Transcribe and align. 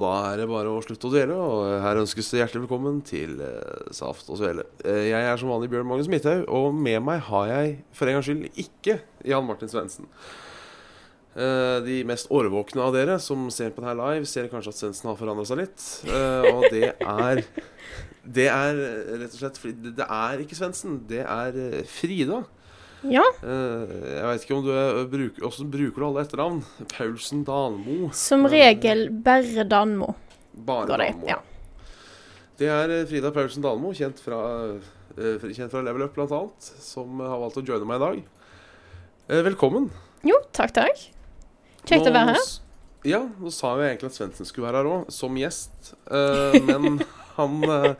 da 0.00 0.10
er 0.30 0.40
det 0.40 0.46
bare 0.50 0.70
å 0.72 0.80
slutte 0.84 1.08
å 1.08 1.12
dvele. 1.12 1.36
Og 1.36 1.64
her 1.84 2.00
ønskes 2.00 2.30
det 2.32 2.40
hjertelig 2.42 2.64
velkommen 2.66 3.00
til 3.06 3.38
eh, 3.44 3.88
Saft 3.96 4.28
og 4.32 4.38
Svele. 4.40 4.64
Eh, 4.84 5.10
jeg 5.10 5.26
er 5.30 5.40
som 5.40 5.50
vanlig 5.52 5.70
Bjørn 5.72 5.88
Magnus 5.90 6.08
Midthaug, 6.12 6.46
og 6.48 6.70
med 6.76 7.00
meg 7.06 7.22
har 7.28 7.50
jeg 7.52 7.74
for 7.96 8.08
en 8.10 8.18
gangs 8.18 8.28
skyld 8.30 8.62
ikke 8.64 8.98
Jan 9.28 9.46
Martin 9.48 9.70
Svendsen. 9.72 10.08
Eh, 11.36 11.76
de 11.86 11.98
mest 12.08 12.30
årvåkne 12.34 12.82
av 12.82 12.94
dere 12.96 13.18
som 13.22 13.44
ser 13.54 13.74
på 13.76 13.84
det 13.84 13.90
her 13.92 14.00
live, 14.00 14.28
ser 14.28 14.48
kanskje 14.52 14.72
at 14.74 14.80
Svendsen 14.80 15.10
har 15.12 15.18
forandra 15.20 15.44
seg 15.48 15.60
litt. 15.62 15.84
Og 16.54 16.64
det 16.72 16.88
er 16.96 17.44
Det 18.30 18.46
er 18.52 18.76
rett 19.22 19.32
og 19.32 19.38
slett 19.40 19.56
fordi 19.58 19.92
det- 19.96 20.06
er 20.06 20.42
ikke 20.42 20.58
Svendsen, 20.58 20.98
det 21.08 21.22
er 21.24 21.84
Frida. 21.88 22.42
Ja, 23.08 23.22
Eh, 23.40 23.92
jeg 24.12 24.24
vet 24.28 24.42
ikke 24.44 24.56
om 24.58 24.64
du 24.66 24.70
er, 24.74 24.98
bruker, 25.08 25.40
Hvordan 25.46 25.70
bruker 25.72 26.02
du 26.02 26.06
alle 26.10 26.24
etternavn? 26.26 26.58
Paulsen 26.92 27.44
Danmo? 27.46 28.10
som 28.12 28.44
regel 28.50 29.06
bare 29.24 29.64
Danmo 29.64 30.14
Bare. 30.52 30.86
Danmo. 30.90 31.26
Ja. 31.30 31.38
Det 32.60 32.68
er 32.68 32.92
eh, 32.98 33.06
Frida 33.08 33.30
Paulsen 33.32 33.64
Danmo, 33.64 33.94
kjent 33.96 34.20
fra, 34.20 34.40
eh, 35.16 35.46
kjent 35.48 35.72
fra 35.72 35.80
Level 35.86 36.04
Up 36.04 36.14
bl.a., 36.18 36.42
som 36.60 37.22
har 37.24 37.38
valgt 37.40 37.56
å 37.62 37.64
joine 37.64 37.88
meg 37.88 37.96
i 37.96 38.04
dag. 38.04 38.20
Eh, 39.30 39.40
velkommen. 39.46 39.88
Jo, 40.26 40.36
takk, 40.52 40.74
takk. 40.76 41.06
Kjekt 41.88 42.04
å 42.04 42.12
være 42.12 42.34
her. 42.34 42.50
Ja, 43.08 43.22
nå 43.40 43.48
sa 43.54 43.70
jo 43.78 43.86
egentlig 43.86 44.10
at 44.10 44.18
Svendsen 44.18 44.44
skulle 44.44 44.68
være 44.68 44.82
her 44.82 44.90
òg, 44.90 45.08
som 45.14 45.38
gjest. 45.40 45.94
Eh, 46.12 46.58
men 46.68 47.00
han 47.38 47.62
eh, 47.64 47.94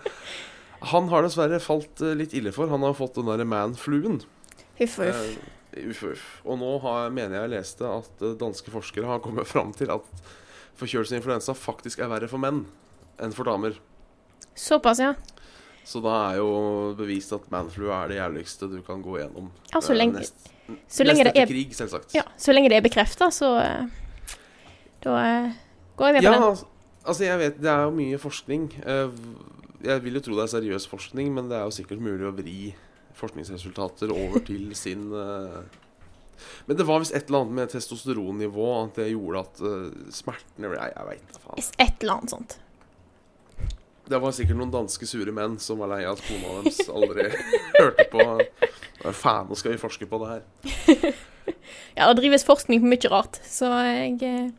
Han 0.92 1.08
har 1.12 1.24
dessverre 1.24 1.58
falt 1.60 2.00
eh, 2.04 2.12
litt 2.16 2.34
ille 2.36 2.52
for. 2.52 2.68
Han 2.68 2.84
har 2.84 2.92
fått 2.96 3.16
den 3.16 3.28
derre 3.32 3.48
man-fluen. 3.48 4.20
Huff 4.80 4.98
og 4.98 5.10
uff. 5.12 5.24
Eh, 5.76 5.88
uff, 5.92 6.02
uff. 6.14 6.26
Og 6.44 6.58
nå 6.60 6.70
har, 6.82 7.10
mener 7.14 7.36
jeg 7.38 7.46
jeg 7.48 7.54
leste 7.58 7.86
at 7.86 8.24
eh, 8.26 8.36
danske 8.40 8.72
forskere 8.74 9.06
har 9.10 9.20
kommet 9.24 9.48
fram 9.52 9.72
til 9.76 9.92
at 9.94 10.06
forkjølelse 10.80 11.14
og 11.16 11.20
influensa 11.20 11.54
faktisk 11.56 12.00
er 12.00 12.08
verre 12.10 12.28
for 12.30 12.40
menn 12.40 12.64
enn 13.20 13.34
for 13.36 13.44
damer. 13.48 13.76
Såpass, 14.56 14.98
ja. 15.02 15.12
Så 15.84 16.00
da 16.04 16.14
er 16.30 16.38
jo 16.40 16.48
bevist 16.98 17.32
at 17.36 17.46
manflu 17.52 17.88
er 17.92 18.10
det 18.12 18.18
jævligste 18.18 18.68
du 18.70 18.78
kan 18.86 19.00
gå 19.04 19.18
gjennom. 19.20 19.48
Ja, 19.72 19.80
så 19.80 19.92
Eh, 19.92 19.98
lenge, 20.00 20.20
nest, 20.20 20.50
så 20.88 21.04
lenge 21.06 21.24
nest 21.24 21.32
etter 21.34 21.42
er 21.44 21.50
krig, 21.50 21.72
selvsagt. 21.76 22.14
Ja, 22.16 22.24
så 22.40 22.52
lenge 22.54 22.68
det 22.72 22.78
er 22.80 22.84
bekrefta, 22.84 23.30
så 23.34 23.54
eh, 23.60 24.36
Da 25.04 25.14
eh, 25.24 25.52
går 25.96 26.10
jeg 26.10 26.14
med 26.18 26.26
på 26.28 26.32
den. 26.34 26.42
altså, 26.50 26.66
altså 27.04 27.24
jeg 27.24 27.38
vet 27.40 27.60
Det 27.64 27.70
er 27.72 27.82
jo 27.88 27.94
mye 27.96 28.18
forskning. 28.20 28.68
Eh, 28.84 29.24
Jeg 29.80 30.02
vil 30.04 30.18
jo 30.18 30.20
tro 30.20 30.34
det 30.36 30.42
er 30.44 30.52
seriøs 30.60 30.84
forskning, 30.90 31.30
men 31.34 31.48
det 31.48 31.56
er 31.56 31.64
jo 31.64 31.72
sikkert 31.72 32.02
mulig 32.04 32.26
å 32.28 32.34
vri 32.36 32.74
forskningsresultater 33.18 34.12
over 34.14 34.42
til 34.46 34.70
sin 34.78 35.10
eh, 35.12 35.60
Men 36.66 36.78
det 36.78 36.86
var 36.88 37.02
visst 37.02 37.14
et 37.16 37.28
eller 37.28 37.44
annet 37.44 37.58
med 37.58 37.72
testosteronnivå 37.74 38.66
at 38.80 39.00
det 39.00 39.10
gjorde 39.10 39.44
at 39.44 39.62
uh, 39.62 40.10
smertene 40.14 40.72
Jeg, 40.72 40.92
jeg 40.96 41.08
veit 41.10 41.32
da 41.34 41.42
faen. 41.44 41.70
Et 41.84 42.04
eller 42.04 42.14
annet 42.16 42.34
sånt. 42.34 42.58
Det 44.10 44.18
var 44.18 44.34
sikkert 44.34 44.58
noen 44.58 44.72
danske 44.74 45.06
sure 45.06 45.34
menn 45.34 45.58
som 45.62 45.82
var 45.82 45.92
lei 45.92 46.00
av 46.02 46.16
at 46.16 46.24
kona 46.26 46.62
deres 46.64 46.80
aldri 46.90 47.28
hørte 47.80 48.06
på 48.10 48.24
faen, 49.14 49.50
nå 49.50 49.58
skal 49.58 49.76
vi 49.76 49.82
forske 49.82 50.08
på 50.10 50.22
det 50.24 50.32
her. 50.36 51.12
Ja, 51.96 52.06
det 52.06 52.20
drives 52.20 52.44
forskning 52.46 52.82
på 52.82 52.88
mye 52.90 53.08
rart, 53.10 53.40
så 53.46 53.68
jeg 53.84 54.20
eh, 54.22 54.50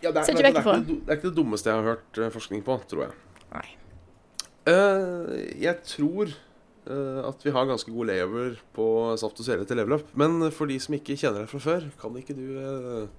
Ja, 0.00 0.12
det, 0.12 0.20
er, 0.20 0.24
Ser 0.24 0.36
ikke 0.36 0.46
vekk 0.46 0.58
ikke 0.60 0.74
det, 0.76 0.94
det 0.94 1.12
er 1.12 1.18
ikke 1.18 1.28
det 1.28 1.36
dummeste 1.36 1.70
jeg 1.70 1.80
har 1.80 1.88
hørt 1.96 2.20
forskning 2.34 2.62
på, 2.64 2.76
tror 2.90 3.02
jeg. 3.08 3.16
Nei. 3.50 3.66
Uh, 4.68 5.34
jeg 5.60 5.74
tror 5.88 6.30
at 6.88 7.42
vi 7.44 7.52
har 7.54 7.66
ganske 7.68 7.92
god 7.92 8.08
layover 8.08 8.54
på 8.76 8.84
Saft 9.20 9.40
og 9.42 9.46
Svele 9.46 9.66
til 9.68 9.76
level 9.76 9.98
up. 9.98 10.12
Men 10.18 10.38
for 10.54 10.70
de 10.70 10.78
som 10.80 10.96
ikke 10.96 11.18
kjenner 11.18 11.44
deg 11.44 11.50
fra 11.52 11.60
før, 11.62 11.88
kan 12.00 12.16
ikke 12.16 12.36
du 12.38 12.46
eh, 12.60 13.10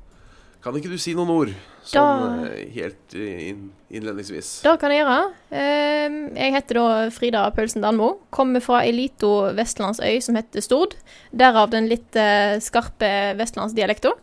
Kan 0.62 0.76
ikke 0.78 0.92
du 0.92 0.98
si 1.02 1.16
noen 1.18 1.32
ord 1.34 1.52
sånn 1.90 2.44
eh, 2.46 2.68
helt 2.76 3.16
inn, 3.18 3.72
innledningsvis? 3.90 4.50
Da 4.66 4.76
kan 4.82 4.94
jeg 4.94 5.02
gjøre. 5.02 5.32
Eh, 5.58 6.18
jeg 6.38 6.54
heter 6.54 6.78
da 6.78 6.88
Frida 7.14 7.46
Paulsen 7.56 7.82
Danmo. 7.82 8.12
Kommer 8.30 8.62
fra 8.62 8.84
ei 8.86 8.92
lita 8.94 9.54
vestlandsøy 9.58 10.20
som 10.22 10.38
heter 10.38 10.62
Stord. 10.62 10.94
Derav 11.34 11.72
den 11.74 11.90
litt 11.90 12.18
eh, 12.18 12.60
skarpe 12.62 13.10
vestlandsdialekta. 13.42 14.14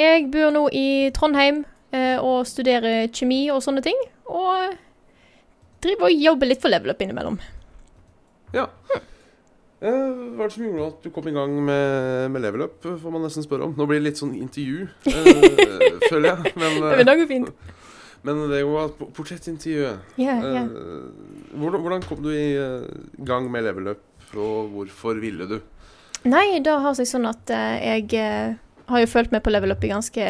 Jeg 0.00 0.28
bor 0.32 0.52
nå 0.54 0.68
i 0.72 0.88
Trondheim 1.12 1.64
eh, 1.92 2.16
og 2.16 2.46
studerer 2.48 3.10
kjemi 3.12 3.46
og 3.52 3.60
sånne 3.64 3.84
ting. 3.84 4.00
Og 4.30 4.72
driver 5.84 6.08
og 6.08 6.24
jobber 6.28 6.48
litt 6.48 6.64
for 6.64 6.72
level 6.72 6.96
up 6.96 7.04
innimellom. 7.04 7.40
Ja. 8.54 8.66
Eh, 9.78 9.90
hva 10.34 10.42
er 10.42 10.48
det 10.48 10.54
som 10.56 10.64
gjorde 10.66 10.86
at 10.90 11.04
du 11.04 11.10
kom 11.14 11.28
i 11.30 11.32
gang 11.36 11.52
med, 11.62 12.30
med 12.34 12.42
level 12.42 12.64
up, 12.66 12.80
får 12.82 13.12
man 13.14 13.22
nesten 13.22 13.44
spørre 13.46 13.68
om. 13.68 13.76
Nå 13.78 13.86
blir 13.86 14.00
det 14.00 14.08
litt 14.08 14.20
sånn 14.20 14.34
intervju, 14.34 14.88
eh, 15.06 15.98
føler 16.10 16.32
jeg. 16.32 16.54
Men, 16.58 16.78
eh, 16.82 16.96
men 16.98 17.06
det 17.06 17.16
går 17.20 17.30
fint. 17.30 17.52
men 18.26 18.42
det 18.50 18.62
var 18.66 18.90
et 18.90 19.66
Yeah, 19.70 20.02
Ja, 20.18 20.36
ja. 20.56 20.64
Eh, 20.66 21.54
hvordan, 21.54 21.80
hvordan 21.84 22.06
kom 22.08 22.22
du 22.24 22.32
i 22.34 22.56
eh, 22.58 22.88
gang 23.22 23.46
med 23.50 23.68
level 23.68 23.92
up, 23.94 24.02
og 24.34 24.72
hvorfor 24.74 25.20
ville 25.22 25.46
du? 25.46 25.60
Nei, 26.26 26.58
det 26.58 26.74
har 26.82 26.98
seg 26.98 27.06
sånn 27.06 27.28
at 27.30 27.50
eh, 27.54 27.78
jeg 27.78 28.18
eh, 28.18 28.56
har 28.90 29.04
jo 29.04 29.10
følt 29.14 29.30
med 29.30 29.44
på 29.46 29.54
level 29.54 29.70
up 29.76 29.84
i 29.86 29.92
ganske 29.92 30.26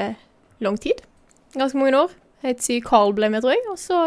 lang 0.60 0.76
tid. 0.76 1.00
Ganske 1.56 1.80
mange 1.80 1.96
år. 1.96 2.12
Helt 2.44 2.60
siden 2.62 2.84
Carl 2.84 3.14
ble 3.16 3.30
med, 3.32 3.42
tror 3.42 3.56
jeg. 3.56 3.64
Og 3.72 3.80
så 3.80 4.02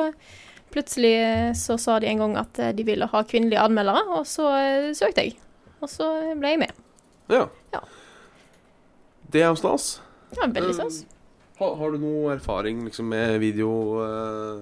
plutselig 0.74 1.14
eh, 1.22 1.52
så 1.58 1.78
sa 1.80 2.00
de 2.00 2.08
en 2.12 2.22
gang 2.24 2.36
at 2.42 2.60
eh, 2.60 2.72
de 2.78 2.84
ville 2.88 3.08
ha 3.12 3.22
kvinnelige 3.28 3.62
anmeldere, 3.62 4.02
og 4.18 4.26
så 4.30 4.50
eh, 4.58 4.90
søkte 4.98 5.26
jeg. 5.28 5.38
Og 5.82 5.90
så 5.90 6.08
ble 6.40 6.54
jeg 6.56 6.60
med. 6.64 6.72
Ja. 7.32 7.46
Ja. 7.74 7.82
Det 9.32 9.42
er 9.42 9.50
jo 9.54 9.60
stas. 9.62 10.00
Ja, 10.38 10.48
veldig 10.52 10.76
stas. 10.78 11.02
Har, 11.62 11.76
har 11.80 11.92
du 11.94 11.98
noe 12.02 12.34
erfaring 12.36 12.84
liksom, 12.88 13.10
med 13.12 13.36
video 13.44 13.72
eh, 14.04 14.62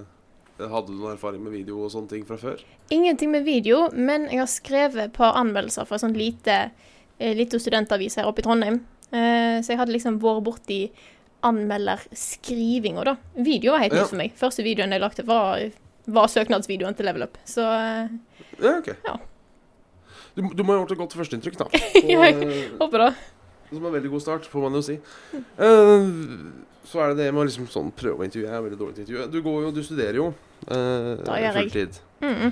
Hadde 0.60 0.92
du 0.92 0.98
noe 1.00 1.14
erfaring 1.14 1.40
med 1.46 1.54
video 1.56 1.78
og 1.86 1.92
sånne 1.94 2.10
ting 2.12 2.26
fra 2.28 2.36
før? 2.42 2.60
Ingenting 2.92 3.32
med 3.32 3.46
video, 3.48 3.86
men 3.96 4.26
jeg 4.28 4.42
har 4.42 4.50
skrevet 4.52 5.06
et 5.06 5.14
par 5.16 5.38
anmeldelser 5.40 5.88
for 5.88 5.96
en 5.96 6.02
sånn 6.10 6.18
lite, 6.20 6.58
lite 7.22 7.62
studentavis 7.64 8.18
her 8.20 8.28
oppe 8.28 8.44
i 8.44 8.48
Trondheim. 8.50 8.82
Eh, 9.16 9.62
så 9.64 9.72
jeg 9.72 9.80
hadde 9.80 9.96
liksom 9.96 10.18
vært 10.20 10.44
borti 10.50 10.82
anmelderskrivinga, 11.48 13.06
da. 13.08 13.16
Video 13.36 13.72
var 13.72 13.80
helt 13.86 13.94
Ja. 13.94 14.02
nytt 14.02 14.10
for 14.12 14.18
meg. 14.20 14.34
Første 14.36 14.64
videoen 14.66 14.92
jeg 14.92 15.02
lagde, 15.02 15.24
var, 15.26 15.64
var 16.08 16.28
søknadsvideoen 16.32 16.96
til 16.96 17.06
Level 17.10 17.24
Up. 17.28 17.36
Så 17.46 17.62
eh, 17.66 18.08
Ja, 18.62 18.78
ok. 18.80 18.88
Ja. 19.06 19.18
Du, 20.38 20.42
du 20.56 20.64
må 20.64 20.74
ha 20.74 20.80
gjort 20.84 20.94
et 20.96 21.02
godt 21.02 21.14
førsteinntrykk, 21.20 21.58
da. 21.60 21.66
Ja, 22.00 22.24
jeg 22.30 22.36
Og, 22.38 22.44
eh, 22.48 22.72
håper 22.80 22.98
det. 23.06 23.12
som 23.70 23.86
en 23.86 23.94
veldig 23.94 24.10
god 24.16 24.22
start, 24.24 24.48
får 24.50 24.62
man 24.66 24.74
jo 24.80 24.84
si. 24.86 24.96
Uh, 25.60 26.04
så 26.90 26.96
er 27.04 27.08
det 27.14 27.18
det 27.26 27.30
med 27.34 27.44
å 27.44 27.48
liksom 27.50 27.68
sånn 27.70 27.92
prøve 27.94 28.24
å 28.24 28.26
intervjue. 28.26 28.48
Jeg 28.50 28.58
er 28.58 28.64
veldig 28.66 28.80
dårlig 28.80 28.96
til 28.96 29.04
å 29.04 29.06
intervjue. 29.06 29.28
Du 29.34 29.40
går 29.46 29.58
jo, 29.68 29.72
du 29.76 29.82
studerer 29.86 30.18
jo 30.22 30.28
uh, 30.32 31.14
Da 31.28 31.34
gjør 31.42 31.50
jeg. 31.50 31.56
fulltid 31.70 31.94
Mm. 32.20 32.50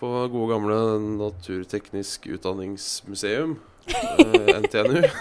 på 0.00 0.08
gode 0.32 0.48
gamle 0.50 0.76
Naturteknisk 1.18 2.24
Utdanningsmuseum, 2.34 3.52
uh, 3.92 4.48
NTNU. 4.64 5.02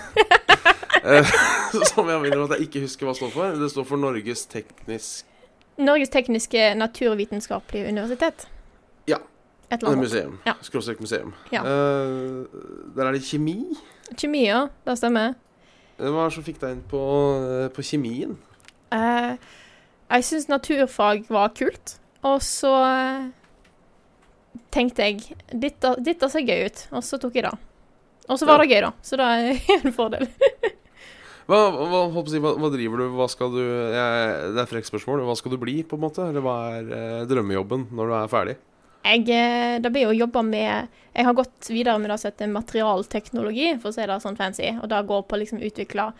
Som 1.92 2.10
jeg 2.10 2.22
minner 2.24 2.40
om 2.42 2.46
at 2.48 2.56
jeg 2.58 2.68
ikke 2.68 2.82
husker 2.86 3.06
hva 3.08 3.14
det 3.14 3.20
står 3.22 3.34
for. 3.36 3.58
Det 3.62 3.70
står 3.74 3.86
for 3.90 4.02
Norges 4.02 4.46
teknisk 4.50 5.28
Norges 5.78 6.10
tekniske 6.10 6.74
naturvitenskapelige 6.76 7.88
universitet. 7.92 8.48
Ja. 9.08 9.18
Et 9.70 9.80
eller 9.80 9.92
annet. 9.92 10.04
museum. 10.08 10.40
Ja. 10.46 10.54
Skråstrek 10.62 11.00
museum. 11.00 11.34
Ja. 11.52 11.62
Uh, 11.62 12.46
der 12.96 13.06
er 13.06 13.12
det 13.12 13.24
kjemi. 13.24 13.60
Kjemi, 14.16 14.46
ja. 14.48 14.68
Det 14.88 14.98
stemmer. 14.98 15.36
Hva 15.98 16.08
er 16.08 16.30
det 16.30 16.34
som 16.38 16.46
fikk 16.46 16.60
deg 16.62 16.76
inn 16.76 16.84
på, 16.86 17.02
eh, 17.42 17.70
på 17.74 17.82
kjemien? 17.82 18.36
Uh, 18.94 19.34
jeg 20.08 20.24
syns 20.24 20.48
naturfag 20.48 21.26
var 21.34 21.50
kult, 21.58 21.98
og 22.22 22.38
så 22.46 22.72
eh, 22.86 23.26
tenkte 24.72 25.08
jeg 25.08 25.36
dette, 25.52 25.96
dette 26.06 26.30
ser 26.32 26.46
gøy 26.46 26.70
ut, 26.70 26.84
og 26.94 27.04
så 27.04 27.20
tok 27.20 27.36
jeg 27.36 27.48
det. 27.50 27.56
Og 28.28 28.40
så 28.40 28.48
var 28.48 28.62
det 28.62 28.70
gøy, 28.72 28.82
da. 28.86 28.92
Så 29.02 29.20
det 29.20 29.26
er 29.26 29.80
en 29.82 29.96
fordel. 29.96 30.30
Hva, 31.48 31.60
hva, 31.72 32.24
si, 32.28 32.42
hva, 32.44 32.52
hva 32.60 32.70
driver 32.74 33.00
du? 33.00 33.06
Hva 33.16 33.30
skal 33.32 33.54
du 33.54 33.62
jeg, 33.64 34.32
Det 34.52 34.64
er 34.64 34.68
frekt 34.70 34.90
spørsmål. 34.90 35.24
Hva 35.28 35.36
skal 35.40 35.54
du 35.54 35.62
bli, 35.62 35.78
på 35.88 35.96
en 35.96 36.04
måte? 36.04 36.26
Eller 36.28 36.44
hva 36.44 36.58
er 36.76 36.90
eh, 36.98 37.22
drømmejobben 37.30 37.88
når 37.96 38.10
du 38.10 38.16
er 38.18 38.34
ferdig? 38.34 38.58
Jeg, 39.08 39.24
eh, 39.32 39.78
det 39.80 39.92
blir 39.96 40.10
å 40.10 40.18
jobbe 40.18 40.44
med 40.44 40.92
Jeg 41.14 41.26
har 41.26 41.38
gått 41.38 41.70
videre 41.72 41.96
med 42.04 42.12
det 42.12 42.20
som 42.20 42.34
heter 42.34 42.52
materialteknologi, 42.52 43.72
for 43.80 43.90
å 43.90 43.96
si 43.96 44.10
det 44.12 44.20
sånn 44.26 44.38
fancy. 44.40 44.74
Og 44.76 44.92
det 44.92 45.02
går 45.08 45.24
på 45.24 45.38
å 45.38 45.42
liksom 45.42 45.64
utvikle 45.64 46.12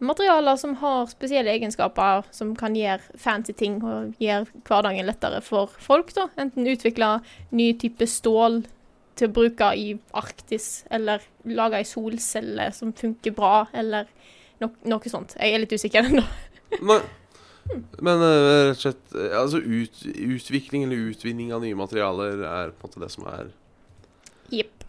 materialer 0.00 0.56
som 0.56 0.74
har 0.80 1.06
spesielle 1.12 1.52
egenskaper, 1.52 2.24
som 2.32 2.56
kan 2.56 2.74
gjøre 2.76 3.20
fancy 3.20 3.52
ting 3.52 3.78
og 3.84 4.16
gjøre 4.22 4.48
hverdagen 4.64 5.06
lettere 5.06 5.44
for 5.44 5.76
folk. 5.84 6.14
da. 6.16 6.30
Enten 6.40 6.66
utvikle 6.66 7.18
ny 7.52 7.74
type 7.76 8.08
stål 8.08 8.62
til 9.20 9.28
å 9.28 9.34
bruke 9.36 9.74
i 9.76 9.92
Arktis, 10.16 10.86
eller 10.90 11.20
lage 11.44 11.82
ei 11.82 11.84
solcelle 11.84 12.70
som 12.72 12.94
funker 12.96 13.36
bra, 13.36 13.66
eller 13.76 14.08
no 14.60 14.72
noe 14.92 15.12
sånt. 15.12 15.36
Jeg 15.40 15.54
er 15.56 15.64
litt 15.64 15.72
usikker 15.74 16.10
ennå. 16.10 16.24
Nei. 16.90 17.00
Men 18.02 18.22
eh, 18.24 18.70
rett 18.70 18.78
og 18.78 18.80
slett 18.80 19.16
eh, 19.16 19.34
Altså 19.36 19.60
ut, 19.62 20.02
utvikling 20.06 20.86
eller 20.86 21.10
utvinning 21.10 21.52
av 21.54 21.62
nye 21.64 21.78
materialer 21.78 22.42
er 22.42 22.72
på 22.74 22.86
en 22.86 22.88
måte 22.88 23.02
det 23.04 23.10
som 23.12 23.28
er 23.30 23.50
Jepp. 24.50 24.86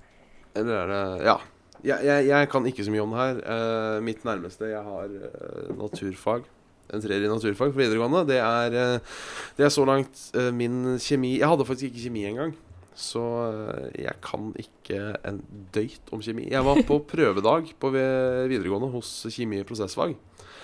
Eller 0.57 0.79
er 0.79 0.93
det 0.93 1.03
Ja. 1.29 1.39
Jeg, 1.81 2.05
jeg, 2.05 2.25
jeg 2.29 2.47
kan 2.51 2.65
ikke 2.69 2.83
så 2.85 2.91
mye 2.93 3.01
om 3.01 3.13
det 3.13 3.21
her. 3.21 3.37
Uh, 3.41 4.03
mitt 4.05 4.19
nærmeste 4.25 4.67
Jeg 4.69 4.83
har 4.85 5.09
uh, 5.09 5.69
naturfag. 5.79 6.43
en 6.93 7.01
treer 7.01 7.23
i 7.25 7.29
naturfag 7.31 7.71
på 7.73 7.79
videregående. 7.79 8.21
Det 8.29 8.37
er, 8.37 8.75
uh, 8.75 9.21
det 9.57 9.65
er 9.65 9.73
så 9.73 9.85
langt 9.85 10.21
min 10.53 10.99
kjemi 11.01 11.39
Jeg 11.39 11.49
hadde 11.49 11.65
faktisk 11.65 11.89
ikke 11.89 12.03
kjemi 12.03 12.25
engang. 12.29 12.53
Så 12.97 13.21
eh, 13.47 14.03
jeg 14.03 14.17
kan 14.25 14.49
ikke 14.59 14.97
en 15.27 15.39
døyt 15.73 16.11
om 16.11 16.21
kjemi. 16.21 16.49
Jeg 16.51 16.63
var 16.67 16.81
på 16.87 16.99
prøvedag 17.13 17.71
på 17.79 17.91
videregående 17.95 18.91
hos 18.93 19.09
kjemi- 19.31 19.61
og 19.63 19.69
prosessfag. 19.71 20.15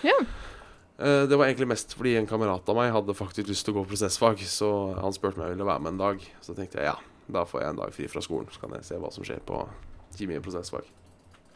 Ja. 0.05 0.17
Eh, 0.99 1.23
Det 1.29 1.37
var 1.39 1.45
egentlig 1.47 1.69
mest 1.71 1.95
fordi 1.97 2.15
en 2.19 2.27
kamerat 2.29 2.67
av 2.69 2.75
meg 2.75 2.91
hadde 2.91 3.15
faktisk 3.17 3.47
lyst 3.51 3.65
til 3.67 3.75
å 3.75 3.79
gå 3.79 3.87
prosessfag, 3.93 4.41
så 4.43 4.71
han 4.99 5.13
spurte 5.15 5.37
meg 5.39 5.45
om 5.47 5.51
jeg 5.51 5.57
ville 5.57 5.69
være 5.71 5.85
med 5.85 5.95
en 5.95 6.03
dag. 6.03 6.27
Så 6.43 6.55
tenkte 6.57 6.81
jeg 6.81 6.89
ja, 6.91 6.97
da 7.31 7.43
får 7.47 7.61
jeg 7.63 7.69
en 7.73 7.81
dag 7.83 7.93
fri 7.95 8.07
fra 8.11 8.21
skolen, 8.23 8.47
så 8.51 8.59
kan 8.63 8.75
jeg 8.75 8.85
se 8.87 8.99
hva 9.01 9.11
som 9.13 9.23
skjer 9.27 9.39
på 9.47 9.63
kjemi- 10.17 10.37
og 10.39 10.45
prosessfag. 10.47 10.87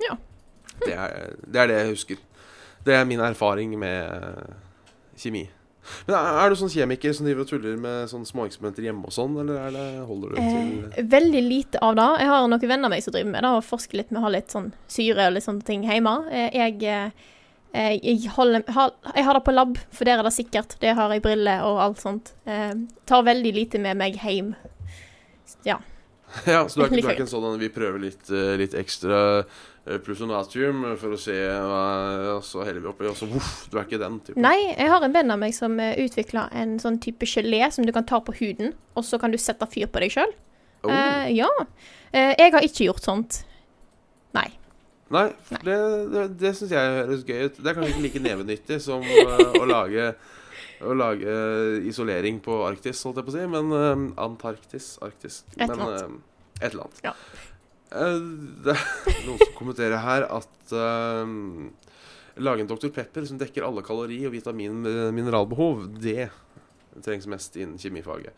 Ja. 0.02 0.16
Det 0.82 0.94
er, 0.96 1.36
det 1.46 1.60
er 1.62 1.68
det 1.70 1.80
jeg 1.82 1.92
husker. 1.96 2.22
Det 2.86 2.96
er 2.98 3.04
min 3.06 3.20
erfaring 3.22 3.76
med 3.78 4.08
eh, 4.08 4.54
kjemi. 5.20 5.44
Men 6.06 6.16
er, 6.16 6.50
du 6.54 6.56
sånn 6.60 6.70
kjemiker 6.70 7.14
som 7.18 7.26
driver 7.26 7.42
og 7.42 7.50
tuller 7.50 7.78
med 7.82 8.10
sånne 8.12 8.30
småeksperimenter 8.30 8.86
hjemme 8.86 9.08
og 9.10 9.14
sånn, 9.16 9.34
eller 9.42 9.58
er 9.64 9.72
det, 9.76 9.86
holder 10.06 10.30
du 10.30 10.36
til 10.38 10.72
Eh, 10.92 11.06
veldig 11.10 11.42
lite 11.48 11.82
av 11.82 11.96
det. 11.98 12.08
Jeg 12.22 12.30
har 12.30 12.48
noen 12.48 12.62
venner 12.70 12.86
av 12.86 12.94
meg 12.94 13.04
som 13.04 13.16
driver 13.16 13.32
med 13.34 13.44
det, 13.48 13.50
og 13.58 13.66
forsker 13.66 13.98
litt 13.98 14.12
med 14.14 14.22
å 14.22 14.26
ha 14.28 14.34
litt 14.38 14.54
sånn 14.54 14.72
syre 14.88 15.28
og 15.28 15.34
litt 15.38 15.48
sånne 15.48 15.66
ting 15.66 15.84
hjemme. 15.90 16.14
Jeg, 16.30 16.54
jeg, 16.84 17.14
eh, 17.74 17.96
jeg, 17.98 18.30
holder, 18.36 18.64
har, 18.78 18.94
jeg 19.16 19.26
har 19.26 19.40
det 19.40 19.44
på 19.48 19.56
lab, 19.58 19.78
for 19.92 20.06
der 20.06 20.22
er 20.22 20.28
det 20.30 20.36
sikkert. 20.38 20.78
Det 20.84 20.94
har 21.00 21.16
jeg 21.16 21.24
briller 21.26 21.66
og 21.66 21.82
alt 21.88 22.04
sånt. 22.04 22.34
Eh, 22.46 22.76
tar 23.10 23.24
veldig 23.26 23.54
lite 23.58 23.82
med 23.82 23.98
meg 23.98 24.22
hjem. 24.22 24.54
Ja. 25.66 25.80
Ja, 26.48 26.62
så 26.70 26.80
du 26.80 26.86
er, 26.86 26.88
ikke- 26.88 27.02
du 27.02 27.08
er 27.10 27.16
ikke 27.18 27.26
en 27.26 27.28
sånn 27.28 27.58
vi 27.60 27.68
prøver 27.76 28.00
litt, 28.00 28.30
eh, 28.32 28.54
litt 28.56 28.72
ekstra 28.80 29.44
eh, 29.88 30.00
pluss 30.04 30.22
en 30.24 30.32
natrium 30.34 30.84
for 31.02 31.16
å 31.16 31.20
se 31.20 31.36
hva 31.36 31.82
Og 32.38 32.46
så 32.48 32.66
heller 32.68 32.84
vi 32.84 32.90
oppi, 32.92 33.08
og 33.10 33.18
så 33.20 33.30
voff, 33.30 33.68
du 33.72 33.78
er 33.78 33.86
ikke 33.88 34.02
den 34.02 34.20
typen. 34.22 34.42
Nei, 34.44 34.58
jeg 34.70 34.92
har 34.94 35.06
en 35.06 35.16
venn 35.16 35.34
av 35.34 35.42
meg 35.42 35.56
som 35.58 35.78
uh, 35.80 35.92
utvikla 36.02 36.48
en 36.64 36.78
sånn 36.82 37.00
type 37.04 37.28
gelé 37.30 37.64
som 37.74 37.88
du 37.88 37.94
kan 37.96 38.08
ta 38.08 38.22
på 38.24 38.36
huden, 38.40 38.76
og 38.96 39.08
så 39.08 39.20
kan 39.22 39.34
du 39.34 39.40
sette 39.42 39.68
fyr 39.72 39.92
på 39.92 40.04
deg 40.04 40.16
sjøl. 40.16 40.36
Oh. 40.82 40.92
ja. 41.30 41.50
Eh, 42.10 42.34
jeg 42.40 42.54
har 42.56 42.66
ikke 42.66 42.88
gjort 42.88 43.06
sånt. 43.06 43.44
Nei. 44.34 44.48
Nei, 45.12 45.28
Nei. 45.52 45.60
det, 45.68 45.80
det, 46.10 46.28
det 46.42 46.54
syns 46.58 46.72
jeg 46.74 46.94
høres 46.98 47.26
gøy 47.28 47.42
ut. 47.46 47.58
Det 47.60 47.68
er 47.70 47.76
kanskje 47.78 47.92
ikke 47.94 48.06
like 48.08 48.22
nevenyttig 48.24 48.80
som 48.82 49.04
uh, 49.04 49.50
å 49.62 49.68
lage 49.70 50.14
å 50.82 50.96
lage 50.98 51.30
eh, 51.30 51.88
isolering 51.90 52.40
på 52.44 52.62
Arktis, 52.66 53.02
holdt 53.06 53.22
jeg 53.22 53.28
på 53.28 53.34
å 53.34 53.38
si. 53.38 53.46
Men 53.52 53.72
eh, 53.78 54.04
Antarktis, 54.24 54.92
Arktis 55.06 55.42
Et 55.54 55.64
eller 55.66 55.76
men, 55.76 55.88
annet. 55.88 56.02
eh, 56.02 56.62
et 56.62 56.70
eller 56.72 56.88
annet. 56.88 57.02
Ja. 57.06 57.16
Eh, 57.92 58.20
det 58.66 58.76
er 58.78 59.22
noen 59.28 59.40
som 59.42 59.54
kommenterer 59.58 60.00
her 60.00 60.26
at 60.32 60.74
uh, 60.76 61.28
lage 62.42 62.64
en 62.64 62.70
Dr. 62.70 62.90
Pepper 62.96 63.26
som 63.28 63.40
dekker 63.42 63.66
alle 63.68 63.84
kalori- 63.84 64.24
og 64.30 64.36
vitamin- 64.36 64.86
og 64.88 65.14
mineralbehov, 65.16 65.88
det 66.00 66.30
trengs 67.04 67.28
mest 67.32 67.56
innen 67.60 67.80
kjemifaget. 67.82 68.32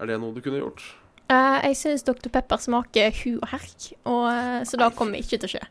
Er 0.00 0.08
det 0.10 0.20
noe 0.20 0.34
du 0.34 0.40
kunne 0.44 0.60
gjort? 0.62 0.82
Uh, 1.30 1.60
jeg 1.68 1.76
syns 1.80 2.04
Dr. 2.04 2.28
Pepper 2.32 2.60
smaker 2.60 3.12
hu 3.22 3.38
og 3.38 3.48
herk, 3.52 3.90
og, 4.04 4.24
eh, 4.32 4.62
så 4.68 4.80
da 4.80 4.90
kommer 4.92 5.20
ikke 5.20 5.38
til 5.40 5.48
å 5.48 5.52
skje. 5.54 5.62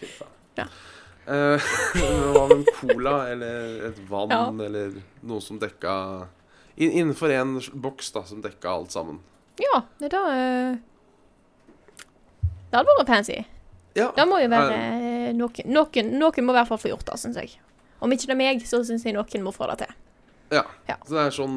Fy 0.00 0.08
faen. 0.18 0.36
Ja. 0.58 0.66
Uh, 1.30 1.70
Hva 2.34 2.46
med 2.50 2.56
en 2.56 2.64
cola 2.74 3.14
eller 3.30 3.84
et 3.90 3.98
vann 4.10 4.32
Ja. 4.34 4.46
eller 4.66 4.96
noe 5.22 5.42
som 5.44 5.58
dekka 5.62 5.92
Innenfor 6.80 7.30
en 7.34 7.58
boks 7.76 8.08
da, 8.14 8.22
som 8.24 8.40
dekka 8.40 8.70
alt 8.72 8.94
sammen. 8.94 9.18
Ja, 9.60 9.82
det 10.00 10.08
er 10.08 10.14
da 10.14 10.22
eh, 10.32 10.78
Det 12.70 12.78
hadde 12.78 12.96
vært 13.00 13.10
fancy. 13.10 13.38
Ja. 13.98 14.10
Det 14.14 14.26
må 14.30 14.38
jo 14.38 14.50
være 14.52 14.74
eh, 14.78 15.30
noen, 15.34 15.70
noen 15.74 16.12
Noen 16.20 16.46
må 16.46 16.54
i 16.54 16.58
hvert 16.60 16.70
fall 16.70 16.78
få 16.78 16.92
gjort 16.92 17.08
det, 17.08 17.16
syns 17.18 17.38
jeg. 17.40 17.56
Om 18.00 18.14
ikke 18.14 18.30
det 18.30 18.36
er 18.36 18.38
meg, 18.38 18.60
så 18.66 18.80
syns 18.86 19.04
jeg 19.04 19.16
noen 19.16 19.42
må 19.44 19.52
få 19.54 19.66
det 19.72 19.80
til. 19.82 19.96
ja. 20.54 20.66
Ja. 20.88 20.98
Så 21.06 21.16
det 21.16 21.24
er 21.24 21.34
sånn 21.34 21.56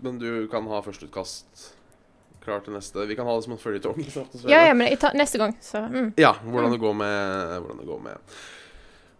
Men 0.00 0.18
du 0.20 0.48
kan 0.50 0.66
ha 0.70 0.80
førsteutkast 0.82 1.70
klar 2.40 2.62
til 2.64 2.72
neste. 2.72 3.04
Vi 3.04 3.16
kan 3.18 3.28
ha 3.28 3.36
det 3.36 3.44
som 3.44 3.54
en 3.54 3.60
føljetong. 3.60 4.00
Svele. 4.10 4.48
Ja, 4.48 4.64
ja, 4.70 4.74
men 4.74 4.90
tar, 4.98 5.12
neste 5.18 5.38
gang, 5.40 5.54
så 5.60 5.84
mm. 5.84 6.14
Ja, 6.20 6.32
hvordan 6.40 6.72
det 6.72 6.80
går 6.80 6.94
med, 6.96 7.56
hvordan 7.60 7.82
det 7.82 7.88
går 7.90 8.00
med, 8.06 8.36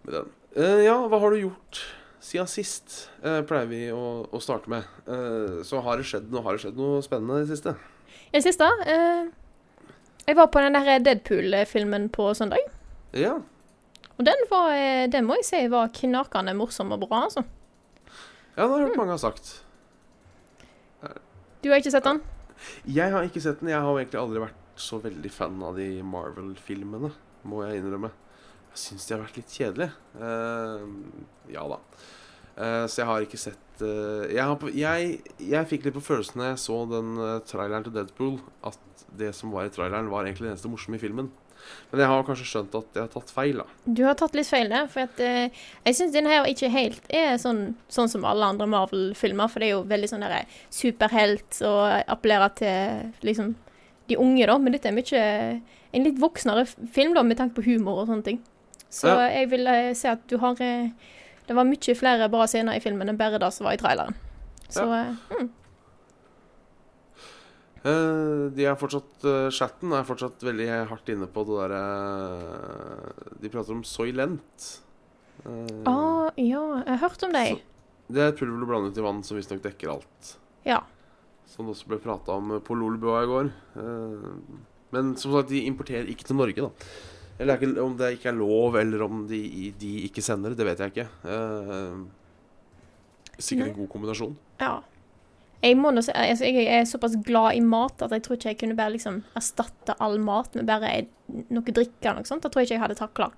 med 0.07 0.17
den. 0.17 0.31
Uh, 0.57 0.79
ja, 0.83 0.97
hva 1.07 1.21
har 1.23 1.35
du 1.35 1.43
gjort 1.43 1.83
siden 2.25 2.49
sist? 2.51 2.97
Uh, 3.21 3.43
pleier 3.47 3.69
vi 3.71 3.83
å, 3.93 4.25
å 4.25 4.41
starte 4.43 4.73
med. 4.73 4.89
Uh, 5.05 5.61
så 5.69 5.83
har 5.85 6.01
det 6.01 6.09
skjedd 6.09 6.33
noe, 6.33 6.43
har 6.47 6.57
det 6.57 6.65
skjedd 6.65 6.81
noe 6.81 7.05
spennende 7.05 7.43
i 7.43 7.45
det 7.45 7.53
siste? 7.53 7.77
I 8.31 8.39
det 8.39 8.45
siste 8.47 8.67
eh, 8.89 9.29
Jeg 10.27 10.37
var 10.37 10.47
på 10.53 10.61
den 10.63 10.77
der 10.77 10.99
Deadpool-filmen 11.05 12.09
på 12.15 12.29
søndag. 12.37 12.59
Ja. 13.17 13.37
Og 14.19 14.27
den 14.27 14.43
var 14.51 14.71
eh, 14.77 15.07
Den 15.11 15.25
må 15.27 15.35
jeg 15.41 15.47
si 15.49 15.63
var 15.73 15.89
knakende 15.97 16.53
morsom 16.55 16.93
og 16.93 17.01
bra, 17.07 17.25
altså. 17.27 17.43
Ja, 18.57 18.67
det 18.67 18.71
har 18.71 18.79
jeg 18.79 18.85
Mm. 18.85 18.89
hørt 18.91 18.97
mange 19.01 19.11
har 19.17 19.19
sagt. 19.23 19.63
Du 21.63 21.69
har 21.71 21.77
ikke 21.81 21.91
sett 21.93 22.05
den? 22.05 22.21
Jeg 22.89 23.11
har 23.13 23.25
ikke 23.25 23.41
sett 23.41 23.61
den. 23.61 23.69
Jeg 23.73 23.81
har 23.81 23.99
egentlig 23.99 24.21
aldri 24.21 24.41
vært 24.43 24.57
så 24.81 24.99
veldig 25.03 25.31
fan 25.33 25.63
av 25.65 25.77
de 25.77 26.03
Marvel-filmene, 26.03 27.11
må 27.45 27.63
jeg 27.67 27.81
innrømme. 27.83 28.11
Jeg 28.71 28.81
syns 28.85 29.07
de 29.09 29.15
har 29.15 29.23
vært 29.25 29.37
litt 29.41 29.53
kjedelige. 29.57 29.93
Uh, 30.17 30.85
ja 31.53 31.65
da. 31.69 31.79
Eh, 32.57 32.87
så 32.91 33.03
jeg 33.03 33.07
har 33.11 33.21
ikke 33.27 33.39
sett 33.41 33.83
eh, 33.85 34.33
jeg, 34.35 34.43
har 34.45 34.73
jeg, 34.75 35.21
jeg 35.51 35.69
fikk 35.71 35.85
litt 35.87 35.95
på 35.97 36.03
følelsen 36.05 36.43
da 36.43 36.49
jeg 36.53 36.59
så 36.65 36.81
den 36.91 37.15
eh, 37.19 37.39
traileren 37.49 37.85
til 37.87 37.95
Deadpool, 37.95 38.41
at 38.67 39.05
det 39.19 39.33
som 39.35 39.51
var 39.55 39.67
i 39.67 39.73
traileren, 39.75 40.11
var 40.11 40.25
egentlig 40.27 40.49
det 40.49 40.53
eneste 40.57 40.69
morsomme 40.71 40.99
i 40.99 41.03
filmen. 41.03 41.31
Men 41.91 42.01
jeg 42.01 42.09
har 42.09 42.23
kanskje 42.25 42.47
skjønt 42.49 42.75
at 42.79 42.95
jeg 42.97 43.03
har 43.05 43.11
tatt 43.13 43.31
feil, 43.37 43.59
da. 43.61 43.67
Du 43.85 44.01
har 44.07 44.15
tatt 44.17 44.35
litt 44.35 44.49
feil 44.49 44.71
der, 44.73 44.87
for 44.89 45.05
at, 45.05 45.19
eh, 45.21 45.51
jeg 45.85 45.97
syns 45.99 46.13
den 46.15 46.27
her 46.27 46.47
ikke 46.49 46.71
helt 46.73 47.05
er 47.13 47.35
sånn, 47.43 47.75
sånn 47.93 48.09
som 48.09 48.25
alle 48.25 48.49
andre 48.49 48.67
Marvel-filmer, 48.71 49.49
for 49.53 49.61
det 49.61 49.69
er 49.69 49.75
jo 49.77 49.83
veldig 49.91 50.09
sånn 50.09 50.25
der 50.25 50.47
superhelt 50.73 51.61
og 51.69 51.85
appellerer 52.11 52.55
til 52.61 53.13
liksom 53.29 53.55
de 54.11 54.17
unge, 54.19 54.47
da. 54.49 54.57
Men 54.59 54.73
dette 54.75 54.89
er 54.91 54.97
mye 54.97 55.25
en 55.93 56.07
litt 56.07 56.19
voksnere 56.23 56.65
film, 56.95 57.15
da, 57.15 57.23
med 57.27 57.39
tanke 57.41 57.59
på 57.61 57.67
humor 57.69 58.03
og 58.03 58.09
sånne 58.11 58.25
ting. 58.27 58.41
Så 58.91 59.07
Ja. 59.13 59.29
jeg 59.31 59.51
vil 59.53 59.67
eh, 59.71 59.93
si 59.95 60.09
at 60.09 60.25
du 60.29 60.39
har 60.39 60.57
eh, 60.61 60.89
Det 61.51 61.57
var 61.59 61.67
mye 61.67 61.95
flere 61.99 62.29
bra 62.31 62.45
scener 62.47 62.79
i 62.79 62.83
filmen 62.85 63.11
enn 63.11 63.17
bare 63.19 63.41
det 63.43 63.49
som 63.51 63.67
var 63.67 63.75
i 63.75 63.81
traileren. 63.81 64.15
Så 64.71 64.87
ja. 64.87 65.07
mm, 65.35 65.49
Uh, 67.81 68.51
de 68.53 68.67
er 68.69 68.75
fortsatt 68.77 69.23
uh, 69.25 69.47
Chatten 69.57 69.95
er 69.97 70.05
fortsatt 70.05 70.43
veldig 70.45 70.67
hardt 70.91 71.09
inne 71.15 71.25
på 71.33 71.47
det 71.49 71.55
derre 71.63 71.79
De 73.41 73.49
prater 73.49 73.73
om 73.73 73.81
Soylent. 73.89 74.67
Eh, 75.47 75.79
ah, 75.89 76.29
ja, 76.37 76.61
jeg 76.83 76.91
har 76.91 77.01
hørt 77.07 77.25
om 77.25 77.33
deg. 77.33 77.55
Så- 77.57 78.13
Det 78.13 78.21
er 78.21 78.29
et 78.35 78.37
pulver 78.37 78.61
du 78.61 78.67
blander 78.69 78.93
ut 78.93 79.01
i 79.01 79.05
vann 79.07 79.23
som 79.25 79.39
visstnok 79.39 79.63
dekker 79.65 79.95
alt. 79.95 80.35
Ja. 80.69 80.83
Som 81.49 81.71
det 81.71 81.73
også 81.79 81.89
ble 81.89 82.01
prata 82.05 82.37
om 82.37 82.53
på 82.61 82.77
Lolbua 82.77 83.23
i 83.25 83.31
går. 83.33 83.49
Eh, 83.81 84.29
Men 84.93 85.15
som 85.17 85.33
sagt, 85.33 85.49
de 85.49 85.65
importerer 85.65 86.05
ikke 86.13 86.27
til 86.29 86.37
Norge, 86.37 86.61
da. 86.61 86.71
Eller 87.41 87.57
er 87.57 87.63
ikke, 87.63 87.81
om 87.81 87.97
det 87.97 88.13
ikke 88.19 88.29
er 88.29 88.37
lov, 88.37 88.77
eller 88.77 89.03
om 89.07 89.25
de, 89.29 89.41
de 89.81 89.91
ikke 90.05 90.23
sender, 90.25 90.53
det 90.57 90.67
vet 90.69 90.83
jeg 90.83 90.93
ikke. 90.93 91.07
Eh, 91.25 92.01
Sikkert 93.41 93.71
en 93.71 93.79
god 93.79 93.89
kombinasjon. 93.95 94.35
Ja. 94.61 94.75
Jeg 95.61 95.77
må 95.77 95.91
nå 95.93 96.01
altså, 96.01 96.45
jeg 96.49 96.67
er 96.73 96.87
såpass 96.89 97.19
glad 97.25 97.57
i 97.59 97.61
mat 97.65 98.01
at 98.05 98.13
jeg 98.17 98.23
tror 98.25 98.39
ikke 98.39 98.53
jeg 98.53 98.59
kunne 98.63 98.77
bare 98.77 98.95
liksom 98.95 99.19
erstatte 99.37 99.97
all 100.01 100.17
mat 100.25 100.55
med 100.57 100.69
bare 100.69 100.93
noe 101.53 101.65
drikke 101.65 102.01
eller 102.01 102.23
noe 102.23 102.29
sånt. 102.29 102.45
Da 102.45 102.53
tror 102.53 102.63
jeg 102.63 102.71
ikke 102.71 102.79
jeg 102.79 102.85
hadde 102.85 102.99
takla. 103.01 103.31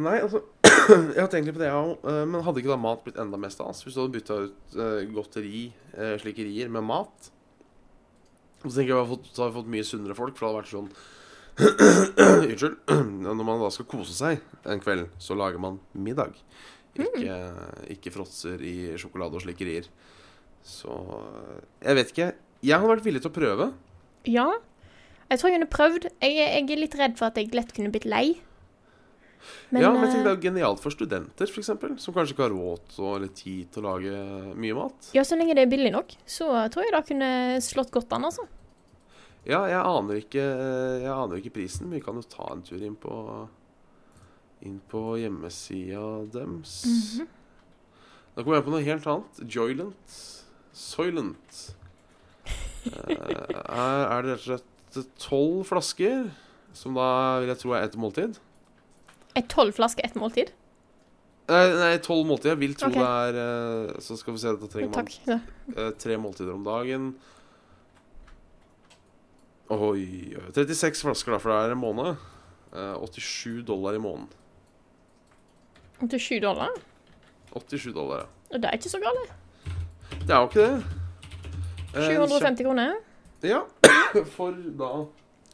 Nei, 0.00 0.16
altså 0.22 0.42
Jeg 1.14 1.18
har 1.18 1.28
tenkt 1.32 1.48
litt 1.48 1.56
på 1.56 1.60
det, 1.60 1.68
jeg 1.68 1.76
òg. 1.76 2.04
Men 2.30 2.44
hadde 2.46 2.62
ikke 2.62 2.72
da 2.72 2.80
mat 2.80 3.02
blitt 3.04 3.20
enda 3.20 3.40
mer 3.40 3.52
stas? 3.52 3.82
Hvis 3.84 3.96
du 3.96 4.00
hadde 4.02 4.16
bytta 4.16 4.36
ut 4.46 4.76
eh, 4.76 5.00
godteri, 5.12 5.64
slikerier, 5.92 6.20
slikkerier, 6.22 6.72
med 6.72 6.86
mat? 6.88 7.30
Og 8.60 8.68
så 8.68 8.74
tenker 8.78 8.92
jeg 8.92 8.96
vi 8.96 9.00
har 9.02 9.10
fått, 9.10 9.32
så 9.32 9.42
har 9.42 9.50
vi 9.50 9.58
fått 9.60 9.72
mye 9.74 9.88
sunnere 9.88 10.16
folk, 10.16 10.36
for 10.36 10.46
det 10.46 10.50
hadde 10.50 10.60
vært 10.62 10.72
sånn 10.72 10.92
Unnskyld. 12.50 12.76
Når 13.26 13.44
man 13.44 13.62
da 13.62 13.70
skal 13.74 13.88
kose 13.90 14.14
seg 14.16 14.40
en 14.68 14.82
kveld, 14.82 15.08
så 15.22 15.36
lager 15.38 15.60
man 15.62 15.80
middag. 15.92 16.36
Ikke, 17.00 17.36
ikke 17.94 18.12
fråtser 18.12 18.60
i 18.66 18.92
sjokolade 19.00 19.38
og 19.38 19.44
slikkerier. 19.44 19.86
Så 20.66 20.92
Jeg 21.80 21.96
vet 21.96 22.12
ikke. 22.12 22.32
Jeg 22.60 22.76
hadde 22.76 22.92
vært 22.92 23.06
villig 23.06 23.22
til 23.24 23.32
å 23.32 23.36
prøve. 23.38 23.70
Ja. 24.28 24.50
Jeg 25.30 25.40
tror 25.40 25.50
jeg 25.50 25.58
kunne 25.60 25.72
prøvd. 25.72 26.06
Jeg, 26.20 26.36
jeg 26.36 26.66
er 26.66 26.80
litt 26.82 26.96
redd 26.98 27.18
for 27.18 27.30
at 27.30 27.38
jeg 27.40 27.54
lett 27.56 27.72
kunne 27.76 27.92
blitt 27.94 28.08
lei. 28.08 28.40
Men, 29.70 29.80
ja, 29.82 29.90
men 29.94 30.02
jeg 30.02 30.10
eh, 30.10 30.14
tenker 30.14 30.26
det 30.26 30.32
er 30.34 30.42
genialt 30.50 30.82
for 30.82 30.92
studenter, 30.92 31.48
eksempel, 31.48 31.94
som 32.02 32.12
kanskje 32.12 32.34
ikke 32.34 32.44
har 32.44 32.52
råd 32.52 32.96
eller 33.14 33.30
tid 33.32 33.70
til 33.72 33.80
å 33.82 33.94
lage 33.94 34.24
mye 34.52 34.76
mat. 34.76 35.10
ja, 35.16 35.24
så 35.24 35.38
lenge 35.38 35.56
det 35.56 35.64
er 35.64 35.70
billig 35.70 35.92
nok, 35.94 36.12
så 36.28 36.50
tror 36.72 36.84
jeg 36.84 36.92
det 36.92 37.00
kunne 37.08 37.30
slått 37.64 37.92
godt 37.94 38.12
an, 38.16 38.26
altså. 38.28 38.44
Ja, 39.48 39.62
jeg 39.70 39.80
aner 39.80 40.20
ikke, 40.20 40.42
jeg 41.00 41.12
aner 41.12 41.40
ikke 41.40 41.54
prisen, 41.56 41.88
men 41.88 41.98
vi 41.98 42.04
kan 42.04 42.18
jo 42.18 42.26
ta 42.28 42.50
en 42.52 42.64
tur 42.66 42.82
inn 42.84 42.98
på 43.00 43.14
Inn 44.60 44.76
på 44.92 45.14
hjemmesida 45.16 46.02
deres. 46.34 46.82
Mhm. 46.84 47.28
Da 48.34 48.42
kommer 48.42 48.58
jeg 48.58 48.66
på 48.66 48.72
noe 48.74 48.84
helt 48.84 49.06
annet. 49.08 49.38
Joylent. 49.48 50.16
Soylent. 50.76 51.60
Eh, 52.84 53.14
er, 53.16 54.04
er 54.04 54.26
det 54.26 54.34
rett 54.34 54.44
og 54.44 54.44
slett 54.44 55.08
tolv 55.20 55.64
flasker, 55.68 56.28
som 56.76 56.96
da 56.98 57.08
vil 57.40 57.50
jeg 57.54 57.60
tro 57.62 57.72
er 57.72 57.88
ett 57.88 57.96
måltid. 58.00 58.36
Er 59.36 59.48
tolv 59.48 59.72
flasker 59.76 60.04
ett 60.04 60.16
måltid? 60.20 60.52
Eh, 61.50 61.72
nei, 61.80 61.94
tolv 62.04 62.28
måltider. 62.28 62.54
Jeg 62.54 62.62
vil 62.62 62.76
tro 62.78 62.92
okay. 62.92 63.00
det 63.00 63.10
er 63.10 63.40
eh, 63.42 64.00
Så 64.04 64.16
skal 64.20 64.36
vi 64.36 64.42
se, 64.44 64.54
da 64.60 64.70
trenger 64.70 64.92
man. 64.94 65.12
Ja. 65.26 65.40
eh, 65.74 65.92
tre 65.98 66.20
måltider 66.20 66.52
om 66.54 66.66
dagen. 66.66 67.14
Oi, 69.70 70.34
oi 70.34 70.52
36 70.52 71.04
flasker, 71.06 71.34
da, 71.34 71.38
for 71.38 71.52
det 71.52 71.58
er 71.62 71.74
en 71.76 71.80
måned. 71.80 72.16
Eh, 72.74 72.96
87 73.06 73.62
dollar 73.68 73.94
i 73.94 74.02
måneden. 74.02 74.28
87 76.00 76.40
dollar? 76.42 76.74
87 77.54 77.92
dollar, 77.94 78.24
ja. 78.24 78.58
Det 78.58 78.66
er 78.66 78.78
ikke 78.78 78.90
så 78.90 78.98
galt. 79.02 79.30
Det 80.26 80.34
er 80.34 80.40
jo 80.40 80.48
ikke 80.48 80.66
det. 80.66 80.98
Eh, 81.94 82.08
750 82.08 82.66
kroner. 82.66 82.98
Ja. 83.46 83.62
For 84.36 84.54
da 84.78 84.90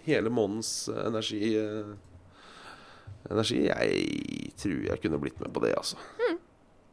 hele 0.07 0.31
månedens 0.33 0.89
eh, 0.89 1.07
energi 1.07 1.41
eh, 1.61 1.95
Energi 3.27 3.65
Jeg 3.67 4.53
tror 4.61 4.83
jeg 4.87 5.01
kunne 5.03 5.19
blitt 5.19 5.41
med 5.43 5.51
på 5.53 5.61
det, 5.65 5.73
altså. 5.77 5.97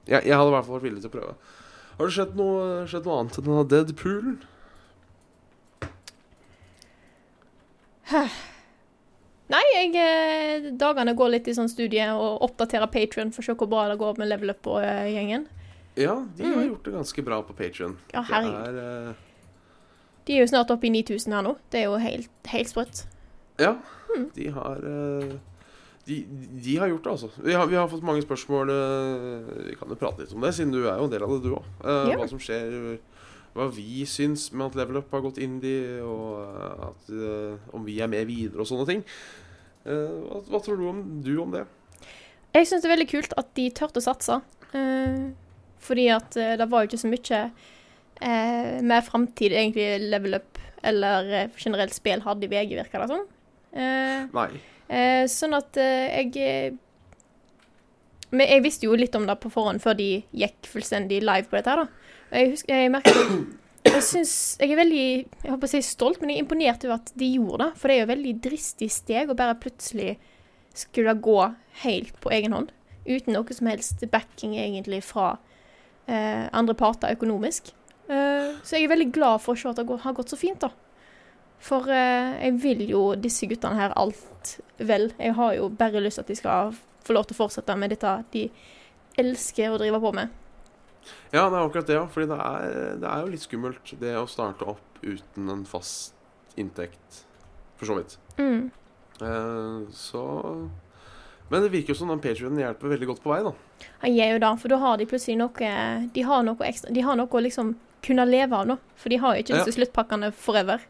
Jeg, 0.07 0.23
jeg 0.25 0.35
hadde 0.35 0.49
i 0.49 0.53
hvert 0.55 0.65
fall 0.65 0.79
vært 0.79 0.87
villig 0.87 1.03
til 1.03 1.11
å 1.11 1.13
prøve. 1.13 1.35
Har 1.93 2.09
det 2.09 2.15
skjedd 2.15 2.33
noe, 2.35 2.63
skjedd 2.89 3.05
noe 3.07 3.19
annet 3.21 3.37
enn 3.37 3.45
denne 3.47 3.65
Deadpoolen? 3.69 4.39
Nei, 9.53 9.63
jeg, 9.75 9.91
eh, 9.99 10.69
dagene 10.79 11.13
går 11.15 11.29
litt 11.35 11.47
i 11.51 11.53
sånn 11.55 11.69
studie 11.69 12.05
og 12.15 12.41
oppdaterer 12.47 12.87
Patrion 12.91 13.31
for 13.31 13.43
å 13.43 13.45
se 13.45 13.53
hvor 13.59 13.69
bra 13.69 13.83
det 13.91 13.99
går 14.01 14.17
med 14.17 14.29
level 14.31 14.49
up-gjengen. 14.53 15.45
Ja, 15.95 16.15
de 16.37 16.43
har 16.43 16.55
Mm. 16.63 16.69
gjort 16.71 16.83
det 16.83 16.93
ganske 16.93 17.23
bra 17.23 17.41
på 17.43 17.53
Patrion. 17.55 17.97
Ja, 18.13 18.23
herregud. 18.23 18.67
Er 18.77 19.09
uh... 19.09 19.13
De 20.25 20.33
er 20.37 20.39
jo 20.39 20.47
snart 20.47 20.71
oppe 20.71 20.87
i 20.87 20.89
9000 20.89 21.33
her 21.33 21.41
nå. 21.43 21.57
Det 21.69 21.81
er 21.81 21.83
jo 21.91 21.97
helt, 21.97 22.29
helt 22.47 22.67
sprøtt. 22.71 23.05
Ja, 23.59 23.75
Mm. 24.15 24.29
de 24.33 24.47
har 24.49 24.77
uh... 24.77 25.33
de, 26.07 26.25
de 26.63 26.75
har 26.77 26.87
gjort 26.87 27.03
det, 27.03 27.11
altså. 27.11 27.29
Vi 27.43 27.53
har, 27.53 27.65
vi 27.67 27.75
har 27.75 27.87
fått 27.87 28.03
mange 28.03 28.21
spørsmål. 28.23 28.69
eh, 28.69 29.67
Vi 29.69 29.75
kan 29.75 29.89
jo 29.89 29.95
prate 29.95 30.19
litt 30.19 30.33
om 30.33 30.41
det, 30.41 30.53
siden 30.55 30.71
du 30.71 30.87
er 30.87 30.97
jo 30.97 31.03
en 31.05 31.09
del 31.11 31.23
av 31.23 31.29
det, 31.29 31.43
du 31.43 31.55
òg. 31.55 31.63
Ja. 31.83 32.17
Hva 32.17 32.27
som 32.29 32.39
skjer, 32.39 32.97
hva 33.53 33.67
vi 33.73 34.01
syns 34.09 34.47
med 34.53 34.71
at 34.71 34.77
Level 34.79 34.99
Up 35.03 35.13
har 35.13 35.23
gått 35.25 35.39
indie, 35.41 35.99
og 36.01 36.41
eh, 36.41 36.87
at, 36.89 37.11
uh, 37.13 37.75
om 37.77 37.85
vi 37.85 37.99
er 38.01 38.09
med 38.09 38.25
videre 38.29 38.63
og 38.63 38.69
sånne 38.69 38.87
ting. 38.89 39.03
Uh, 39.85 40.25
hva, 40.25 40.41
hva 40.49 40.61
tror 40.63 40.79
du 40.79 40.87
om, 40.89 41.03
du 41.25 41.35
om 41.43 41.53
det? 41.53 41.63
Jeg 42.53 42.69
syns 42.69 42.83
det 42.83 42.89
er 42.89 42.95
veldig 42.95 43.11
kult 43.11 43.37
at 43.37 43.53
de 43.57 43.69
turte 43.77 44.01
å 44.01 44.05
satse. 44.07 44.39
Uh, 44.73 45.29
fordi 45.83 46.07
at 46.15 46.33
det 46.33 46.67
var 46.71 46.83
jo 46.83 46.89
ikke 46.89 47.01
så 47.01 47.11
mye 47.11 47.39
uh, 47.51 48.75
mer 48.81 49.05
framtid 49.05 49.53
egentlig 49.53 49.87
level 50.07 50.39
up 50.39 50.61
eller 50.83 51.51
generelt 51.59 51.95
spill 51.95 52.23
hadde 52.25 52.47
i 52.47 52.51
VG, 52.51 52.73
virker 52.75 53.03
det 53.03 53.11
som. 53.11 53.27
Eh, 53.73 55.21
sånn 55.31 55.55
at 55.55 55.77
jeg 55.79 56.73
Men 58.35 58.49
jeg 58.51 58.63
visste 58.65 58.85
jo 58.89 58.97
litt 58.99 59.15
om 59.15 59.23
det 59.25 59.37
på 59.39 59.49
forhånd 59.53 59.79
før 59.81 59.95
de 59.95 60.09
gikk 60.35 60.67
fullstendig 60.67 61.21
live 61.23 61.47
på 61.47 61.55
dette 61.55 61.71
her, 61.71 61.85
da. 61.85 62.02
Og 62.33 62.39
Jeg 62.39 62.49
husker, 62.49 62.75
jeg 62.75 62.91
merker 62.91 63.17
Jeg 63.85 64.03
synes, 64.03 64.57
Jeg 64.59 64.71
er 64.71 64.79
veldig 64.79 65.07
Jeg 65.43 65.51
håper 65.51 65.69
å 65.69 65.71
si 65.71 65.81
stolt, 65.85 66.21
men 66.21 66.31
jeg 66.33 66.41
er 66.41 66.45
imponert 66.47 66.85
over 66.87 66.95
at 66.97 67.11
de 67.19 67.29
gjorde 67.35 67.59
det. 67.61 67.71
For 67.77 67.87
det 67.87 67.95
er 67.95 68.01
jo 68.01 68.11
veldig 68.13 68.33
dristig 68.47 68.89
steg 68.91 69.29
å 69.29 69.37
bare 69.37 69.59
plutselig 69.61 70.15
skulle 70.73 71.13
gå 71.21 71.37
helt 71.83 72.15
på 72.23 72.31
egen 72.33 72.55
hånd. 72.55 72.71
Uten 73.05 73.35
noe 73.35 73.53
som 73.53 73.69
helst 73.69 74.01
backing 74.09 74.55
egentlig 74.57 75.03
fra 75.05 75.35
eh, 76.07 76.47
andre 76.49 76.73
parter 76.73 77.13
økonomisk. 77.13 77.69
Eh, 78.07 78.55
så 78.63 78.79
jeg 78.79 78.87
er 78.87 78.93
veldig 78.95 79.11
glad 79.13 79.43
for 79.43 79.53
å 79.53 79.59
se 79.59 79.69
at 79.69 79.77
det 79.77 79.99
har 80.01 80.17
gått 80.17 80.33
så 80.33 80.39
fint, 80.39 80.63
da. 80.63 80.71
For 81.63 81.85
eh, 81.93 82.39
jeg 82.47 82.57
vil 82.63 82.85
jo 82.89 83.03
disse 83.19 83.45
guttene 83.51 83.77
her 83.77 83.93
alt 83.99 84.55
vel. 84.81 85.11
Jeg 85.19 85.37
har 85.37 85.53
jo 85.59 85.69
bare 85.69 86.01
lyst 86.01 86.17
til 86.17 86.25
at 86.25 86.33
de 86.33 86.39
skal 86.41 86.73
få 87.03 87.13
lov 87.13 87.27
til 87.27 87.37
å 87.37 87.43
fortsette 87.43 87.77
med 87.77 87.93
dette 87.93 88.15
de 88.33 88.47
elsker 89.21 89.75
å 89.75 89.77
drive 89.83 90.01
på 90.01 90.15
med. 90.17 90.39
Ja, 91.33 91.49
det 91.49 91.57
er 91.57 91.61
akkurat 91.63 91.89
det, 91.89 91.97
ja. 91.97 92.05
Fordi 92.11 92.29
det 92.31 92.39
er, 92.39 92.77
det 93.01 93.09
er 93.09 93.25
jo 93.25 93.33
litt 93.33 93.43
skummelt, 93.45 93.93
det 93.99 94.15
å 94.19 94.29
starte 94.29 94.67
opp 94.75 95.03
uten 95.03 95.51
en 95.51 95.65
fast 95.67 96.15
inntekt, 96.59 97.23
for 97.79 97.89
så 97.89 97.97
vidt. 97.97 98.17
Mm. 98.37 98.71
Eh, 99.21 99.93
så 99.93 100.23
Men 101.49 101.61
det 101.61 101.69
virker 101.73 101.93
jo 101.93 101.99
som 101.99 102.09
den 102.09 102.21
Patrionen 102.23 102.61
hjelper 102.61 102.93
veldig 102.95 103.09
godt 103.11 103.23
på 103.23 103.33
vei, 103.33 103.41
da. 103.45 103.53
Han 104.05 104.15
gjør 104.15 104.31
jo 104.33 104.43
det, 104.45 104.51
for 104.61 104.73
da 104.73 104.79
har 104.81 104.97
de 104.97 105.07
plutselig 105.09 105.37
noe 105.37 105.71
De 106.15 106.23
har 106.25 106.45
noe 106.47 106.65
ekstra 106.65 106.93
De 106.95 107.03
har 107.05 107.17
noe 107.19 107.29
å 107.29 107.41
liksom 107.43 107.73
kunne 108.03 108.25
leve 108.27 108.57
av 108.57 108.67
nå. 108.67 108.77
For 108.99 109.13
de 109.13 109.19
har 109.21 109.35
jo 109.35 109.43
ikke 109.43 109.55
Ja. 109.55 109.63
disse 109.63 109.77
sluttpakkene 109.77 110.31
forever. 110.35 110.81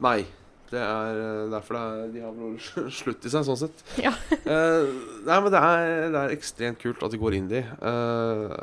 Nei. 0.00 0.24
Det 0.70 0.80
er 0.80 1.18
eh, 1.20 1.50
derfor 1.52 1.76
det 1.76 1.82
er, 1.82 2.06
de 2.14 2.22
har 2.24 2.32
noe 2.34 2.90
slutt 2.90 3.26
i 3.26 3.30
seg, 3.30 3.44
sånn 3.46 3.58
sett. 3.60 3.82
Ja. 4.00 4.12
Eh, 4.32 4.88
nei, 5.26 5.36
men 5.40 5.50
det 5.52 5.60
er, 5.60 5.90
det 6.14 6.22
er 6.22 6.34
ekstremt 6.34 6.80
kult 6.82 7.02
at 7.04 7.14
de 7.14 7.20
går 7.20 7.36
inn 7.38 7.50
i. 7.52 7.62
Uh, 7.82 8.54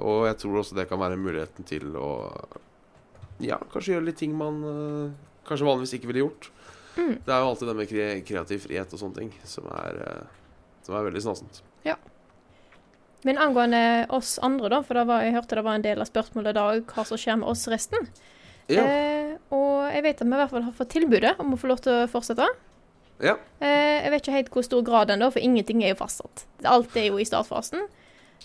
og 0.00 0.26
jeg 0.28 0.38
tror 0.42 0.60
også 0.62 0.78
det 0.78 0.86
kan 0.90 1.00
være 1.02 1.20
muligheten 1.20 1.68
til 1.68 1.96
å 1.98 2.10
Ja, 3.42 3.58
kanskje 3.72 3.96
gjøre 3.96 4.06
litt 4.06 4.20
ting 4.20 4.36
man 4.38 4.62
uh, 4.62 5.10
kanskje 5.48 5.66
vanligvis 5.66 5.96
ikke 5.96 6.12
ville 6.12 6.22
gjort. 6.22 6.52
Mm. 6.94 7.16
Det 7.24 7.32
er 7.32 7.40
jo 7.42 7.48
alltid 7.48 7.68
det 7.68 7.76
med 7.80 7.90
kre 7.90 8.06
kreativ 8.28 8.64
frihet 8.68 8.94
og 8.94 9.00
sånne 9.00 9.18
ting 9.18 9.30
som 9.48 9.66
er, 9.74 9.98
uh, 9.98 10.72
som 10.86 10.94
er 10.94 11.08
veldig 11.08 11.24
snasent. 11.24 11.62
Men 13.22 13.38
angående 13.38 14.06
oss 14.10 14.38
andre, 14.42 14.68
da, 14.72 14.82
for 14.82 14.98
da 14.98 15.06
var, 15.06 15.22
jeg 15.22 15.36
hørte 15.36 15.58
det 15.58 15.64
var 15.66 15.78
en 15.78 15.84
del 15.84 16.02
av 16.02 16.10
spørsmålet 16.10 16.56
da 16.58 16.66
hva 16.80 17.04
som 17.06 17.20
skjer 17.20 17.38
med 17.38 17.48
oss 17.52 17.68
resten. 17.70 18.08
Ja. 18.70 18.82
Eh, 18.82 19.32
og 19.54 19.92
jeg 19.92 20.04
vet 20.06 20.22
at 20.22 20.26
vi 20.26 20.34
i 20.34 20.40
hvert 20.40 20.52
fall 20.52 20.66
har 20.66 20.74
fått 20.74 20.92
tilbudet 20.94 21.32
om 21.42 21.54
å 21.54 21.58
få 21.58 21.70
lov 21.70 21.82
til 21.84 21.94
å 21.94 22.10
fortsette. 22.10 22.48
ja. 23.22 23.36
Eh, 23.62 24.02
jeg 24.02 24.10
vet 24.10 24.24
ikke 24.24 24.36
helt 24.38 24.54
hvor 24.54 24.66
stor 24.66 24.82
grad 24.86 25.14
ennå, 25.14 25.30
for 25.30 25.42
ingenting 25.42 25.84
er 25.84 25.94
jo 25.94 26.00
fastsatt. 26.02 26.46
Alt 26.66 26.96
er 26.98 27.12
jo 27.12 27.20
i 27.22 27.26
startfasen. 27.28 27.86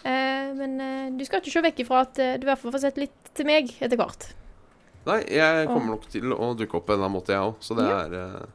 Eh, 0.04 0.50
men 0.58 0.76
eh, 0.82 1.06
du 1.18 1.24
skal 1.26 1.42
ikke 1.42 1.54
se 1.54 1.64
vekk 1.66 1.80
ifra 1.84 2.02
at 2.06 2.20
eh, 2.22 2.36
du 2.38 2.46
i 2.46 2.50
hvert 2.50 2.62
fall 2.62 2.74
får 2.76 2.84
sett 2.86 3.00
litt 3.02 3.32
til 3.38 3.48
meg 3.50 3.72
etter 3.80 3.98
hvert. 4.00 4.30
Nei, 5.08 5.22
jeg 5.32 5.68
kommer 5.70 5.94
nok 5.96 6.08
til 6.12 6.34
å 6.36 6.52
dukke 6.60 6.78
opp 6.82 6.88
på 6.90 6.94
en 6.94 7.00
eller 7.00 7.08
annen 7.08 7.16
måte, 7.18 7.32
jeg 7.36 7.46
òg. 7.48 7.56
Så 7.64 7.78
det 7.78 7.86
Ja. 7.88 8.00
er 8.04 8.48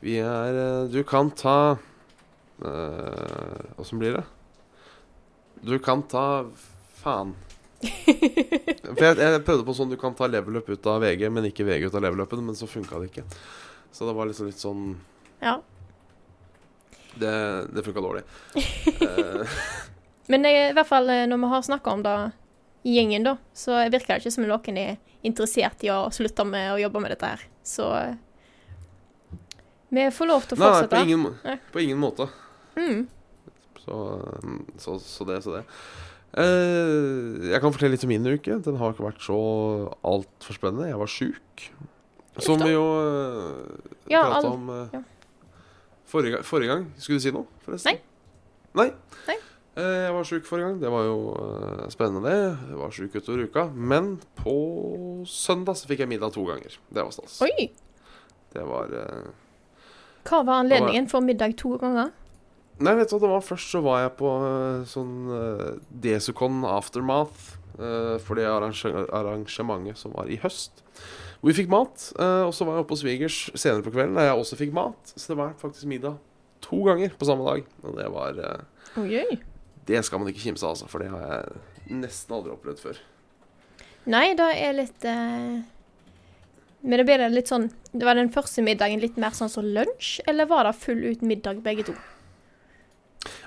Vi 0.00 0.16
er 0.18 0.88
Du 0.90 1.02
kan 1.04 1.30
ta 1.30 1.78
Åssen 3.78 3.98
blir 4.00 4.16
det? 4.18 4.24
Du 5.62 5.78
kan 5.78 6.02
ta 6.02 6.44
Faen. 6.98 7.34
For 7.78 9.04
jeg, 9.04 9.16
jeg 9.22 9.44
prøvde 9.46 9.64
på 9.66 9.74
sånn 9.78 9.90
du 9.92 9.96
kan 9.96 10.14
ta 10.18 10.26
level 10.26 10.56
up 10.58 10.66
ut 10.68 10.86
av 10.90 10.98
VG, 11.04 11.28
men 11.30 11.46
ikke 11.46 11.62
VG 11.66 11.86
ut 11.86 11.94
av 11.94 12.02
level 12.02 12.24
upen, 12.26 12.42
men 12.46 12.58
så 12.58 12.66
funka 12.66 12.98
det 12.98 13.12
ikke. 13.12 13.24
Så 13.94 14.06
det 14.08 14.16
var 14.18 14.26
liksom 14.26 14.50
litt 14.50 14.58
sånn 14.58 14.96
Ja. 15.42 15.60
Det, 17.18 17.30
det 17.74 17.84
funka 17.86 18.02
dårlig. 18.02 18.24
Men 20.28 20.46
eh, 20.48 20.70
i 20.70 20.76
hvert 20.76 20.88
fall 20.88 21.08
eh, 21.12 21.26
når 21.30 21.42
vi 21.42 21.50
har 21.54 21.66
snakka 21.66 21.94
om 21.96 22.04
det 22.04 22.16
i 22.88 22.94
gjengen, 22.98 23.26
da, 23.26 23.36
så 23.56 23.80
virker 23.90 24.14
det 24.14 24.22
ikke 24.22 24.34
som 24.36 24.46
noen 24.46 24.80
er 24.80 24.96
interessert 25.26 25.82
i 25.84 25.90
å 25.92 26.06
slutte 26.14 26.44
med 26.46 26.72
å 26.76 26.80
jobbe 26.80 27.02
med 27.02 27.14
dette 27.14 27.32
her. 27.32 27.46
Så 27.66 27.88
eh, 27.98 28.16
vi 29.88 30.04
får 30.12 30.28
lov 30.28 30.44
til 30.46 30.58
å 30.58 30.60
nei, 30.60 30.68
nei, 30.68 30.74
på 30.74 30.84
fortsette. 30.84 31.04
ingen, 31.06 31.24
Nei. 31.44 31.56
på 31.72 31.82
ingen 31.84 32.00
måte. 32.00 32.28
Mm. 32.76 33.06
Så, 33.82 33.98
um, 34.44 34.60
så, 34.76 34.98
så 35.00 35.24
det, 35.28 35.40
så 35.46 35.56
det. 35.56 35.62
Eh, 36.38 37.48
jeg 37.54 37.60
kan 37.62 37.72
fortelle 37.72 37.94
litt 37.96 38.04
om 38.04 38.12
min 38.12 38.28
uke. 38.28 38.58
Den 38.64 38.76
har 38.80 38.92
ikke 38.92 39.06
vært 39.06 39.24
så 39.24 39.38
altfor 40.06 40.58
spennende. 40.58 40.90
Jeg 40.90 41.00
var 41.00 41.12
sjuk. 41.12 41.68
Som 42.38 42.60
vi 42.62 42.70
jo 42.70 42.84
uh, 42.84 43.64
Ja, 44.12 44.20
prata 44.28 44.52
om 44.52 44.68
uh, 44.70 44.92
ja. 44.94 45.00
forrige, 46.06 46.44
forrige 46.46 46.70
gang. 46.70 46.84
Skulle 47.00 47.18
du 47.18 47.24
si 47.24 47.32
noe, 47.34 47.48
forresten? 47.64 47.96
Nei. 48.78 48.90
Nei. 49.26 49.34
Eh, 49.34 49.46
jeg 49.78 50.12
var 50.16 50.24
sjuk 50.26 50.46
forrige 50.48 50.66
gang. 50.68 50.78
Det 50.82 50.90
var 50.90 51.04
jo 51.06 51.18
eh, 51.38 51.82
spennende, 51.92 52.22
det. 52.26 52.38
Jeg 52.72 52.78
var 52.80 52.94
sjuk 52.96 53.14
utover 53.18 53.44
uka. 53.48 53.64
Men 53.74 54.14
på 54.38 54.54
søndag 55.28 55.76
så 55.78 55.86
fikk 55.90 56.02
jeg 56.04 56.10
middag 56.10 56.32
to 56.34 56.44
ganger. 56.48 56.78
Det 56.90 57.04
var 57.04 57.12
stas. 57.14 57.40
Oi! 57.46 57.68
Det 58.54 58.64
var 58.64 58.94
eh, 58.96 59.28
Hva 60.28 60.40
var 60.48 60.62
anledningen 60.64 61.06
for 61.10 61.20
middag 61.24 61.54
to 61.60 61.76
ganger? 61.80 62.10
Nei, 62.78 62.92
vet 62.94 63.10
du 63.10 63.16
hva 63.16 63.22
det 63.24 63.30
var? 63.34 63.42
Først 63.42 63.72
så 63.74 63.80
var 63.82 64.02
jeg 64.04 64.12
på 64.20 64.28
eh, 64.46 64.82
sånn 64.86 65.14
Desicon 66.04 66.60
Aftermath. 66.68 67.56
eh, 67.78 68.16
for 68.22 68.38
det 68.38 68.46
arrangementet 68.50 69.98
som 69.98 70.14
var 70.16 70.30
i 70.30 70.38
høst. 70.42 70.82
Hvor 71.40 71.52
vi 71.52 71.58
fikk 71.60 71.70
mat. 71.70 72.08
eh, 72.18 72.44
og 72.48 72.54
så 72.54 72.66
var 72.66 72.78
jeg 72.78 72.84
oppe 72.86 72.96
hos 72.96 73.02
svigers 73.04 73.38
senere 73.54 73.82
på 73.86 73.92
kvelden, 73.94 74.16
der 74.18 74.30
jeg 74.32 74.40
også 74.42 74.58
fikk 74.58 74.72
mat. 74.74 75.12
Så 75.14 75.32
det 75.32 75.38
var 75.38 75.54
faktisk 75.60 75.86
middag 75.90 76.16
to 76.64 76.80
ganger 76.86 77.12
på 77.18 77.28
samme 77.28 77.44
dag. 77.46 77.66
Og 77.84 77.94
det 77.98 78.08
var 78.14 78.40
eh, 78.42 78.66
Oi, 78.98 79.10
oi. 79.22 79.38
Det 79.88 80.02
skal 80.04 80.20
man 80.20 80.28
ikke 80.30 80.44
kimse 80.44 80.66
av, 80.68 80.74
altså. 80.76 80.88
For 80.92 81.00
det 81.02 81.08
har 81.12 81.24
jeg 81.24 81.96
nesten 82.02 82.34
aldri 82.36 82.52
opplevd 82.52 82.82
før. 82.84 83.00
Nei, 84.12 84.26
det 84.38 84.48
er 84.60 84.76
litt 84.76 85.04
eh... 85.08 85.58
Men 86.78 87.00
det 87.00 87.04
blir 87.08 87.18
det 87.18 87.26
litt 87.34 87.48
sånn 87.50 87.64
Det 87.90 88.06
Var 88.06 88.14
den 88.14 88.28
første 88.30 88.62
middagen 88.62 89.00
litt 89.02 89.16
mer 89.18 89.34
sånn 89.34 89.50
som 89.50 89.66
lunsj, 89.66 90.20
eller 90.30 90.46
var 90.48 90.68
det 90.68 90.76
full 90.78 91.00
ut 91.08 91.24
middag 91.26 91.58
begge 91.64 91.88
to? 91.88 91.94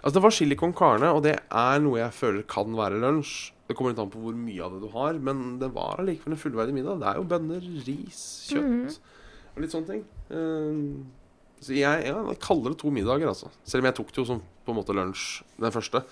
Altså 0.01 0.17
Det 0.17 0.23
var 0.25 0.33
chili 0.35 0.57
con 0.59 0.73
carne, 0.75 1.07
og 1.15 1.23
det 1.25 1.37
er 1.47 1.79
noe 1.81 2.01
jeg 2.01 2.13
føler 2.17 2.43
kan 2.49 2.73
være 2.77 2.99
lunsj. 3.01 3.51
Det 3.69 3.77
kommer 3.77 3.93
litt 3.93 4.01
an 4.03 4.09
på 4.11 4.19
hvor 4.19 4.35
mye 4.35 4.65
av 4.65 4.73
det 4.75 4.81
du 4.83 4.89
har, 4.97 5.15
men 5.23 5.43
det 5.61 5.69
var 5.73 6.01
allikevel 6.01 6.35
en 6.35 6.41
fullverdig 6.41 6.75
middag. 6.75 6.99
Det 6.99 7.07
er 7.13 7.19
jo 7.21 7.27
bønner, 7.31 7.67
ris, 7.87 8.21
kjøtt 8.49 8.67
Mhm. 8.67 8.97
og 9.55 9.61
litt 9.63 9.71
sånne 9.71 9.87
ting. 9.93 10.03
Uh, 10.27 11.05
så 11.63 11.77
jeg, 11.77 12.03
ja, 12.09 12.17
jeg 12.33 12.39
kaller 12.43 12.73
det 12.73 12.79
to 12.81 12.91
middager, 12.91 13.29
altså. 13.31 13.47
Selv 13.63 13.85
om 13.85 13.87
jeg 13.89 13.95
tok 14.01 14.11
det 14.11 14.17
jo 14.19 14.25
som 14.27 14.41
på 14.65 14.73
en 14.73 14.79
måte 14.81 14.97
lunsj, 14.97 15.43
den 15.61 15.71
første. 15.71 16.03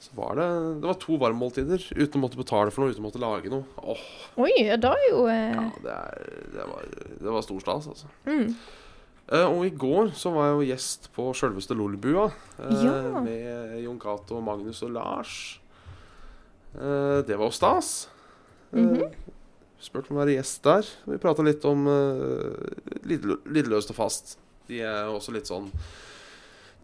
Så 0.00 0.14
var 0.16 0.38
det, 0.38 0.46
det 0.80 0.88
var 0.88 0.96
to 0.96 1.18
varmmåltider 1.20 1.82
uten 1.92 2.16
å 2.16 2.22
måtte 2.22 2.38
betale 2.40 2.72
for 2.72 2.82
noe, 2.86 2.94
uten 2.94 3.02
å 3.04 3.08
måtte 3.10 3.20
lage 3.20 3.50
noe. 3.52 3.66
Åh, 3.84 4.04
Oi, 4.40 4.52
ja, 4.64 4.78
da 4.80 4.94
er 4.96 5.08
jo 5.10 5.24
eh, 5.28 5.50
ja, 5.52 5.64
det, 5.84 5.96
er, 5.96 6.30
det, 6.54 6.68
var, 6.70 6.86
det 7.20 7.34
var 7.36 7.44
stor 7.44 7.60
stas, 7.66 7.90
altså. 7.92 8.12
mm. 8.28 8.46
Eh, 9.30 9.44
og 9.46 9.60
i 9.62 9.70
går 9.78 10.08
så 10.18 10.32
var 10.34 10.48
jeg 10.48 10.56
jo 10.56 10.68
gjest 10.72 11.04
på 11.14 11.28
sjølveste 11.38 11.76
Lolbua 11.78 12.24
eh, 12.32 12.80
Ja. 12.82 13.20
med 13.22 13.76
Jon 13.84 14.00
Cato, 14.02 14.40
Magnus 14.42 14.80
og 14.88 14.90
Lars. 14.96 15.34
Eh, 16.74 17.20
det 17.28 17.36
var 17.36 17.46
jo 17.46 17.54
stas. 17.54 17.92
Eh, 18.72 18.80
Mhm. 18.80 19.12
Spurte 19.80 20.10
om 20.12 20.18
å 20.18 20.20
være 20.20 20.34
gjest 20.36 20.60
der. 20.66 20.84
Vi 21.08 21.16
prata 21.16 21.40
litt 21.42 21.64
om 21.64 21.86
uh, 21.88 22.52
litt, 23.08 23.22
litt 23.48 23.70
og 23.72 23.94
fast. 23.96 24.34
De 24.68 24.82
er 24.84 25.06
jo 25.08 25.14
også 25.16 25.32
litt 25.32 25.48
sånn 25.48 25.70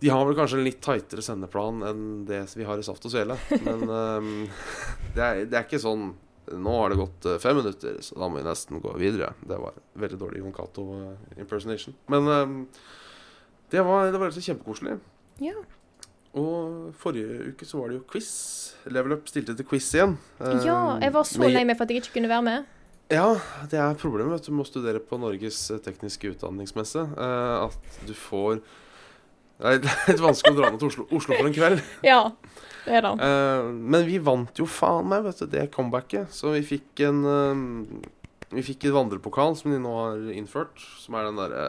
De 0.01 0.11
har 0.13 0.27
vel 0.29 0.37
kanskje 0.37 0.59
en 0.61 0.67
litt 0.67 0.83
tightere 0.85 1.25
sendeplan 1.25 1.81
enn 1.89 2.05
det 2.29 2.43
vi 2.59 2.67
har 2.69 2.79
i 2.79 2.85
Saft 2.85 3.07
og 3.09 3.15
Svele. 3.15 3.39
Men 3.65 3.85
um, 3.89 4.31
det, 5.17 5.23
er, 5.23 5.43
det 5.49 5.57
er 5.57 5.65
ikke 5.65 5.81
sånn 5.83 6.11
Nå 6.47 6.73
har 6.79 6.93
det 6.93 6.99
gått 7.01 7.25
eh, 7.27 7.41
fem 7.43 7.57
minutter, 7.59 7.97
så 8.07 8.15
da 8.21 8.29
må 8.31 8.39
vi 8.39 8.45
nesten 8.47 8.79
gå 8.79 8.93
videre. 9.01 9.33
Det 9.43 9.57
var 9.59 9.75
veldig 9.99 10.19
dårlig 10.21 10.45
Jon 10.45 10.53
Cato-impersonation. 10.55 11.97
Men 12.13 12.29
um, 12.31 12.61
det 13.75 13.83
var, 13.83 14.13
det 14.15 14.21
var 14.21 14.31
altså 14.31 14.45
kjempekoselig. 14.45 14.95
Ja. 15.43 15.57
Og 16.37 16.93
forrige 17.01 17.51
uke 17.51 17.67
så 17.67 17.81
var 17.81 17.91
det 17.91 17.99
jo 17.99 18.07
quiz. 18.13 18.31
Level 18.93 19.17
Up 19.17 19.29
stilte 19.31 19.57
til 19.57 19.67
quiz 19.67 19.89
igjen. 19.97 20.17
Eh, 20.39 20.67
ja, 20.69 20.79
jeg 21.03 21.15
var 21.17 21.27
så 21.27 21.49
lei 21.49 21.65
meg 21.65 21.79
for 21.79 21.89
at 21.89 21.95
jeg 21.95 22.05
ikke 22.05 22.19
kunne 22.19 22.31
være 22.31 22.47
med. 22.47 22.73
Ja, 23.11 23.29
det 23.71 23.79
er 23.79 23.99
problemet 23.99 24.35
vet 24.35 24.49
du, 24.49 24.53
med 24.55 24.67
å 24.67 24.69
studere 24.69 25.01
på 25.01 25.19
Norges 25.23 25.59
eh, 25.73 25.81
tekniske 25.83 26.35
utdanningsmesse. 26.35 27.07
eh, 27.17 27.67
at 27.67 28.01
du 28.07 28.13
får 28.19 28.61
Det 29.57 29.73
er 29.73 29.81
litt 30.11 30.23
vanskelig 30.23 30.53
å 30.53 30.59
dra 30.59 30.71
ned 30.71 30.83
til 30.83 30.91
Oslo, 30.91 31.07
Oslo 31.17 31.39
for 31.39 31.49
en 31.49 31.57
kveld. 31.57 31.83
Ja, 32.11 32.21
det 32.85 32.99
er 32.99 33.07
det. 33.07 33.13
Uh, 33.19 33.73
men 33.73 34.07
vi 34.09 34.21
vant 34.23 34.61
jo 34.61 34.69
faen 34.69 35.09
meg, 35.11 35.25
vet 35.27 35.43
du, 35.43 35.49
det 35.53 35.69
comebacket. 35.75 36.33
Så 36.35 36.53
vi 36.55 36.63
fikk 36.67 37.03
en 37.09 37.23
uh, 37.25 38.01
Vi 38.53 38.65
fikk 38.67 38.87
en 38.87 38.99
vandrepokal 39.01 39.57
som 39.59 39.73
de 39.73 39.81
nå 39.83 39.95
har 39.97 40.27
innført. 40.37 40.77
Som 41.03 41.17
er 41.19 41.31
den 41.31 41.41
derre 41.41 41.69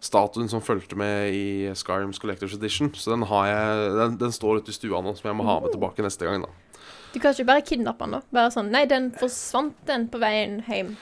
statuen 0.00 0.48
som 0.48 0.62
fulgte 0.64 0.96
med 0.96 1.34
i 1.36 1.46
Skyrims 1.76 2.20
Collectors 2.20 2.54
Edition. 2.56 2.92
Så 2.94 3.12
den 3.12 3.26
har 3.28 3.48
jeg 3.48 3.94
Den, 3.98 4.18
den 4.20 4.32
står 4.32 4.60
ute 4.60 4.72
i 4.72 4.76
stua 4.76 5.02
nå, 5.04 5.16
som 5.16 5.30
jeg 5.30 5.38
må 5.40 5.48
ha 5.48 5.60
med 5.64 5.74
tilbake 5.74 6.04
neste 6.04 6.28
gang. 6.28 6.44
da 6.44 6.84
Du 7.12 7.20
kan 7.20 7.34
ikke 7.34 7.48
bare 7.48 7.64
kidnappe 7.66 8.06
den, 8.06 8.18
da. 8.18 8.22
Bare 8.32 8.52
sånn 8.54 8.70
Nei, 8.72 8.84
den 8.88 9.10
forsvant, 9.16 9.76
den, 9.88 10.08
på 10.12 10.20
veien 10.22 10.60
hjem. 10.68 10.94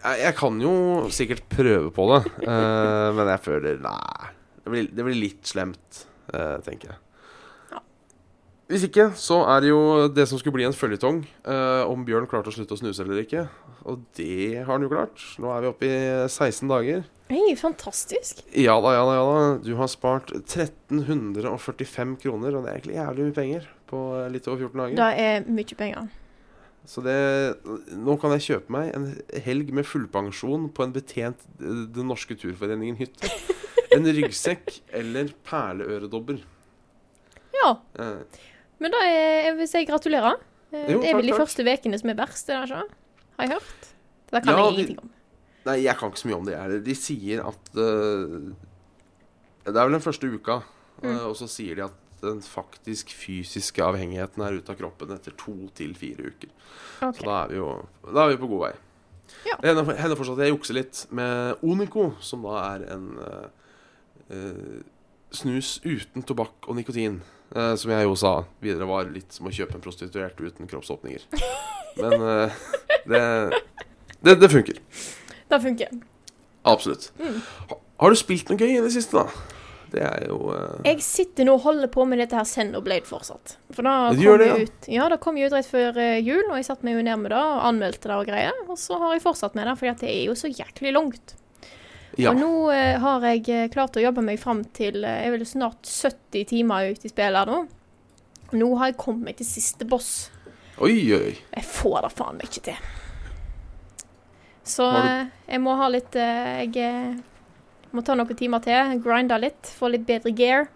Jeg, 0.00 0.20
jeg 0.20 0.36
kan 0.36 0.60
jo 0.60 0.74
sikkert 1.14 1.46
prøve 1.52 1.92
på 1.94 2.08
det, 2.10 2.24
uh, 2.44 3.12
men 3.16 3.30
jeg 3.32 3.44
føler 3.44 3.78
Nei. 3.84 4.32
Det 4.64 4.72
blir, 4.72 4.88
det 4.88 5.04
blir 5.04 5.18
litt 5.18 5.44
slemt, 5.48 6.04
eh, 6.32 6.56
tenker 6.64 6.94
jeg. 6.94 7.00
Ja. 7.74 7.82
Hvis 8.72 8.86
ikke, 8.88 9.10
så 9.20 9.42
er 9.52 9.60
det 9.60 9.68
jo 9.74 9.82
det 10.08 10.24
som 10.30 10.40
skulle 10.40 10.56
bli 10.56 10.64
en 10.64 10.76
føljetong, 10.76 11.20
eh, 11.44 11.82
om 11.84 12.06
Bjørn 12.06 12.28
klarte 12.30 12.48
å 12.48 12.56
slutte 12.56 12.76
å 12.76 12.80
snuse 12.80 13.04
eller 13.04 13.20
ikke. 13.26 13.44
Og 13.84 14.00
det 14.16 14.62
har 14.62 14.72
han 14.72 14.86
jo 14.86 14.88
klart. 14.88 15.20
Nå 15.42 15.52
er 15.52 15.60
vi 15.66 15.68
oppe 15.74 15.90
i 15.90 15.98
16 16.32 16.70
dager. 16.72 17.04
Hei, 17.28 17.54
fantastisk. 17.56 18.40
Ja 18.56 18.78
da, 18.80 18.94
ja 18.96 19.04
da, 19.04 19.14
ja 19.18 19.24
da. 19.28 19.44
Du 19.64 19.74
har 19.76 19.88
spart 19.92 20.32
1345 20.32 22.16
kroner, 22.24 22.56
og 22.56 22.64
det 22.64 22.70
er 22.72 22.78
egentlig 22.78 22.98
jævlig 22.98 23.28
mye 23.28 23.36
penger 23.38 23.70
på 23.90 24.04
eh, 24.18 24.28
litt 24.32 24.48
over 24.48 24.64
14 24.64 24.80
dager. 24.80 24.96
Det 25.00 25.28
er 25.28 25.48
mye 25.60 25.78
penger. 25.84 26.12
Så 26.86 27.00
det 27.00 27.14
Nå 27.96 28.16
kan 28.20 28.34
jeg 28.36 28.42
kjøpe 28.44 28.72
meg 28.74 28.90
en 28.94 29.06
helg 29.46 29.70
med 29.72 29.86
fullpensjon 29.88 30.66
på 30.76 30.84
en 30.84 30.92
betjent 30.92 31.40
eh, 31.60 31.84
Den 31.96 32.10
norske 32.10 32.36
turforeningen 32.36 32.98
hytte. 33.00 33.30
En 33.94 34.04
ryggsekk 34.04 34.80
eller 34.92 35.30
perleøredobber. 35.48 36.42
Ja. 37.54 37.70
Eh, 37.98 38.42
Men 38.82 38.90
da 38.92 39.00
er, 39.06 39.48
jeg 39.48 39.56
vil 39.62 39.68
si 39.70 39.84
gratulerer. 39.88 40.36
Eh, 40.74 40.88
Jo, 40.92 41.00
det 41.00 41.10
er 41.12 41.18
vel 41.20 41.30
de 41.30 41.36
første 41.38 41.64
ukene 41.64 41.98
som 42.00 42.10
er 42.12 42.18
verst, 42.18 42.48
er 42.50 42.66
det 42.66 42.82
ikke? 42.82 43.00
Har 43.38 43.46
jeg 43.48 43.52
hørt? 43.56 43.90
Det 44.34 44.42
kan 44.42 44.50
Ja, 44.52 44.64
jeg 44.66 44.72
ingenting 44.74 44.98
om. 45.04 45.10
nei, 45.64 45.76
jeg 45.84 45.96
kan 45.96 46.10
ikke 46.10 46.20
så 46.24 46.28
mye 46.28 46.36
om 46.42 46.44
det. 46.48 46.54
Jeg. 46.58 46.84
De 46.84 46.94
sier 46.98 47.44
at 47.46 47.70
uh, 47.78 48.52
Det 49.64 49.72
er 49.72 49.84
vel 49.86 49.96
den 49.96 50.04
første 50.04 50.28
uka, 50.34 50.60
eh, 51.02 51.08
Mm. 51.08 51.20
og 51.30 51.36
så 51.36 51.46
sier 51.48 51.74
de 51.78 51.84
at 51.88 51.94
den 52.24 52.40
faktisk 52.44 53.12
fysiske 53.14 53.84
avhengigheten 53.84 54.42
er 54.44 54.58
ute 54.58 54.72
av 54.72 54.80
kroppen 54.80 55.12
etter 55.14 55.36
to 55.40 55.54
til 55.76 55.94
fire 55.98 56.30
uker. 56.32 56.50
Okay. 57.00 57.20
Så 57.20 57.28
da 57.28 57.36
er 57.42 57.52
vi 57.52 57.60
jo 57.60 57.70
Da 58.08 58.24
er 58.24 58.34
vi 58.34 58.40
på 58.42 58.50
god 58.50 58.64
vei. 58.66 58.72
Ja. 59.48 59.56
Det 59.60 59.72
hender, 59.72 60.16
fortsatt 60.16 60.38
at 60.38 60.46
jeg 60.46 60.54
jukser 60.54 60.76
litt 60.76 61.04
med 61.14 61.62
Onico, 61.64 62.10
som 62.20 62.44
da 62.44 62.58
er 62.74 62.84
en 62.92 63.06
eh, 63.24 64.82
snus 65.34 65.78
uten 65.84 66.24
tobakk 66.26 66.68
og 66.68 66.78
nikotin. 66.78 67.22
Uh, 67.54 67.76
som 67.78 67.92
jeg 67.92 68.02
jo 68.02 68.14
sa 68.18 68.30
videre 68.64 68.86
var 68.88 69.10
litt 69.12 69.34
som 69.36 69.46
å 69.46 69.52
kjøpe 69.54 69.76
en 69.76 69.82
prostituert 69.84 70.40
uten 70.40 70.66
kroppsåpninger. 70.66 71.26
Men 72.00 72.24
uh, 72.24 72.62
det, 73.06 73.20
det 74.24 74.34
Det 74.40 74.50
funker. 74.50 74.80
Det 75.52 75.60
funker. 75.62 75.92
Absolutt. 76.66 77.12
Mm. 77.20 77.38
Har 78.00 78.10
du 78.10 78.18
spilt 78.18 78.50
noe 78.50 78.58
gøy 78.58 78.72
i 78.72 78.82
det 78.82 78.90
siste, 78.96 79.20
da? 79.20 79.54
Det 79.94 80.02
er 80.02 80.26
jo 80.26 80.38
uh... 80.50 80.80
Jeg 80.86 81.02
sitter 81.04 81.46
nå 81.46 81.54
og 81.58 81.66
holder 81.68 81.90
på 81.92 82.06
med 82.08 82.18
dette 82.18 82.34
her 82.34 82.46
Xenoblade 82.48 83.06
fortsatt. 83.06 83.56
For 83.74 83.86
da 83.86 84.10
kom 84.10 84.40
det, 84.40 84.48
ja. 84.48 84.56
ut 84.58 84.88
Ja, 84.90 85.06
da 85.12 85.18
kom 85.22 85.38
jeg 85.38 85.50
ut 85.50 85.56
rett 85.56 85.70
før 85.70 86.00
eh, 86.02 86.18
jul, 86.24 86.42
og 86.48 86.58
jeg 86.58 86.66
satte 86.66 86.86
meg 86.86 86.98
jo 86.98 87.04
ned 87.06 87.22
med 87.22 87.34
det 87.34 87.38
og 87.38 87.62
anmeldte 87.68 88.10
det 88.10 88.18
og 88.18 88.28
greier. 88.28 88.58
Og 88.66 88.78
så 88.80 88.98
har 89.00 89.14
jeg 89.14 89.24
fortsatt 89.24 89.56
med 89.58 89.68
det, 89.70 89.76
for 89.78 90.02
det 90.02 90.10
er 90.10 90.22
jo 90.26 90.36
så 90.38 90.50
jæklig 90.50 90.94
langt. 90.96 91.36
Ja. 92.18 92.30
Og 92.30 92.38
nå 92.38 92.50
uh, 92.70 92.96
har 93.02 93.24
jeg 93.26 93.70
klart 93.74 93.96
å 93.98 94.02
jobbe 94.02 94.22
meg 94.22 94.38
fram 94.38 94.60
til 94.76 95.00
uh, 95.02 95.16
Jeg 95.16 95.32
er 95.32 95.32
vel 95.34 95.46
snart 95.50 95.88
70 95.90 96.44
timer 96.52 96.92
ute 96.94 97.08
i 97.08 97.10
spillet 97.10 97.40
her 97.40 97.50
nå. 97.50 97.64
Nå 98.54 98.68
har 98.78 98.92
jeg 98.92 99.00
kommet 99.00 99.30
meg 99.30 99.38
til 99.40 99.48
siste 99.48 99.86
boss. 99.88 100.12
Oi, 100.78 100.94
oi. 101.14 101.34
Jeg 101.34 101.66
får 101.66 102.04
det 102.06 102.12
faen 102.14 102.38
meg 102.38 102.50
ikke 102.50 102.68
til. 102.70 102.90
Så 104.64 104.86
eh, 104.96 105.26
jeg 105.50 105.60
må 105.60 105.74
ha 105.76 105.90
litt 105.92 106.14
Jeg 106.16 106.70
må 107.94 108.04
ta 108.06 108.16
noen 108.18 108.38
timer 108.38 108.62
til, 108.64 108.96
grinde 109.04 109.38
litt, 109.40 109.74
få 109.78 109.92
litt 109.92 110.06
bedre 110.08 110.32
gear. 110.36 110.66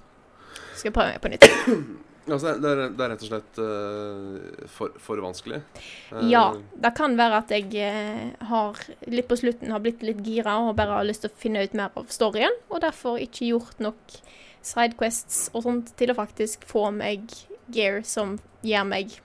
Skal 0.74 0.90
jeg 0.90 0.94
prøve 0.96 1.14
meg 1.14 1.24
på 1.24 1.34
nytt. 1.34 1.48
Altså, 2.28 2.50
det, 2.60 2.68
er, 2.68 2.90
det 2.92 3.04
er 3.04 3.08
rett 3.08 3.22
og 3.24 3.28
slett 3.30 3.58
uh, 3.64 4.64
for, 4.68 4.96
for 5.00 5.20
vanskelig. 5.24 5.62
Uh, 6.10 6.18
Ja, 6.28 6.42
det 6.76 6.90
kan 6.98 7.14
være 7.16 7.38
at 7.40 7.54
jeg 7.54 7.70
uh, 7.72 8.34
har 8.50 8.82
litt 9.08 9.30
på 9.30 9.38
slutten 9.40 9.72
har 9.72 9.80
blitt 9.80 10.04
litt 10.04 10.20
gira 10.26 10.58
og 10.60 10.74
bare 10.76 10.98
har 10.98 11.08
lyst 11.08 11.24
til 11.24 11.32
å 11.32 11.40
finne 11.40 11.62
ut 11.64 11.76
mer 11.78 11.94
av 11.96 12.10
storyen, 12.12 12.52
og 12.68 12.82
derfor 12.84 13.16
ikke 13.22 13.48
gjort 13.48 13.80
nok 13.80 14.18
sidequests 14.60 15.46
og 15.54 15.64
sånt 15.64 15.94
til 15.96 16.12
å 16.12 16.18
faktisk 16.18 16.66
få 16.68 16.90
meg 16.92 17.32
gear 17.72 18.02
som 18.04 18.36
gir 18.66 18.84
meg 18.84 19.16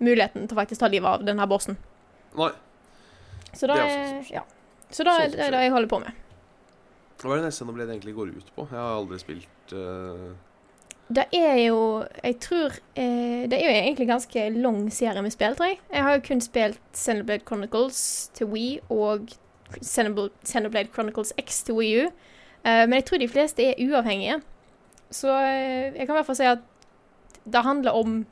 muligheten 0.00 0.48
til 0.48 0.56
å 0.56 0.62
faktisk 0.62 0.82
ta 0.82 0.90
livet 0.90 1.20
av 1.20 1.26
denne 1.26 1.46
bossen. 1.50 1.78
Nei. 2.38 2.50
Så 3.54 3.70
da 3.70 3.76
Det 3.76 3.86
er 3.86 4.02
også 4.18 4.34
ja. 4.34 4.44
Så 4.90 5.06
da 5.06 5.14
Sånn 5.20 5.38
er 5.38 5.54
det 5.54 5.62
jeg 5.62 5.72
holder 5.74 5.90
på 5.90 6.00
med. 6.02 6.19
Hva 7.20 7.36
er 7.36 7.42
det 7.44 7.52
Xenoblade 7.52 7.92
egentlig 7.92 8.14
går 8.16 8.30
ut 8.36 8.52
på? 8.56 8.64
Jeg 8.70 8.78
har 8.78 8.94
aldri 8.96 9.18
spilt 9.20 9.74
uh... 9.76 10.30
Det 11.10 11.24
er 11.34 11.56
jo 11.66 12.04
Jeg 12.22 12.36
tror 12.40 12.66
eh, 12.94 13.50
Det 13.50 13.56
er 13.58 13.64
jo 13.64 13.74
egentlig 13.74 14.04
en 14.04 14.12
ganske 14.14 14.48
lang 14.48 14.92
serie 14.92 15.22
med 15.22 15.30
spill, 15.30 15.56
tror 15.56 15.66
jeg. 15.66 15.80
Jeg 15.92 16.02
har 16.02 16.14
jo 16.14 16.22
kun 16.28 16.40
spilt 16.40 16.80
Xenoblade 16.94 17.44
Chronicles 17.46 18.30
til 18.34 18.46
Wii 18.46 18.78
og 18.88 19.28
Xenoblade, 19.84 20.88
Chronicles 20.94 21.32
X 21.38 21.62
til 21.62 21.74
Wii 21.74 22.04
U. 22.04 22.06
Eh, 22.64 22.86
men 22.88 22.92
jeg 22.92 23.04
tror 23.04 23.18
de 23.18 23.28
fleste 23.28 23.66
er 23.66 23.74
uavhengige. 23.88 24.40
Så 25.10 25.28
uh, 25.28 25.96
jeg 25.98 26.06
kan 26.06 26.14
i 26.14 26.18
hvert 26.18 26.26
fall 26.26 26.36
si 26.36 26.46
at 26.46 26.58
det 27.52 27.62
handler 27.64 27.90
om 27.90 28.26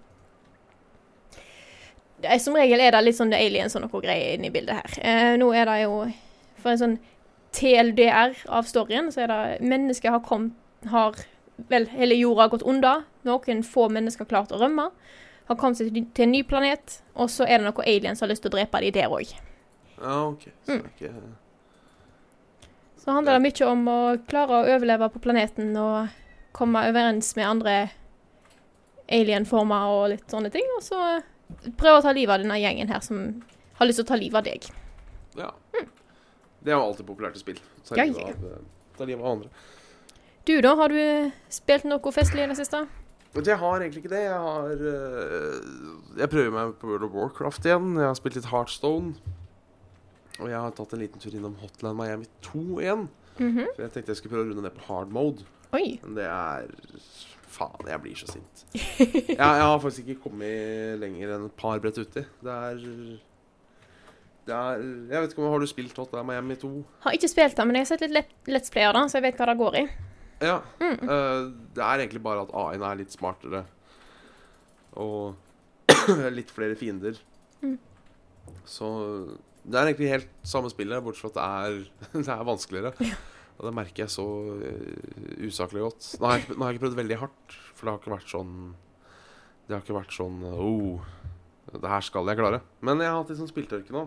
Som 2.39 2.55
regel 2.55 2.81
er 2.81 2.93
det 2.95 3.01
litt 3.03 3.17
sånn 3.19 3.33
aliens 3.35 3.75
og 3.75 3.83
noe 3.83 4.01
greier 4.03 4.37
inne 4.37 4.47
i 4.47 4.55
bildet 4.55 4.79
her. 4.79 5.37
Nå 5.39 5.51
er 5.55 5.67
det 5.67 5.77
jo 5.83 6.05
For 6.59 6.71
en 6.71 6.79
sånn 6.79 6.97
TLDR 7.53 8.37
av 8.49 8.69
storyen, 8.69 9.13
så 9.13 9.25
er 9.25 9.33
det 9.33 9.67
Mennesker 9.67 10.11
har 10.11 10.21
kommet 10.21 10.53
Har 10.93 11.17
Vel, 11.69 11.89
hele 11.91 12.15
jorda 12.15 12.45
har 12.45 12.49
gått 12.53 12.63
under. 12.63 13.03
Noen 13.27 13.65
få 13.67 13.89
mennesker 13.91 14.23
har 14.23 14.31
klart 14.31 14.53
å 14.55 14.61
rømme. 14.61 14.93
Har 15.49 15.57
kommet 15.59 15.81
seg 15.81 15.91
til 16.15 16.23
en 16.29 16.31
ny 16.31 16.45
planet. 16.47 17.01
Og 17.19 17.27
så 17.35 17.49
er 17.49 17.59
det 17.59 17.67
noen 17.67 17.83
aliens 17.83 18.21
som 18.21 18.29
har 18.29 18.31
lyst 18.31 18.45
til 18.45 18.53
å 18.53 18.55
drepe 18.55 18.79
dem 18.85 18.95
der 18.95 19.11
òg. 19.11 19.33
Ah, 20.01 20.29
okay. 20.29 20.53
Så 20.65 20.77
Mm. 20.77 20.85
er 21.01 21.21
Så 22.97 23.11
handler 23.13 23.39
det 23.39 23.43
mye 23.43 23.67
om 23.67 23.85
å 23.89 24.27
klare 24.29 24.51
å 24.51 24.77
overleve 24.77 25.09
på 25.11 25.19
planeten 25.19 25.77
og 25.77 26.09
komme 26.53 26.89
overens 26.89 27.35
med 27.37 27.49
andre 27.49 27.91
alienformer 29.09 29.89
og 29.89 30.11
litt 30.11 30.31
sånne 30.31 30.51
ting. 30.53 30.67
Og 30.77 30.83
så 30.83 31.23
prøve 31.77 31.99
å 31.99 32.03
ta 32.03 32.13
livet 32.13 32.35
av 32.35 32.43
denne 32.45 32.61
gjengen 32.61 32.89
her 32.89 33.01
som 33.01 33.43
har 33.79 33.87
lyst 33.87 33.99
til 33.99 34.05
å 34.05 34.09
ta 34.13 34.15
livet 34.21 34.37
av 34.37 34.45
deg. 34.45 34.69
Ja. 35.39 35.51
Det 36.69 36.75
er 36.75 36.77
jo 36.77 36.85
alltid 36.85 37.07
populært 37.09 37.37
i 37.39 37.41
spill. 37.41 37.61
Ta 37.89 37.97
livet 37.97 38.43
av, 39.01 39.13
av 39.25 39.29
andre. 39.31 39.49
Du 40.45 40.53
da, 40.65 40.75
har 40.77 40.93
du 40.93 41.31
spilt 41.53 41.87
noe 41.89 42.13
festlig 42.13 42.45
i 42.45 42.51
det 42.51 42.59
siste? 42.59 42.83
Jeg 43.39 43.57
har 43.61 43.81
egentlig 43.81 44.03
ikke 44.03 44.13
det. 44.13 44.21
Jeg 44.27 44.41
har 44.45 44.83
eh, 44.91 45.57
Jeg 46.19 46.31
prøver 46.33 46.53
meg 46.53 46.75
på 46.81 46.91
World 46.91 47.07
of 47.07 47.17
Warcraft 47.17 47.69
igjen. 47.69 47.95
Jeg 47.97 48.09
har 48.09 48.19
spilt 48.19 48.37
litt 48.37 48.49
Heartstone. 48.53 49.15
Og 50.39 50.51
jeg 50.51 50.59
har 50.61 50.75
tatt 50.77 50.93
en 50.93 51.03
liten 51.03 51.23
tur 51.23 51.35
innom 51.35 51.57
Hotline 51.63 51.97
Miami 51.97 52.29
2 52.45 52.65
igjen. 52.85 53.07
Mhm. 53.39 53.65
For 53.75 53.85
jeg 53.87 53.95
tenkte 53.95 54.13
jeg 54.13 54.21
skulle 54.21 54.35
prøve 54.35 54.47
å 54.47 54.51
runde 54.53 54.67
ned 54.67 54.77
på 54.77 54.87
hard 54.91 55.15
mode. 55.15 55.47
Oi. 55.77 55.99
Men 56.05 56.17
det 56.21 56.29
er 56.29 56.69
faen, 57.49 57.89
jeg 57.89 58.03
blir 58.05 58.21
så 58.21 58.29
sint. 58.29 58.65
Jeg, 58.99 59.39
jeg 59.39 59.65
har 59.65 59.81
faktisk 59.81 60.05
ikke 60.05 60.29
kommet 60.29 61.01
lenger 61.01 61.33
enn 61.35 61.47
et 61.49 61.57
par 61.59 61.81
brett 61.83 61.97
uti. 61.99 62.23
Det 62.45 62.55
er 62.55 62.83
er, 64.55 64.85
jeg 65.11 65.23
vet 65.23 65.33
ikke 65.35 65.43
om 65.43 65.53
Har 65.53 65.63
du 65.63 65.69
spilt 65.71 65.99
Hot 66.01 66.15
Miami 66.27 66.57
2? 66.61 66.71
Har 67.05 67.17
ikke 67.17 67.31
spilt 67.31 67.57
det, 67.59 67.67
men 67.69 67.79
jeg 67.79 67.87
har 67.87 67.91
sett 67.93 68.05
litt 68.07 68.15
let 68.17 68.31
Let's 68.49 68.73
Player, 68.73 68.95
da, 68.97 69.05
så 69.09 69.19
jeg 69.19 69.29
vet 69.29 69.41
hva 69.41 69.49
det 69.51 69.59
går 69.61 69.81
i. 69.81 69.85
Ja. 70.45 70.61
eh, 70.85 71.43
det 71.75 71.83
er 71.83 72.05
egentlig 72.05 72.23
bare 72.23 72.45
at 72.47 72.55
AI-en 72.55 72.87
er 72.87 73.01
litt 73.01 73.15
smartere. 73.15 73.65
Og 74.99 75.35
litt 76.39 76.53
flere 76.55 76.79
fiender. 76.79 77.19
Mm. 77.63 77.77
Så 78.69 78.89
det 79.69 79.77
er 79.77 79.91
egentlig 79.91 80.13
helt 80.13 80.31
samme 80.47 80.71
spillet, 80.73 81.03
bortsett 81.05 81.27
fra 81.27 81.33
at 81.33 81.39
det 81.39 81.83
er, 81.83 82.23
det 82.25 82.33
er 82.35 82.49
vanskeligere. 82.49 83.13
Og 83.59 83.67
det 83.67 83.75
merker 83.75 84.05
jeg 84.05 84.15
så 84.15 84.27
uh, 84.63 85.47
usaklig 85.49 85.83
godt. 85.83 86.13
Nå 86.21 86.31
har, 86.31 86.39
jeg, 86.39 86.55
nå 86.55 86.63
har 86.63 86.71
jeg 86.71 86.79
ikke 86.79 86.87
prøvd 86.87 87.01
veldig 87.01 87.21
hardt, 87.25 87.57
for 87.75 87.85
det 87.85 87.93
har 87.93 88.03
ikke 88.03 88.15
vært 88.15 88.33
sånn 88.33 88.53
Det 89.67 89.75
har 89.75 89.83
ikke 89.83 89.97
vært 89.99 90.15
sånn 90.15 90.37
Oh, 90.55 91.09
det 91.69 91.91
her 91.91 92.05
skal 92.07 92.31
jeg 92.31 92.39
klare. 92.39 92.63
Men 92.81 93.03
jeg 93.03 93.11
har 93.11 93.19
hatt 93.19 93.33
litt 93.33 93.41
sånn 93.41 93.51
spilltørke 93.51 93.93
nå. 93.93 94.07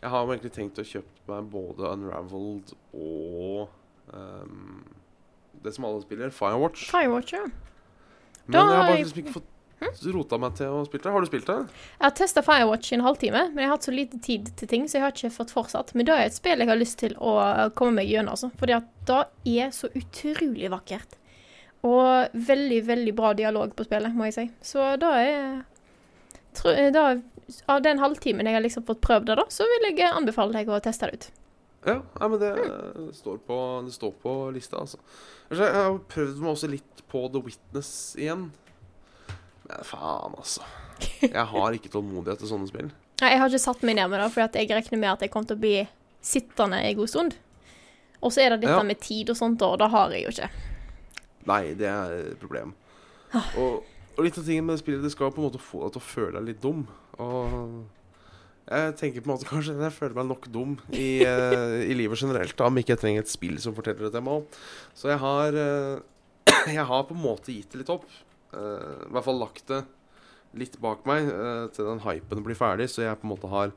Jeg 0.00 0.10
har 0.12 0.24
jo 0.24 0.32
egentlig 0.32 0.52
tenkt 0.54 0.80
å 0.80 0.86
kjøpe 0.86 1.28
meg 1.28 1.50
både 1.52 1.90
Unraveled 1.92 2.72
og 2.96 3.68
um, 4.14 4.84
det 5.60 5.74
som 5.76 5.84
alle 5.84 6.00
spiller, 6.04 6.32
Firewatch. 6.32 6.86
Firewatch, 6.88 7.34
ja. 7.36 7.46
Men 8.46 8.54
Da 8.54 8.62
jeg 8.62 8.78
har 8.78 8.86
bare 8.88 9.00
liksom 9.02 9.22
ikke 9.22 9.34
fått 9.36 9.50
rota 10.14 10.38
meg 10.40 10.56
til 10.58 10.72
å 10.72 10.80
spille 10.86 11.04
det. 11.04 11.12
Har 11.12 11.24
du 11.24 11.28
spilt 11.28 11.48
det? 11.48 11.58
Jeg 11.98 12.04
har 12.04 12.16
testa 12.16 12.42
Firewatch 12.44 12.92
i 12.92 12.96
en 12.98 13.04
halvtime, 13.04 13.44
men 13.52 13.62
jeg 13.62 13.70
har 13.70 13.76
hatt 13.76 13.88
så 13.88 13.94
lite 13.94 14.20
tid 14.24 14.50
til 14.56 14.68
ting, 14.68 14.88
så 14.88 14.98
jeg 14.98 15.06
har 15.06 15.14
ikke 15.14 15.32
fått 15.34 15.54
fortsatt. 15.54 15.94
Men 15.96 16.08
det 16.08 16.16
er 16.16 16.28
et 16.28 16.36
spill 16.36 16.64
jeg 16.64 16.70
har 16.70 16.80
lyst 16.80 17.00
til 17.00 17.16
å 17.16 17.34
komme 17.76 18.00
meg 18.00 18.12
gjennom, 18.12 18.36
altså. 18.36 18.50
Fordi 18.60 18.80
det 19.08 19.20
er 19.60 19.72
så 19.76 19.92
utrolig 19.96 20.72
vakkert. 20.72 21.16
Og 21.88 22.40
veldig, 22.48 22.80
veldig 22.88 23.14
bra 23.16 23.32
dialog 23.36 23.72
på 23.76 23.86
spillet, 23.88 24.16
må 24.16 24.28
jeg 24.28 24.36
si. 24.36 24.46
Så 24.72 24.84
da 25.00 25.14
er 25.16 25.60
da, 26.94 27.04
Av 27.66 27.82
den 27.82 27.98
halvtimen 27.98 28.46
jeg 28.46 28.54
har 28.54 28.62
liksom 28.62 28.84
fått 28.86 29.00
prøvd 29.04 29.26
det, 29.30 29.36
da, 29.40 29.44
så 29.50 29.66
vil 29.66 29.88
jeg 29.90 30.10
anbefale 30.10 30.52
deg 30.54 30.70
å 30.70 30.80
teste 30.82 31.08
det 31.10 31.18
ut. 31.18 31.28
Ja, 31.86 31.96
ja 32.20 32.28
men 32.28 32.38
det 32.42 32.52
står, 33.16 33.38
på, 33.46 33.56
det 33.86 33.92
står 33.96 34.12
på 34.22 34.34
lista, 34.54 34.82
altså. 34.82 34.98
Jeg 35.50 35.72
har 35.74 35.98
prøvd 36.12 36.40
meg 36.42 36.52
også 36.52 36.70
litt 36.70 37.04
på 37.10 37.24
The 37.32 37.42
Witness 37.46 37.92
igjen. 38.20 38.50
Men 39.66 39.84
faen, 39.88 40.36
altså. 40.38 40.66
Jeg 41.24 41.46
har 41.54 41.76
ikke 41.76 41.90
tålmodighet 41.94 42.42
til 42.42 42.50
sånne 42.52 42.68
spill. 42.70 42.90
Nei, 43.20 43.30
Jeg 43.34 43.40
har 43.42 43.50
ikke 43.52 43.62
satt 43.66 43.82
meg 43.86 43.96
ned 43.98 44.10
med 44.12 44.20
det, 44.22 44.28
for 44.34 44.44
jeg 44.46 44.68
regner 44.70 45.00
med 45.00 45.10
at 45.14 45.24
jeg 45.24 45.32
kommer 45.32 45.50
til 45.50 45.58
å 45.58 45.64
bli 45.64 45.76
sittende 46.24 46.82
en 46.84 46.98
god 47.00 47.10
stund. 47.12 47.38
Og 48.20 48.34
så 48.34 48.44
er 48.44 48.52
det 48.54 48.66
dette 48.66 48.76
Ja. 48.76 48.84
med 48.84 49.00
tid 49.00 49.30
og 49.32 49.36
sånt, 49.40 49.62
og 49.64 49.78
det 49.80 49.88
har 49.92 50.12
jeg 50.12 50.26
jo 50.26 50.34
ikke. 50.34 50.50
Nei, 51.48 51.62
det 51.74 51.88
er 51.88 52.14
et 52.34 52.40
problem. 52.40 52.74
Og, 53.56 53.80
og 54.20 54.26
litt 54.26 54.36
av 54.38 54.44
tingen 54.46 54.66
med 54.68 54.76
det 54.76 54.82
spillet, 54.84 55.02
det 55.06 55.10
skal 55.14 55.32
på 55.32 55.40
en 55.40 55.48
måte 55.48 55.60
få 55.64 55.80
deg 55.86 55.94
til 55.96 56.02
å 56.02 56.06
føle 56.10 56.36
deg 56.36 56.48
litt 56.50 56.60
dum. 56.62 56.82
Og 57.24 57.86
jeg 58.70 58.94
tenker 59.00 59.24
på 59.24 59.30
en 59.30 59.32
måte 59.34 59.48
kanskje 59.48 59.74
jeg 59.80 59.94
føler 59.96 60.18
meg 60.20 60.28
nok 60.30 60.44
dum 60.54 60.74
i, 60.94 61.24
eh, 61.26 61.76
i 61.90 61.94
livet 61.96 62.20
generelt, 62.20 62.52
da, 62.60 62.68
om 62.68 62.76
ikke 62.78 62.92
jeg 62.94 63.00
trenger 63.02 63.24
et 63.24 63.32
spill 63.32 63.56
som 63.62 63.74
forteller 63.74 64.06
det 64.06 64.12
til 64.14 64.22
meg 64.26 64.42
òg. 64.42 64.58
Så 64.94 65.08
jeg 65.10 65.18
har 65.24 65.56
eh, 65.64 66.02
Jeg 66.76 66.84
har 66.86 67.06
på 67.08 67.16
en 67.16 67.22
måte 67.24 67.54
gitt 67.54 67.72
det 67.72 67.80
litt 67.82 67.90
opp. 67.96 68.04
Eh, 68.52 69.06
I 69.08 69.10
hvert 69.16 69.24
fall 69.26 69.40
lagt 69.40 69.64
det 69.72 69.80
litt 70.60 70.76
bak 70.82 71.04
meg 71.06 71.28
til 71.76 71.86
den 71.86 72.00
hypen 72.02 72.40
blir 72.42 72.58
ferdig, 72.58 72.88
så 72.90 73.04
jeg 73.04 73.18
på 73.20 73.26
en 73.28 73.30
måte 73.36 73.46
har 73.52 73.70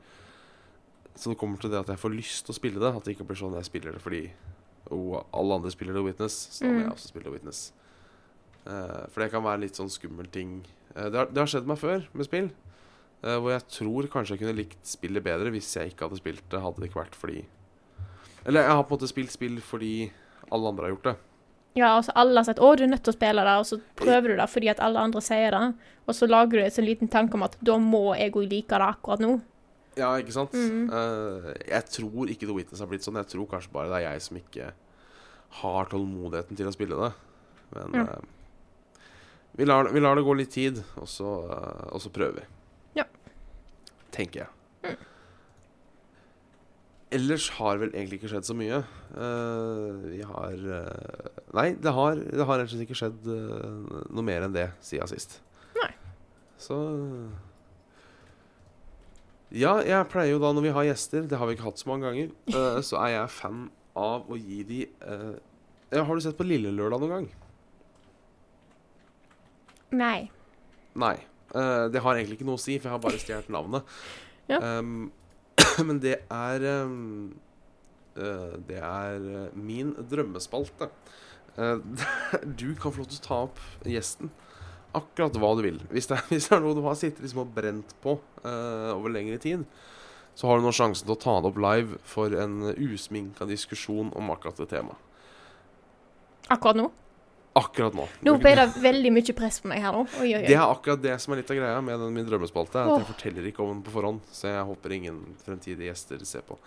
Så 1.15 1.29
det 1.29 1.37
kommer 1.37 1.59
til 1.61 1.69
det 1.69 1.77
at 1.83 1.91
jeg 1.93 2.01
får 2.01 2.09
lyst 2.15 2.45
til 2.47 2.53
å 2.53 2.57
spille 2.57 2.81
det. 2.81 2.89
At 2.97 3.05
det 3.05 3.13
ikke 3.13 3.27
blir 3.29 3.37
sånn 3.37 3.53
jeg 3.59 3.67
spiller 3.67 3.93
det 3.93 4.01
fordi 4.01 4.23
oh, 4.89 5.19
alle 5.31 5.59
andre 5.59 5.69
spiller 5.71 5.93
The 5.93 6.01
Witness, 6.03 6.37
så 6.51 6.65
da 6.65 6.71
må 6.71 6.79
Mm. 6.79 6.83
jeg 6.87 6.93
også 6.95 7.11
spille 7.13 7.27
The 7.29 7.33
Witness. 7.35 7.59
Eh, 8.63 9.03
for 9.11 9.23
det 9.23 9.31
kan 9.33 9.43
være 9.43 9.65
litt 9.65 9.79
sånn 9.79 9.91
skummel 9.91 10.29
ting. 10.31 10.61
Eh, 10.95 11.09
det, 11.09 11.17
har, 11.17 11.31
det 11.31 11.41
har 11.41 11.51
skjedd 11.51 11.67
meg 11.69 11.81
før 11.81 12.07
med 12.13 12.29
spill. 12.29 12.49
eh, 13.23 13.37
hvor 13.37 13.53
jeg 13.53 13.67
tror 13.71 14.07
kanskje 14.11 14.35
jeg 14.35 14.43
kunne 14.43 14.57
likt 14.61 14.87
spillet 14.87 15.23
bedre 15.23 15.51
hvis 15.53 15.75
jeg 15.77 15.93
ikke 15.93 16.07
hadde 16.07 16.21
spilt 16.21 16.47
det. 16.51 16.63
Hadde 16.63 16.83
det 16.83 16.91
ikke 16.91 17.03
vært 17.03 17.19
fordi 17.19 17.45
Eller 18.43 18.65
jeg 18.67 18.75
har 18.75 18.83
på 18.83 18.91
en 18.91 18.99
måte 18.99 19.11
spilt 19.11 19.31
spill 19.31 19.61
fordi 19.63 19.93
alle 20.51 20.73
andre 20.73 20.87
har 20.87 20.95
gjort 20.95 21.07
det. 21.11 21.15
Ja, 21.73 21.95
altså 21.97 22.11
alle 22.15 22.37
har 22.37 22.45
sagt 22.45 22.59
'Å, 22.59 22.75
du 22.77 22.83
er 22.83 22.91
nødt 22.91 23.03
til 23.03 23.13
å 23.13 23.17
spille 23.17 23.41
det', 23.41 23.59
og 23.59 23.65
så 23.65 23.79
prøver 23.97 24.27
du 24.27 24.35
det 24.37 24.49
fordi 24.49 24.67
at 24.69 24.79
alle 24.79 24.99
andre 24.99 25.21
sier 25.21 25.51
det. 25.51 25.73
Og 26.05 26.13
så 26.13 26.27
lager 26.29 26.59
du 26.59 26.63
en 26.63 26.75
sånn 26.75 26.85
liten 26.85 27.09
tanke 27.09 27.33
om 27.33 27.43
at 27.43 27.57
'da 27.63 27.77
må 27.77 28.13
jeg 28.13 28.31
òg 28.31 28.49
like 28.49 28.77
det 28.77 28.89
akkurat 28.89 29.19
nå'. 29.19 29.41
Ja, 29.97 30.13
ikke 30.17 30.33
sant? 30.33 30.53
Mm. 30.53 30.89
Uh, 30.89 31.53
jeg 31.69 31.85
tror 31.85 32.29
ikke 32.29 32.45
The 32.45 32.53
Witness 32.53 32.79
har 32.79 32.87
blitt 32.87 33.03
sånn. 33.05 33.17
Jeg 33.17 33.27
tror 33.27 33.47
kanskje 33.47 33.73
bare 33.73 33.89
det 33.89 33.97
er 34.01 34.11
jeg 34.11 34.21
som 34.21 34.37
ikke 34.37 34.71
har 35.61 35.85
tålmodigheten 35.85 36.57
til 36.57 36.69
å 36.69 36.73
spille 36.73 36.97
det. 36.97 37.11
Men 37.73 37.93
mm. 37.93 38.01
eh, 38.01 38.32
vi, 39.53 39.65
lar, 39.65 39.91
vi 39.93 40.01
lar 40.01 40.17
det 40.17 40.25
gå 40.25 40.33
litt 40.37 40.53
tid, 40.53 40.81
og 40.97 41.07
så, 41.09 41.29
og 41.93 42.01
så 42.01 42.11
prøver 42.13 42.41
vi. 42.41 42.45
Ja. 43.01 43.07
Tenker 44.15 44.45
jeg. 44.45 44.51
Ellers 47.13 47.47
har 47.59 47.77
vel 47.77 47.91
egentlig 47.93 48.17
ikke 48.17 48.31
skjedd 48.31 48.47
så 48.47 48.55
mye. 48.57 48.79
Uh, 49.13 50.01
vi 50.07 50.21
har 50.25 50.53
uh, 50.57 51.41
Nei, 51.53 51.67
det 51.77 51.93
har, 51.93 52.17
det 52.17 52.47
har 52.49 52.57
rett 52.57 52.71
og 52.71 52.73
slett 52.73 52.87
ikke 52.87 52.97
skjedd 52.97 53.27
uh, 53.29 54.07
noe 54.09 54.25
mer 54.25 54.47
enn 54.47 54.55
det 54.55 54.71
siden 54.81 55.11
sist. 55.11 55.37
Nei. 55.77 55.91
Så 56.61 56.79
Ja, 59.53 59.75
jeg 59.85 60.09
pleier 60.09 60.33
jo 60.33 60.41
da 60.41 60.49
når 60.55 60.65
vi 60.65 60.73
har 60.73 60.89
gjester, 60.89 61.27
det 61.29 61.37
har 61.37 61.45
vi 61.45 61.53
ikke 61.53 61.67
hatt 61.67 61.81
så 61.83 61.91
mange 61.91 62.09
ganger, 62.09 62.33
så 62.87 62.97
er 63.03 63.19
jeg 63.19 63.33
fan 63.35 63.67
av 63.93 64.25
å 64.25 64.39
gi 64.39 64.63
de 64.65 64.79
ja, 64.89 66.01
Har 66.01 66.17
du 66.17 66.23
sett 66.25 66.39
på 66.39 66.47
Lille 66.47 66.71
Lørdag 66.73 67.03
noen 67.03 67.13
gang? 67.13 67.27
Nei. 69.93 70.29
Nei. 70.99 71.15
Uh, 71.53 71.85
det 71.93 72.01
har 72.01 72.17
egentlig 72.17 72.39
ikke 72.39 72.47
noe 72.47 72.57
å 72.57 72.61
si, 72.61 72.79
for 72.79 72.89
jeg 72.89 72.95
har 72.95 73.01
bare 73.03 73.21
stjålet 73.21 73.51
navnet. 73.53 73.89
Ja. 74.51 74.57
Um, 74.59 75.05
men 75.87 76.01
det 76.03 76.17
er 76.27 76.63
um, 76.83 77.29
uh, 78.17 78.57
Det 78.67 78.75
er 78.75 79.23
eh, 79.23 79.53
min 79.55 79.93
drømmespalte. 80.11 80.89
Uh, 81.55 81.79
du 82.59 82.73
kan 82.75 82.91
få 82.91 83.05
lov 83.05 83.07
til 83.07 83.21
å 83.21 83.23
ta 83.23 83.37
opp 83.45 83.61
gjesten 83.87 84.33
akkurat 84.99 85.39
hva 85.39 85.53
du 85.55 85.63
vil. 85.63 85.79
Hvis 85.95 86.11
det 86.11 86.17
er, 86.17 86.25
hvis 86.33 86.49
det 86.51 86.57
er 86.57 86.65
noe 86.65 86.75
du 86.75 86.83
har 86.83 86.99
sittet 86.99 87.23
liksom 87.23 87.45
og 87.45 87.55
brent 87.55 87.95
på 88.03 88.17
over 88.43 89.15
lengre 89.15 89.39
tid, 89.39 89.63
så 90.35 90.51
har 90.51 90.59
du 90.59 90.67
nå 90.67 90.75
sjansen 90.75 91.07
til 91.07 91.15
å 91.15 91.21
ta 91.23 91.37
det 91.39 91.53
opp 91.53 91.63
live 91.63 92.01
for 92.03 92.35
en 92.35 92.73
usminka 92.73 93.47
diskusjon 93.47 94.11
om 94.11 94.35
akkurat 94.35 94.59
det 94.59 94.67
temaet. 94.75 94.99
Akkurat 96.51 96.83
nå. 96.83 96.89
Akkurat 97.53 97.93
nå. 97.93 98.07
Nå 98.25 98.33
ble 98.41 98.51
det 98.57 98.65
veldig 98.81 99.11
mye 99.13 99.33
press 99.37 99.59
på 99.61 99.69
meg 99.69 99.83
her 99.83 99.93
nå. 99.93 100.03
Oi, 100.23 100.31
oi, 100.33 100.43
Det 100.47 100.55
er 100.55 100.63
akkurat 100.65 101.01
det 101.03 101.17
som 101.21 101.35
er 101.35 101.43
litt 101.43 101.51
av 101.53 101.59
greia 101.59 101.81
med 101.85 101.99
den 102.01 102.15
min 102.15 102.25
drømmespalte. 102.25 102.81
er 102.81 102.89
At 102.89 103.03
jeg 103.03 103.09
forteller 103.11 103.49
ikke 103.49 103.61
om 103.61 103.75
den 103.75 103.83
på 103.85 103.93
forhånd, 103.93 104.23
så 104.33 104.49
jeg 104.49 104.63
håper 104.71 104.95
ingen 104.97 105.19
fremtidige 105.45 105.91
gjester 105.91 106.23
ser 106.25 106.45
på. 106.47 106.57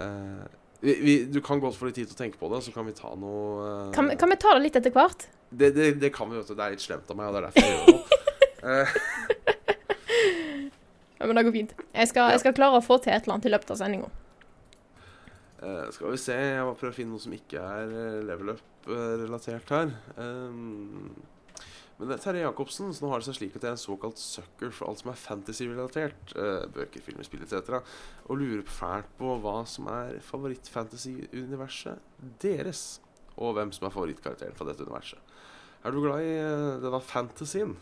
Uh, 0.00 0.44
vi, 0.80 0.94
vi, 1.02 1.14
du 1.32 1.40
kan 1.44 1.60
godt 1.60 1.76
få 1.76 1.90
litt 1.90 1.98
tid 2.00 2.08
til 2.08 2.16
å 2.16 2.20
tenke 2.22 2.40
på 2.40 2.48
det, 2.52 2.62
så 2.64 2.72
kan 2.72 2.88
vi 2.88 2.96
ta 2.96 3.12
noe 3.16 3.66
uh, 3.88 3.92
Kan, 3.96 4.08
kan 4.16 4.32
vi 4.32 4.40
ta 4.40 4.54
det 4.56 4.64
litt 4.64 4.80
etter 4.80 4.94
hvert? 4.94 5.28
det, 5.50 5.70
det, 5.76 5.92
det 6.00 6.12
kan 6.16 6.30
vi, 6.30 6.40
vet 6.40 6.48
du. 6.48 6.56
Det 6.56 6.64
er 6.64 6.76
litt 6.76 6.84
slemt 6.84 7.12
av 7.12 7.18
meg, 7.20 7.28
og 7.28 7.36
det 7.36 7.40
er 7.40 7.46
derfor 7.48 7.64
jeg 7.64 7.76
gjør 7.76 7.86
det. 7.92 8.22
Uh. 8.64 8.96
Ja, 11.16 11.24
men 11.24 11.38
det 11.38 11.46
går 11.46 11.52
fint. 11.54 11.70
Jeg 11.96 12.08
skal, 12.10 12.30
jeg 12.34 12.40
skal 12.42 12.54
klare 12.56 12.76
å 12.76 12.84
få 12.84 12.98
til 13.00 13.14
et 13.14 13.24
eller 13.24 13.38
annet 13.38 13.46
i 13.48 13.52
løpet 13.54 13.70
av 13.72 13.78
sendinga. 13.80 14.08
eh, 15.64 15.86
skal 15.96 16.12
vi 16.12 16.18
se 16.20 16.34
Jeg 16.36 16.64
må 16.66 16.74
prøve 16.76 16.92
å 16.92 16.96
finne 16.96 17.14
noe 17.14 17.22
som 17.22 17.32
ikke 17.32 17.56
er 17.56 17.88
level 17.88 18.50
level 18.52 18.60
up-relatert 18.86 19.72
her. 19.74 19.90
Um, 20.16 21.16
men 21.96 22.12
er 22.12 22.20
Terje 22.20 22.42
Jacobsen 22.44 22.92
så 22.92 23.04
nå 23.04 23.10
har 23.10 23.22
det 23.22 23.26
seg 23.30 23.38
slik 23.38 23.54
at 23.56 23.64
jeg 23.64 23.70
er 23.70 23.78
en 23.78 23.80
såkalt 23.80 24.20
sucker 24.20 24.70
for 24.74 24.90
alt 24.90 25.00
som 25.00 25.10
er 25.12 25.18
fantasy-relatert. 25.20 26.36
Uh, 26.36 26.68
bøker, 26.72 27.02
filmer, 27.04 27.26
spill 27.26 27.42
etc. 27.46 27.80
Og 28.28 28.38
lurer 28.42 28.64
fælt 28.68 29.10
på 29.18 29.34
hva 29.42 29.58
som 29.68 29.88
er 29.92 30.20
favoritt-fantasy-universet 30.28 31.98
deres. 32.44 32.86
Og 33.36 33.56
hvem 33.56 33.72
som 33.74 33.88
er 33.88 33.92
favorittkarakteren 33.96 34.56
fra 34.56 34.68
dette 34.68 34.86
universet. 34.86 35.20
Er 35.84 35.92
du 35.92 36.00
glad 36.04 36.24
i 36.24 36.38
uh, 36.40 36.78
denne 36.84 37.02
fantasien? 37.04 37.76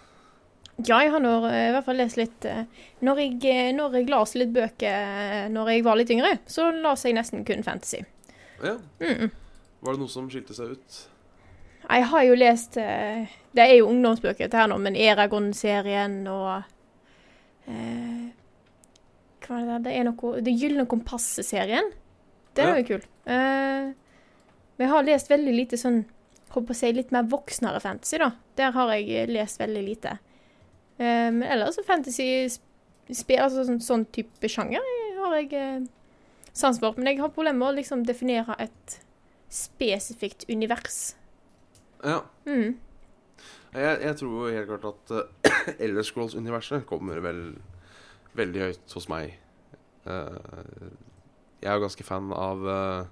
Ja, 0.83 0.99
jeg 1.05 1.13
har 1.15 1.23
nå 1.23 1.37
eh, 1.47 1.69
i 1.69 1.71
hvert 1.71 1.87
fall 1.87 2.01
lest 2.03 2.19
litt 2.19 2.47
eh, 2.51 2.65
Når 3.07 3.21
jeg, 3.23 3.37
eh, 3.47 3.69
når 3.77 3.95
jeg 3.95 4.09
las 4.11 4.33
litt 4.35 4.51
bøker 4.55 4.91
eh, 4.91 5.45
når 5.55 5.71
jeg 5.71 5.85
var 5.87 6.01
litt 6.01 6.11
yngre, 6.11 6.33
så 6.51 6.67
las 6.75 7.05
jeg 7.07 7.15
nesten 7.15 7.45
kun 7.47 7.63
fantasy. 7.63 8.01
Ja. 8.59 8.75
Mm. 8.99 9.31
Var 9.85 9.97
det 9.97 10.01
noe 10.01 10.13
som 10.13 10.31
skilte 10.33 10.57
seg 10.57 10.77
ut? 10.77 11.01
Jeg 11.85 12.07
har 12.09 12.23
jo 12.25 12.37
lest 12.39 12.79
eh, 12.81 13.29
Det 13.53 13.65
er 13.65 13.75
jo 13.77 13.91
ungdomsbøker 13.91 14.47
dette 14.47 14.57
her 14.57 14.71
nå, 14.71 14.79
men 14.81 14.97
Eragon-serien 14.97 16.23
og 16.33 16.65
eh, 17.69 18.31
Hva 19.45 19.59
er 19.59 19.67
det 19.67 19.69
der? 19.69 19.85
Det 19.85 19.93
er 19.93 20.09
noe 20.09 20.41
Det 20.47 20.57
gylne 20.57 20.87
kompasset-serien. 20.89 21.93
Den 22.57 22.71
er 22.71 22.81
jo 22.81 22.87
kul. 22.95 23.05
Eh, 23.29 23.93
men 24.75 24.87
jeg 24.87 24.93
har 24.95 25.07
lest 25.07 25.31
veldig 25.31 25.55
lite 25.55 25.81
sånn 25.81 26.05
Håper 26.55 26.71
å 26.71 26.79
si 26.79 26.93
litt 26.95 27.11
mer 27.11 27.27
voksnere 27.27 27.81
fantasy, 27.83 28.15
da. 28.23 28.29
Der 28.55 28.71
har 28.77 28.93
jeg 28.95 29.09
eh, 29.11 29.31
lest 29.31 29.59
veldig 29.59 29.81
lite. 29.83 30.13
Eh, 31.03 31.31
men 31.35 31.43
ellers 31.51 31.75
så 31.75 31.83
fantasy 31.83 32.47
spiller 33.11 33.49
altså 33.49 33.65
sånn, 33.67 33.81
sånn 33.83 34.05
type 34.15 34.49
sjanger 34.49 34.85
har 35.19 35.35
jeg 35.41 35.51
eh, 35.59 35.81
sans 36.55 36.79
for. 36.79 36.95
Men 36.97 37.11
jeg 37.11 37.21
har 37.23 37.33
problemer 37.35 37.59
med 37.59 37.73
å 37.73 37.79
liksom 37.81 38.05
definere 38.07 38.55
et 38.63 39.01
spesifikt 39.53 40.47
univers. 40.51 41.17
Ja. 42.05 42.21
Mm. 42.47 42.77
Jeg, 43.75 43.99
jeg 44.05 44.17
tror 44.21 44.53
helt 44.55 44.71
klart 44.71 44.87
at 44.93 45.15
uh, 45.17 45.75
Elder 45.83 46.07
Scrolls-universet 46.07 46.87
kommer 46.87 47.19
vel 47.25 47.43
veldig 48.39 48.69
høyt 48.69 48.95
hos 48.95 49.09
meg. 49.11 49.35
Uh, 50.07 50.39
jeg 51.63 51.71
er 51.73 51.79
jo 51.79 51.85
ganske 51.87 52.07
fan 52.07 52.33
av 52.37 52.65
uh, 52.69 53.07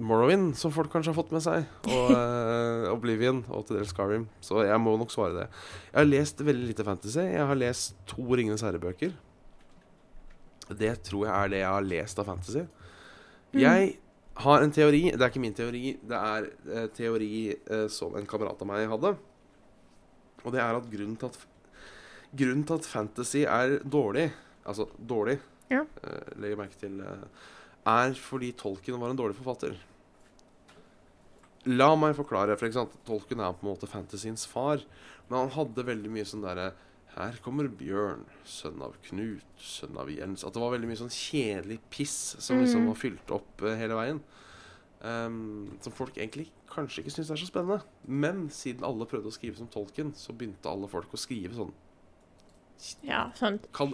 Morrowind, 0.00 0.54
som 0.56 0.72
folk 0.72 0.88
kanskje 0.92 1.12
har 1.12 1.18
fått 1.18 1.34
med 1.34 1.44
seg. 1.44 1.66
Og 1.92 2.14
uh, 2.16 2.88
Oblivion 2.96 3.42
og 3.52 3.66
til 3.68 3.78
dels 3.78 3.92
Skyrim. 3.92 4.26
Så 4.42 4.64
jeg 4.66 4.80
må 4.82 4.96
nok 4.98 5.12
svare 5.14 5.36
det. 5.42 5.48
Jeg 5.90 5.98
har 6.00 6.08
lest 6.08 6.42
veldig 6.42 6.70
lite 6.70 6.86
fantasy. 6.86 7.26
Jeg 7.26 7.50
har 7.50 7.60
lest 7.60 7.98
to 8.10 8.24
Ringenes 8.32 8.64
herre-bøker. 8.64 9.12
Det 10.72 10.94
tror 11.04 11.26
jeg 11.26 11.34
er 11.36 11.52
det 11.52 11.60
jeg 11.60 11.74
har 11.74 11.84
lest 11.84 12.22
av 12.22 12.30
fantasy. 12.30 12.64
Jeg 13.52 13.98
har 14.36 14.62
en 14.62 14.72
teori. 14.72 15.10
Det 15.12 15.20
er 15.20 15.30
ikke 15.30 15.40
min 15.42 15.54
teori. 15.54 15.98
Det 16.08 16.16
er 16.18 16.46
eh, 16.72 16.86
teori 16.96 17.32
eh, 17.52 17.86
som 17.92 18.14
en 18.16 18.26
kamerat 18.26 18.60
av 18.62 18.66
meg 18.70 18.88
hadde. 18.88 19.14
Og 20.44 20.52
det 20.54 20.60
er 20.62 20.74
at 20.78 20.90
grunnen 20.90 21.16
til 21.20 21.28
at 21.32 21.48
Grunnen 22.32 22.62
til 22.64 22.78
at 22.80 22.86
fantasy 22.88 23.42
er 23.44 23.74
dårlig, 23.84 24.30
altså 24.64 24.86
dårlig, 24.96 25.34
Ja. 25.68 25.82
eh, 26.02 26.30
legger 26.40 26.56
merke 26.56 26.78
til, 26.80 26.94
eh, 27.04 27.26
er 27.86 28.14
fordi 28.16 28.52
Tolkien 28.56 28.98
var 28.98 29.10
en 29.10 29.18
dårlig 29.18 29.36
forfatter. 29.36 29.76
La 31.66 31.94
meg 31.94 32.16
forklare. 32.16 32.56
for 32.56 32.66
eksempel, 32.66 32.96
Tolkien 33.04 33.38
er 33.40 33.52
på 33.52 33.66
en 33.66 33.74
måte 33.76 33.86
fantasyens 33.86 34.46
far. 34.46 34.80
Men 35.28 35.40
han 35.40 35.50
hadde 35.50 35.84
veldig 35.84 36.10
mye 36.10 36.24
sånn 36.24 36.42
derre 36.42 36.72
Her 37.14 37.36
kommer 37.44 37.68
Bjørn, 37.68 38.22
sønn 38.48 38.80
av 38.82 38.94
Knut, 39.04 39.42
sønn 39.60 39.98
av 40.00 40.08
Jens 40.08 40.44
At 40.48 40.54
det 40.54 40.62
var 40.62 40.70
veldig 40.72 40.88
mye 40.88 40.96
sånn 41.02 41.12
kjedelig 41.12 41.78
piss 41.92 42.36
som 42.40 42.56
liksom 42.58 42.80
Mhm. 42.82 42.88
var 42.88 42.94
fylt 42.94 43.30
opp 43.36 43.62
eh, 43.68 43.76
hele 43.76 43.94
veien. 43.98 44.20
Um, 45.02 45.76
som 45.82 45.92
folk 45.92 46.14
egentlig 46.16 46.46
kanskje 46.70 47.02
ikke 47.02 47.10
syns 47.12 47.30
er 47.30 47.36
så 47.36 47.46
spennende. 47.50 47.82
Men 48.06 48.48
siden 48.48 48.84
alle 48.86 49.04
prøvde 49.04 49.26
å 49.28 49.34
skrive 49.34 49.56
som 49.58 49.66
tolken, 49.68 50.12
så 50.14 50.32
begynte 50.32 50.70
alle 50.70 50.88
folk 50.88 51.10
å 51.12 51.18
skrive 51.18 51.52
sånn 51.58 51.72
Ja, 53.02 53.30
sånn. 53.38 53.60
Kall, 53.72 53.92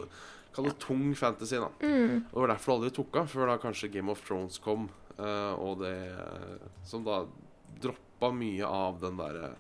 kall 0.55 0.65
det 0.71 0.79
tung 0.79 1.15
fantasy, 1.15 1.57
da. 1.57 1.69
Mm. 1.81 2.27
Og 2.33 2.35
det 2.35 2.41
var 2.45 2.53
derfor 2.55 2.73
det 2.73 2.77
aldri 2.79 2.91
tok 2.97 3.17
av, 3.21 3.27
før 3.29 3.47
da 3.51 3.59
kanskje 3.59 3.91
Game 3.93 4.11
of 4.11 4.23
Thrones 4.27 4.59
kom. 4.59 4.89
uh, 5.19 5.55
og 5.59 5.81
det 5.81 6.13
eh, 6.13 6.69
Som 6.87 7.03
da 7.05 7.25
droppa 7.83 8.31
mye 8.33 8.63
av 8.65 9.01
den 9.01 9.17
derre 9.19 9.57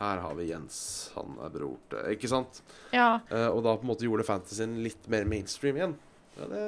Her 0.00 0.22
har 0.24 0.34
vi 0.34 0.48
Jens, 0.48 0.78
han 1.14 1.36
er 1.38 1.52
bror 1.54 1.76
til 1.92 2.14
Ikke 2.16 2.30
sant? 2.30 2.62
Ja. 2.90 3.20
Uh, 3.30 3.50
og 3.52 3.60
da 3.66 3.76
på 3.78 3.86
en 3.86 3.92
måte 3.92 4.08
gjorde 4.08 4.26
fantasyen 4.26 4.80
litt 4.82 5.06
mer 5.12 5.28
mainstream 5.30 5.78
igjen. 5.78 5.94
Ja, 6.34 6.48
Det 6.50 6.64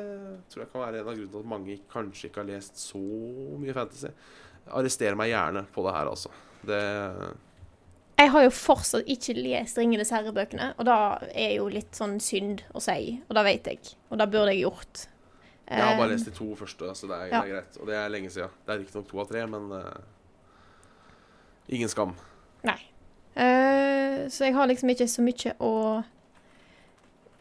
tror 0.53 0.63
jeg 0.63 0.71
kan 0.73 0.85
være 0.85 1.01
en 1.01 1.09
av 1.09 1.17
grunnene 1.17 1.33
til 1.33 1.41
at 1.43 1.51
mange 1.51 1.79
kanskje 1.91 2.29
ikke 2.29 2.45
har 2.45 2.51
lest 2.53 2.79
så 2.79 3.01
mye 3.59 3.75
fantasy. 3.75 4.13
Arrester 4.67 5.19
meg 5.19 5.33
gjerne 5.33 5.65
på 5.75 5.83
det 5.87 5.97
her, 5.97 6.13
altså. 6.13 6.31
Det 6.67 6.81
Jeg 8.17 8.31
har 8.33 8.47
jo 8.47 8.51
fortsatt 8.51 9.11
ikke 9.11 9.35
lest 9.37 9.77
'Ringenes 9.77 10.11
herre'-bøkene, 10.15 10.73
og 10.79 10.87
det 10.87 10.97
er 11.35 11.53
jo 11.59 11.69
litt 11.69 11.93
sånn 11.99 12.17
synd 12.21 12.63
å 12.75 12.81
si, 12.81 13.21
og 13.29 13.35
det 13.37 13.45
vet 13.45 13.67
jeg. 13.67 13.93
Og 14.11 14.19
det 14.19 14.31
burde 14.31 14.55
jeg 14.55 14.65
gjort. 14.65 15.07
Jeg 15.67 15.83
har 15.83 15.97
bare 15.99 16.13
Eh, 16.13 16.15
lest 16.15 16.31
de 16.31 16.31
to 16.31 16.55
første, 16.55 16.95
så 16.95 17.07
det 17.07 17.17
er, 17.17 17.27
ja. 17.27 17.43
det 17.43 17.51
er 17.51 17.55
greit. 17.55 17.77
Og 17.81 17.87
det 17.87 17.95
er 17.99 18.09
lenge 18.09 18.31
siden. 18.31 18.51
Det 18.67 18.75
er 18.75 18.79
riktignok 18.79 19.09
to 19.09 19.19
av 19.19 19.29
tre, 19.29 19.47
men 19.47 19.73
uh, 19.73 19.83
ingen 21.69 21.89
skam. 21.89 22.15
Nei. 22.63 22.79
Eh, 23.37 24.27
så 24.33 24.49
jeg 24.49 24.57
har 24.57 24.69
liksom 24.71 24.93
ikke 24.93 25.09
så 25.11 25.25
mye 25.25 25.55
å 25.61 25.73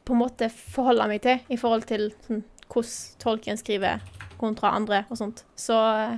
på 0.05 0.13
en 0.13 0.21
måte 0.21 0.51
forholde 0.53 1.07
meg 1.09 1.23
til 1.23 1.39
i 1.49 1.57
forhold 1.57 1.87
til 1.89 2.11
sånn, 2.27 2.43
hvordan 2.69 3.19
tolken 3.23 3.57
skriver 3.57 4.03
kontra 4.37 4.75
andre 4.77 5.05
og 5.09 5.17
sånt. 5.17 5.45
Så 5.57 5.75
eh, 5.75 6.17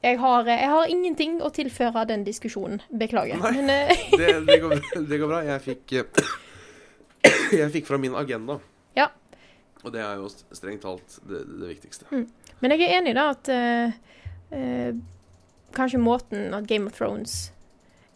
jeg 0.00 0.20
har, 0.20 0.48
jeg 0.48 0.68
har 0.72 0.92
ingenting 0.92 1.40
å 1.44 1.50
tilføre 1.52 2.06
den 2.08 2.24
diskusjonen. 2.24 2.80
Beklager. 2.88 3.40
Nei. 3.42 3.52
Men 3.58 3.72
eh, 3.74 4.04
Det, 4.20 4.28
det, 4.48 4.58
går, 4.62 4.76
det 5.08 5.20
går 5.20 5.32
bra. 5.32 5.42
Jeg 5.44 5.64
fikk 5.66 5.96
eh, 6.00 6.26
Jeg 7.60 7.72
fikk 7.74 7.88
fra 7.88 7.98
min 8.00 8.16
agenda. 8.16 8.60
Ja. 8.96 9.10
Og 9.84 9.92
det 9.94 10.04
er 10.04 10.20
jo 10.20 10.28
strengt 10.30 10.84
talt 10.84 11.18
det, 11.28 11.42
det 11.48 11.72
viktigste. 11.74 12.08
Men 12.60 12.74
jeg 12.74 12.84
er 12.86 12.98
enig 12.98 13.14
da 13.16 13.30
at 13.32 13.48
uh, 13.48 13.92
eh, 14.56 14.92
kanskje 15.76 16.00
måten 16.00 16.52
at 16.56 16.68
Game 16.68 16.88
of 16.88 16.96
Thrones 16.96 17.50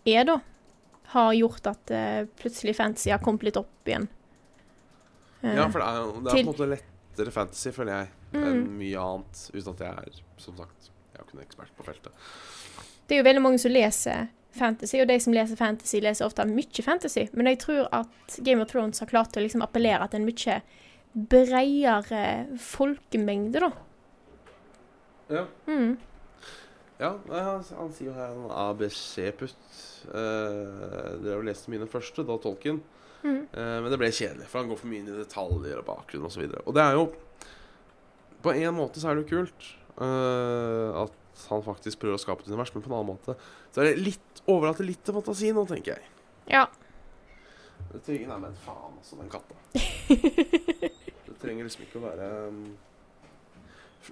er, 0.06 0.24
da, 0.28 0.38
har 1.14 1.32
gjort 1.36 1.66
at 1.70 1.90
eh, 1.94 2.24
plutselig 2.40 2.76
fantasy 2.76 3.10
har 3.12 3.18
kommet 3.22 3.42
litt 3.46 3.56
opp 3.60 3.88
igjen. 3.88 4.08
Eh, 5.42 5.54
Ja, 5.54 5.68
for 5.70 5.80
det 5.80 5.88
er, 5.88 6.12
det 6.22 6.30
er 6.30 6.38
på 6.38 6.40
en 6.44 6.50
måte 6.52 6.68
lettere 6.72 7.30
fantasy, 7.34 7.70
føler 7.76 7.98
jeg, 8.00 8.08
Mm. 8.34 8.44
enn 8.48 8.62
mye 8.80 8.98
annet. 8.98 9.42
Uten 9.54 9.74
at 9.76 9.82
jeg 9.84 9.92
er, 9.94 10.22
som 10.42 10.56
sagt, 10.58 10.88
jeg 11.12 11.20
er 11.20 11.24
ikke 11.24 11.36
noen 11.36 11.44
ekspert 11.46 11.76
på 11.78 11.84
feltet. 11.86 12.12
Det 13.06 13.14
er 13.14 13.20
jo 13.20 13.26
veldig 13.28 13.42
mange 13.44 13.60
som 13.62 13.70
leser 13.70 14.24
fantasy, 14.50 14.98
og 15.00 15.06
de 15.06 15.20
som 15.20 15.32
leser 15.36 15.56
fantasy, 15.60 16.00
leser 16.02 16.26
ofte 16.26 16.42
mye 16.48 16.82
fantasy. 16.82 17.28
Men 17.32 17.46
jeg 17.46 17.60
tror 17.62 17.86
at 17.94 18.38
Game 18.42 18.60
of 18.64 18.68
Thrones 18.72 18.98
har 18.98 19.06
klart 19.06 19.36
å 19.38 19.44
liksom 19.44 19.62
appellere 19.62 20.08
til 20.10 20.20
en 20.22 20.26
mye 20.26 20.56
bredere 21.30 22.24
folkemengde, 22.58 23.60
da. 23.62 23.70
Ja. 25.30 25.44
Mm. 25.68 25.96
Ja, 27.00 27.14
han, 27.28 27.64
han 27.64 27.94
sier 27.94 28.10
jo 28.12 28.16
her 28.16 28.34
en 28.34 28.50
ABC-putt. 28.54 29.56
Uh, 30.08 31.16
dere 31.24 31.38
har 31.38 31.46
lest 31.46 31.70
mine 31.72 31.88
første, 31.90 32.22
da 32.26 32.36
Tolkien. 32.42 32.82
Mm. 33.24 33.46
Eh, 33.52 33.76
men 33.80 33.88
det 33.88 33.96
ble 33.96 34.10
kjedelig, 34.12 34.46
for 34.50 34.60
han 34.60 34.68
går 34.68 34.78
for 34.80 34.90
mye 34.90 35.00
inn 35.00 35.08
i 35.08 35.16
detaljer 35.16 35.80
og 35.80 35.86
bakgrunn 35.88 36.26
osv. 36.28 36.44
Og, 36.44 36.52
så 36.52 36.64
og 36.68 36.74
det 36.76 36.82
er 36.84 36.98
jo 36.98 37.04
På 38.44 38.52
en 38.52 38.76
måte 38.76 39.00
så 39.00 39.08
er 39.08 39.16
det 39.16 39.24
jo 39.24 39.38
kult 39.38 39.68
eh, 40.04 40.98
at 41.00 41.44
han 41.48 41.64
faktisk 41.64 42.02
prøver 42.02 42.18
å 42.18 42.20
skape 42.20 42.44
et 42.44 42.50
univers, 42.52 42.74
men 42.74 42.84
på 42.84 42.90
en 42.90 42.96
annen 42.98 43.14
måte 43.14 43.34
så 43.72 43.80
er 43.80 43.88
det 43.88 44.04
litt 44.04 44.42
overlater 44.44 44.84
litt 44.84 45.00
til 45.06 45.16
fantasi 45.16 45.54
nå, 45.56 45.64
tenker 45.70 45.96
jeg. 45.96 46.10
Ja. 46.52 46.66
Det 47.94 48.02
trenger 48.04 48.34
Nei, 48.34 48.40
men 48.44 48.58
faen, 48.60 48.98
altså, 49.00 49.16
den 49.22 49.32
katta. 49.32 49.56
det 51.30 51.38
trenger 51.40 51.64
liksom 51.64 51.86
ikke 51.86 52.02
å 52.02 52.04
være 52.04 52.28
um, 52.52 52.60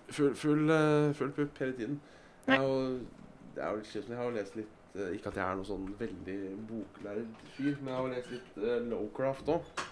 full, 0.09 0.33
full, 0.40 0.64
eh, 0.73 1.12
full 1.18 1.37
pupp 1.37 1.61
hele 1.61 1.77
tiden. 1.77 2.01
Jeg 2.46 2.59
har 2.59 2.66
jo, 2.66 3.81
litt. 3.81 4.09
Jeg 4.09 4.18
har 4.18 4.33
lest 4.35 4.57
litt 4.59 4.96
eh, 4.96 5.12
Ikke 5.16 5.31
at 5.31 5.37
jeg 5.38 5.44
er 5.44 5.59
noen 5.59 5.68
sånn 5.68 5.85
veldig 5.98 6.38
boklærd 6.70 7.44
fyr, 7.57 7.76
men 7.78 7.92
jeg 7.92 7.98
har 7.98 8.07
jo 8.07 8.14
lest 8.14 8.33
litt 8.35 8.57
uh, 8.62 8.78
Lowcraft 8.90 9.52
òg. 9.55 9.85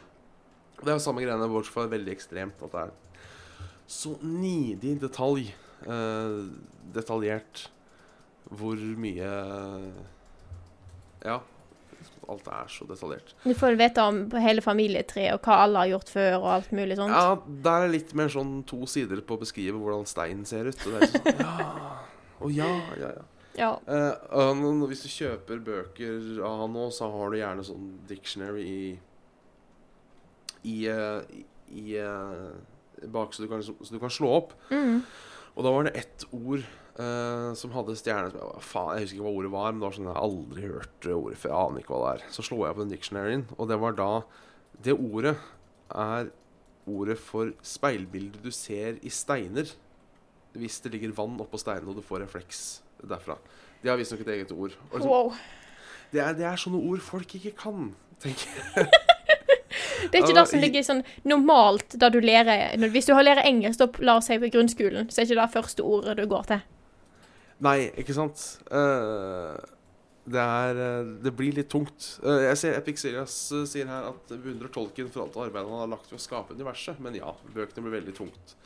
Det 0.80 0.88
er 0.88 0.96
jo 0.96 1.04
samme 1.04 1.22
greiene, 1.22 1.50
bortsett 1.52 1.76
fra 1.76 1.86
veldig 1.92 2.14
ekstremt. 2.14 2.64
At 2.64 2.74
det 2.74 2.86
er 2.86 2.96
så 3.90 4.16
nidig 4.24 4.96
detalj. 5.02 5.52
Uh, 5.84 6.48
detaljert. 6.94 7.68
Hvor 8.50 8.76
mye 8.98 9.30
Ja. 11.24 11.40
Alt 12.30 12.46
er 12.46 12.68
så 12.70 12.84
detaljert. 12.86 13.32
Du 13.42 13.52
får 13.58 13.74
vite 13.78 14.02
om 14.06 14.20
hele 14.38 14.62
familietreet 14.62 15.34
og 15.34 15.42
hva 15.44 15.64
alle 15.64 15.82
har 15.82 15.88
gjort 15.90 16.12
før 16.14 16.36
og 16.38 16.46
alt 16.54 16.70
mulig 16.76 16.96
sånt. 17.00 17.14
Ja, 17.16 17.34
der 17.66 17.86
er 17.86 17.90
litt 17.90 18.14
mer 18.14 18.30
sånn 18.30 18.60
to 18.70 18.86
sider 18.90 19.22
på 19.26 19.34
å 19.34 19.40
beskrive 19.40 19.80
hvordan 19.80 20.06
steinen 20.06 20.46
ser 20.48 20.70
ut. 20.70 20.78
Og 20.86 20.94
det 20.94 21.00
er 21.00 21.10
sånn, 21.10 21.40
ja, 21.42 21.99
å 22.40 22.50
ja, 22.53 22.70
ja, 22.98 23.12
ja. 23.18 23.29
Ja. 23.59 23.70
Uh, 23.88 24.14
uh, 24.55 24.83
hvis 24.88 25.05
du 25.05 25.11
kjøper 25.11 25.62
bøker 25.64 26.42
av 26.46 26.62
han 26.62 26.74
nå, 26.74 26.88
så 26.94 27.09
har 27.11 27.33
du 27.33 27.38
gjerne 27.40 27.66
sånn 27.66 27.88
dictionary 28.09 28.66
i 28.66 28.83
I, 30.61 30.76
uh, 30.92 31.24
i, 31.72 31.96
eh, 31.96 33.07
bak, 33.09 33.33
så 33.33 33.44
du, 33.44 33.48
kan, 33.48 33.62
så 33.64 33.94
du 33.94 34.00
kan 34.03 34.12
slå 34.12 34.29
opp. 34.42 34.50
Mm. 34.68 35.00
Og 35.55 35.64
da 35.64 35.72
var 35.72 35.87
det 35.87 35.96
ett 35.98 36.26
ord 36.31 36.66
som 37.57 37.70
hadde 37.72 37.94
stjerne 37.96 38.29
som 38.29 38.40
jeg, 38.42 38.62
faen, 38.66 38.88
jeg 38.98 39.07
husker 39.07 39.16
ikke 39.16 39.24
hva 39.24 39.31
ordet 39.38 39.50
var, 39.55 39.70
men 39.70 39.79
det 39.81 39.87
var 39.87 39.94
sånn 39.96 40.09
jeg 40.09 40.16
har 40.16 40.26
aldri 40.26 40.64
hørt 40.66 41.07
ordet 41.14 41.38
før. 41.40 41.53
Jeg 41.53 41.61
aner 41.61 41.81
ikke 41.81 41.94
hva 41.94 42.00
det 42.03 42.11
er. 42.11 42.24
Så 42.35 42.44
slår 42.44 42.64
jeg 42.66 42.76
på 42.76 42.83
den 42.83 42.92
dictionaryen, 42.92 43.44
og 43.57 43.70
det 43.70 43.79
var 43.81 43.96
da 43.96 44.09
Det 44.85 44.96
ordet 44.96 45.33
er 46.03 46.29
ordet 46.90 47.16
for 47.22 47.55
speilbildet 47.64 48.44
du 48.44 48.50
ser 48.53 48.98
i 49.00 49.12
steiner. 49.14 49.72
Hvis 50.58 50.80
det 50.82 50.92
ligger 50.96 51.12
vann 51.14 51.38
oppå 51.40 51.58
steinene, 51.60 51.90
og 51.92 52.00
du 52.00 52.02
får 52.06 52.24
refleks 52.24 52.80
derfra. 53.06 53.36
De 53.82 53.88
har 53.88 53.96
visstnok 54.00 54.24
et 54.26 54.32
eget 54.34 54.50
ord. 54.52 54.74
Liksom, 54.92 55.08
Wow. 55.08 55.32
det, 56.12 56.20
er, 56.20 56.34
det 56.36 56.44
er 56.48 56.58
sånne 56.60 56.80
ord 56.90 57.00
folk 57.04 57.34
ikke 57.38 57.52
kan, 57.56 57.92
tenker 58.22 58.50
jeg. 58.50 58.90
Det 60.10 60.16
er 60.16 60.24
ikke 60.24 60.34
det 60.36 60.46
som 60.48 60.62
ligger 60.62 60.84
sånn 60.84 61.00
normalt 61.28 61.92
da 62.00 62.08
du 62.10 62.16
lærer 62.24 62.72
Hvis 62.90 63.06
du 63.06 63.12
har 63.14 63.22
lært 63.22 63.44
engelsk, 63.44 63.78
da, 63.82 63.86
la 64.00 64.14
oss 64.18 64.30
si 64.30 64.38
på 64.40 64.48
grunnskolen, 64.52 65.10
så 65.12 65.20
er 65.20 65.28
ikke 65.28 65.36
det 65.42 65.50
første 65.52 65.84
ordet 65.84 66.16
du 66.18 66.24
går 66.30 66.48
til. 66.48 66.62
Nei, 67.60 67.76
ikke 68.00 68.16
sant? 68.16 68.40
Eh, 68.72 69.58
det 70.30 70.40
er 70.40 70.80
eh, 70.80 71.10
Det 71.26 71.32
blir 71.36 71.52
litt 71.58 71.68
tungt. 71.72 72.06
Eh, 72.24 72.46
jeg 72.48 72.56
ser 72.62 72.78
Epic 72.78 73.02
Serious 73.02 73.36
sier 73.68 73.88
her 73.92 74.08
at 74.14 74.32
beundrer 74.32 74.72
tolken 74.72 75.12
for 75.12 75.26
alt 75.26 75.36
arbeidet 75.36 75.68
han 75.68 75.84
har 75.84 75.92
lagt 75.92 76.08
for 76.08 76.16
å 76.16 76.24
skape 76.24 76.56
universet. 76.56 76.98
Men 77.04 77.20
ja, 77.20 77.34
bøkene 77.52 77.84
blir 77.86 77.98
veldig 78.00 78.16
tungt. 78.16 78.56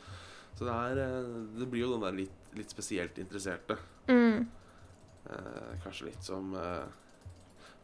Så 0.55 0.63
det 0.65 0.73
er 0.73 0.99
eh, 1.03 1.31
Det 1.59 1.67
blir 1.71 1.81
jo 1.85 1.93
den 1.97 2.01
der 2.05 2.11
litt, 2.23 2.35
litt 2.55 2.69
spesielt 2.71 3.17
interesserte. 3.19 3.75
Mm. 4.07 4.45
Eh, 5.29 5.73
kanskje 5.83 6.05
litt 6.11 6.23
som 6.23 6.53
eh, 6.55 6.85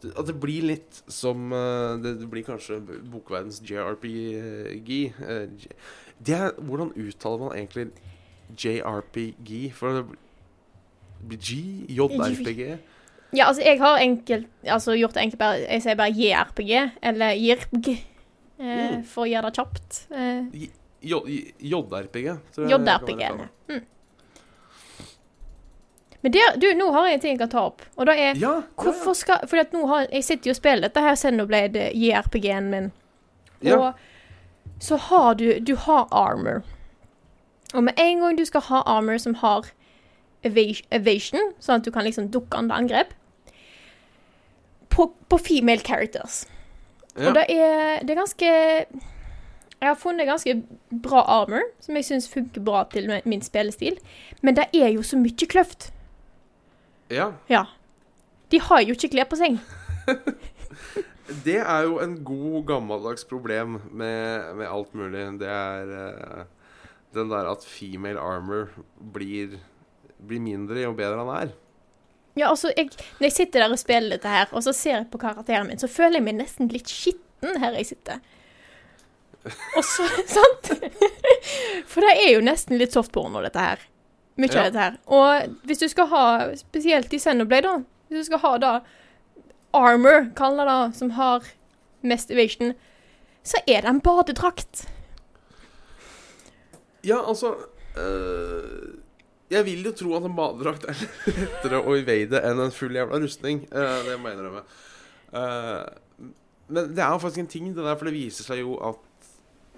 det- 0.02 0.14
At 0.18 0.26
det 0.28 0.40
blir 0.40 0.62
litt 0.64 1.02
som 1.12 1.52
eh, 1.54 1.98
det, 2.02 2.20
det 2.22 2.30
blir 2.32 2.44
kanskje 2.48 2.80
bokverdens 3.12 3.62
JRPG. 3.62 5.14
eh, 5.20 5.48
det 6.22 6.36
er, 6.38 6.52
hvordan 6.62 6.94
uttaler 6.96 7.40
man 7.40 7.58
egentlig 7.58 7.90
JRPG? 8.58 9.72
For 9.74 9.94
det 10.02 10.06
blir 11.28 11.38
G? 11.38 11.86
JRPG? 11.90 12.78
Ja, 13.34 13.46
altså, 13.48 13.62
jeg 13.64 13.80
har 13.80 13.98
enkelt, 14.04 14.48
altså, 14.66 14.92
gjort 15.00 15.14
det 15.16 15.22
enkelt 15.24 15.40
bare 15.40 15.60
Jeg 15.72 15.82
sier 15.86 15.96
bare 15.96 16.12
JRPG, 16.12 16.72
eller 17.02 17.32
JRPG, 17.40 17.90
eh, 18.60 18.98
Mm. 18.98 19.04
for 19.06 19.24
å 19.26 19.30
gjøre 19.32 19.50
det 19.50 19.56
kjapt. 19.58 20.00
Eh, 20.12 20.68
JRPG. 21.02 22.38
JRPG. 22.58 23.24
Mm. 23.70 23.82
Men 26.22 26.32
det, 26.32 26.42
du, 26.62 26.74
nå 26.78 26.92
har 26.92 27.08
jeg 27.08 27.14
en 27.18 27.22
ting 27.24 27.34
jeg 27.34 27.42
kan 27.42 27.50
ta 27.50 27.64
opp, 27.72 27.82
og 27.98 28.06
det 28.06 28.14
er 28.14 28.38
Ja, 28.38 28.52
ja, 28.62 28.92
ja. 28.94 29.14
skal 29.18 29.48
Fordi 29.50 29.62
at 29.64 29.72
nå 29.74 29.88
har 29.90 30.06
Jeg 30.12 30.24
sitter 30.24 30.52
jo 30.52 30.54
og 30.54 30.60
spiller 30.60 30.86
dette 30.86 31.02
her 31.02 31.16
Xenoblade 31.18 31.88
JRPG-en 31.98 32.70
min. 32.70 32.92
Og 33.74 33.94
så 34.82 34.98
har 34.98 35.34
du 35.36 35.60
Du 35.60 35.76
har 35.76 36.08
armor. 36.12 36.62
Og 37.74 37.84
med 37.84 37.94
en 37.98 38.20
gang 38.20 38.38
du 38.38 38.46
skal 38.46 38.62
ha 38.62 38.84
armor 38.86 39.18
som 39.18 39.36
har 39.36 39.72
evasion, 40.44 41.54
sånn 41.60 41.82
at 41.82 41.86
du 41.86 41.92
kan 41.92 42.04
liksom 42.04 42.32
dukke 42.34 42.58
under 42.58 42.76
angrep 42.76 43.14
På, 44.90 45.14
på 45.30 45.38
female 45.38 45.80
characters. 45.80 46.46
Og 47.16 47.34
det 47.36 47.46
er, 47.50 48.02
det 48.04 48.12
er 48.12 48.20
ganske 48.20 48.50
Jeg 49.82 49.90
har 49.90 49.98
funnet 49.98 50.28
ganske 50.30 50.54
bra 51.02 51.24
armor, 51.42 51.64
som 51.82 51.96
jeg 51.98 52.06
syns 52.06 52.28
funker 52.30 52.62
bra 52.62 52.84
til 52.92 53.08
min- 53.26 53.42
spillestil. 53.42 53.98
Men 54.42 54.56
det 54.56 54.68
er 54.78 54.92
jo 54.94 55.02
så 55.02 55.18
mye 55.18 55.48
kløft. 55.50 55.92
ja. 57.10 57.32
Ja. 57.50 57.64
De 58.52 58.60
har 58.60 58.82
jo 58.84 58.92
ikke 58.94 59.08
klær 59.14 59.30
på 59.32 59.38
seg. 59.40 59.58
Det 61.46 61.56
er 61.62 61.86
jo 61.88 62.00
en 62.04 62.18
god, 62.28 62.66
gammeldags 62.68 63.24
problem 63.24 63.78
med, 63.96 64.56
med 64.60 64.68
alt 64.68 64.94
mulig. 64.98 65.22
Det 65.40 65.48
er 65.48 65.88
uh, 65.88 66.42
den 67.16 67.30
der 67.32 67.48
at 67.52 67.64
female 67.64 68.20
armor 68.20 68.68
blir, 69.14 69.56
blir 70.20 70.42
mindre 70.44 70.82
jo 70.84 70.92
bedre 70.98 71.22
han 71.24 71.32
er. 71.38 71.54
Ja, 72.36 72.50
altså, 72.50 72.74
jeg, 72.76 72.90
Når 73.20 73.26
jeg 73.30 73.32
sitter 73.38 73.64
der 73.64 73.72
og 73.72 73.80
spiller 73.80 74.18
dette 74.18 74.28
her, 74.28 74.52
og 74.52 74.64
så 74.64 74.74
ser 74.76 74.98
jeg 74.98 75.08
på 75.12 75.18
karakteren 75.22 75.68
min, 75.72 75.80
så 75.80 75.88
føler 75.88 76.20
jeg 76.20 76.28
meg 76.28 76.38
nesten 76.42 76.68
litt 76.72 76.92
skitten 76.92 77.60
her 77.64 77.76
jeg 77.80 77.86
sitter. 77.94 78.20
Og 79.78 79.84
så 79.86 80.06
Sant? 80.30 80.70
For 81.90 82.04
det 82.06 82.12
er 82.22 82.36
jo 82.36 82.44
nesten 82.46 82.78
litt 82.78 82.94
softporno, 82.94 83.42
dette 83.42 83.60
her. 83.64 83.82
Mye 84.40 84.52
Ja. 84.54 84.62
av 84.62 84.68
dette 84.70 84.84
her. 84.86 84.98
Og 85.12 85.56
hvis 85.68 85.82
du 85.82 85.88
skal 85.92 86.08
ha, 86.12 86.26
spesielt 86.60 87.14
i 87.14 87.20
Xenoblade, 87.20 87.68
da 87.68 87.82
Hvis 88.12 88.26
du 88.26 88.30
skal 88.32 88.42
ha 88.44 88.54
da 88.60 88.72
armor, 89.74 90.26
kaller 90.36 90.68
det 90.68 90.74
da, 90.76 90.92
som 90.98 91.14
har 91.16 91.46
mest 92.04 92.32
evasion, 92.32 92.74
så 93.44 93.58
er 93.68 93.82
det 93.86 93.90
en 93.90 94.02
badedrakt. 94.04 94.86
Ja, 97.04 97.22
altså 97.28 97.56
øh, 97.98 98.98
Jeg 99.52 99.66
vil 99.66 99.84
jo 99.86 99.92
tro 99.92 100.16
at 100.18 100.24
en 100.28 100.36
badedrakt 100.36 100.86
er 100.88 101.00
lettere 101.40 101.82
å 101.82 101.96
evade 101.98 102.42
enn 102.48 102.60
en 102.68 102.72
full 102.76 102.94
jævla 102.96 103.20
rustning. 103.24 103.64
Eh, 103.72 103.98
det 104.08 104.20
må 104.20 104.30
jeg 104.32 104.38
innrømme. 104.38 104.62
Uh, 105.32 105.88
men 106.72 106.92
det 106.96 107.04
er 107.04 107.18
faktisk 107.20 107.40
en 107.46 107.48
ting, 107.52 107.72
det 107.76 107.84
der, 107.84 107.96
for 108.00 108.08
det 108.08 108.14
viser 108.16 108.44
seg 108.48 108.62
jo 108.64 108.76
at 108.84 109.00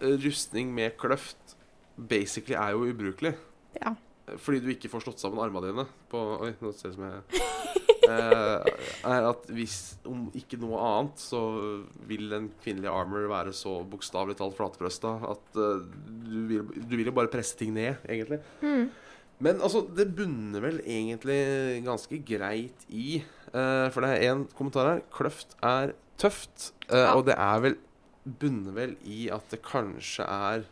rustning 0.02 0.74
med 0.76 0.96
kløft 1.00 1.56
basically 1.98 2.56
er 2.58 2.74
jo 2.74 2.88
ubrukelig. 2.90 3.36
Ja. 3.82 3.94
Fordi 4.40 4.62
du 4.64 4.70
ikke 4.72 4.90
får 4.90 5.04
slått 5.04 5.20
sammen 5.20 5.42
armene 5.44 5.68
dine 5.68 5.84
på 6.10 6.20
Oi, 6.46 6.54
nå 6.64 6.70
ser 6.72 6.90
det 6.90 6.94
ut 6.94 6.96
som 6.96 7.04
jeg 7.10 7.42
eh, 8.08 8.70
Er 9.12 9.26
at 9.28 9.50
hvis 9.52 9.76
om 10.08 10.30
ikke 10.40 10.56
noe 10.62 10.80
annet, 10.80 11.20
så 11.20 11.42
vil 12.08 12.32
en 12.38 12.48
kvinnelig 12.64 12.88
armor 12.88 13.28
være 13.32 13.52
så 13.58 13.82
bokstavelig 13.92 14.38
talt 14.40 14.56
flatbrøsta 14.56 15.12
at 15.34 15.60
eh, 15.60 15.84
du, 16.24 16.38
vil, 16.50 16.64
du 16.72 16.96
vil 16.96 17.10
jo 17.12 17.16
bare 17.20 17.32
presse 17.34 17.58
ting 17.60 17.74
ned, 17.76 18.00
egentlig. 18.08 18.40
Mm. 18.64 18.88
Men 19.44 19.60
altså, 19.66 19.82
det 19.92 20.08
bunner 20.16 20.64
vel 20.64 20.80
egentlig 20.86 21.84
ganske 21.84 22.22
greit 22.24 22.86
i 22.96 23.18
eh, 23.20 23.88
For 23.92 24.06
det 24.06 24.14
er 24.14 24.28
én 24.32 24.46
kommentar 24.56 24.88
her. 24.88 25.04
Kløft 25.12 25.58
er 25.60 25.92
tøft. 26.22 26.70
eh, 26.88 26.96
Ja. 27.02 27.12
Og 27.18 27.26
det 27.28 27.36
er 27.36 27.60
vel 27.68 27.76
Bunner 28.26 28.72
vel 28.76 28.96
i 29.04 29.26
at 29.34 29.50
det 29.52 29.62
kanskje 29.66 30.24
er 30.24 30.64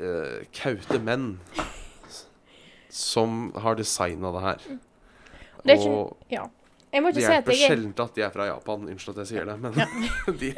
uh, 0.00 0.38
kaute 0.54 1.00
menn 1.02 1.32
som 2.90 3.52
har 3.62 3.76
designa 3.78 4.32
det 4.34 4.40
her. 4.46 4.64
Det 5.64 5.72
er 5.74 5.76
ikke- 5.76 5.90
og 5.90 6.16
Ja. 6.30 6.46
Jeg 6.92 7.02
må 7.02 7.12
det 7.12 7.22
ikke 7.22 7.26
si 7.26 7.32
at 7.32 7.44
hjelper 7.44 7.52
jeg 7.54 7.70
sjelden 7.70 7.94
at 8.02 8.14
de 8.14 8.22
er 8.22 8.30
fra 8.34 8.46
Japan. 8.46 8.88
Unnskyld 8.88 9.14
at 9.14 9.22
jeg 9.22 9.26
sier 9.26 9.44
det, 9.46 9.60
men 9.60 9.72
de 10.40 10.54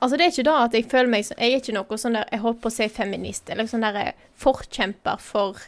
Altså, 0.00 0.16
det 0.16 0.26
er 0.26 0.30
ikke 0.30 0.44
da 0.46 0.64
at 0.64 0.74
jeg 0.74 0.84
føler 0.86 1.08
meg 1.10 1.24
Jeg 1.26 1.52
er 1.52 1.56
ikke 1.58 1.74
noe 1.74 1.96
sånn 1.98 2.14
der 2.14 2.28
Jeg 2.30 2.38
holdt 2.44 2.60
på 2.62 2.70
å 2.70 2.74
si 2.76 2.86
feminist, 2.88 3.50
eller 3.50 3.66
sånn 3.66 3.82
der 3.82 3.96
eh, 3.96 4.12
forkjemper 4.38 5.18
for 5.18 5.58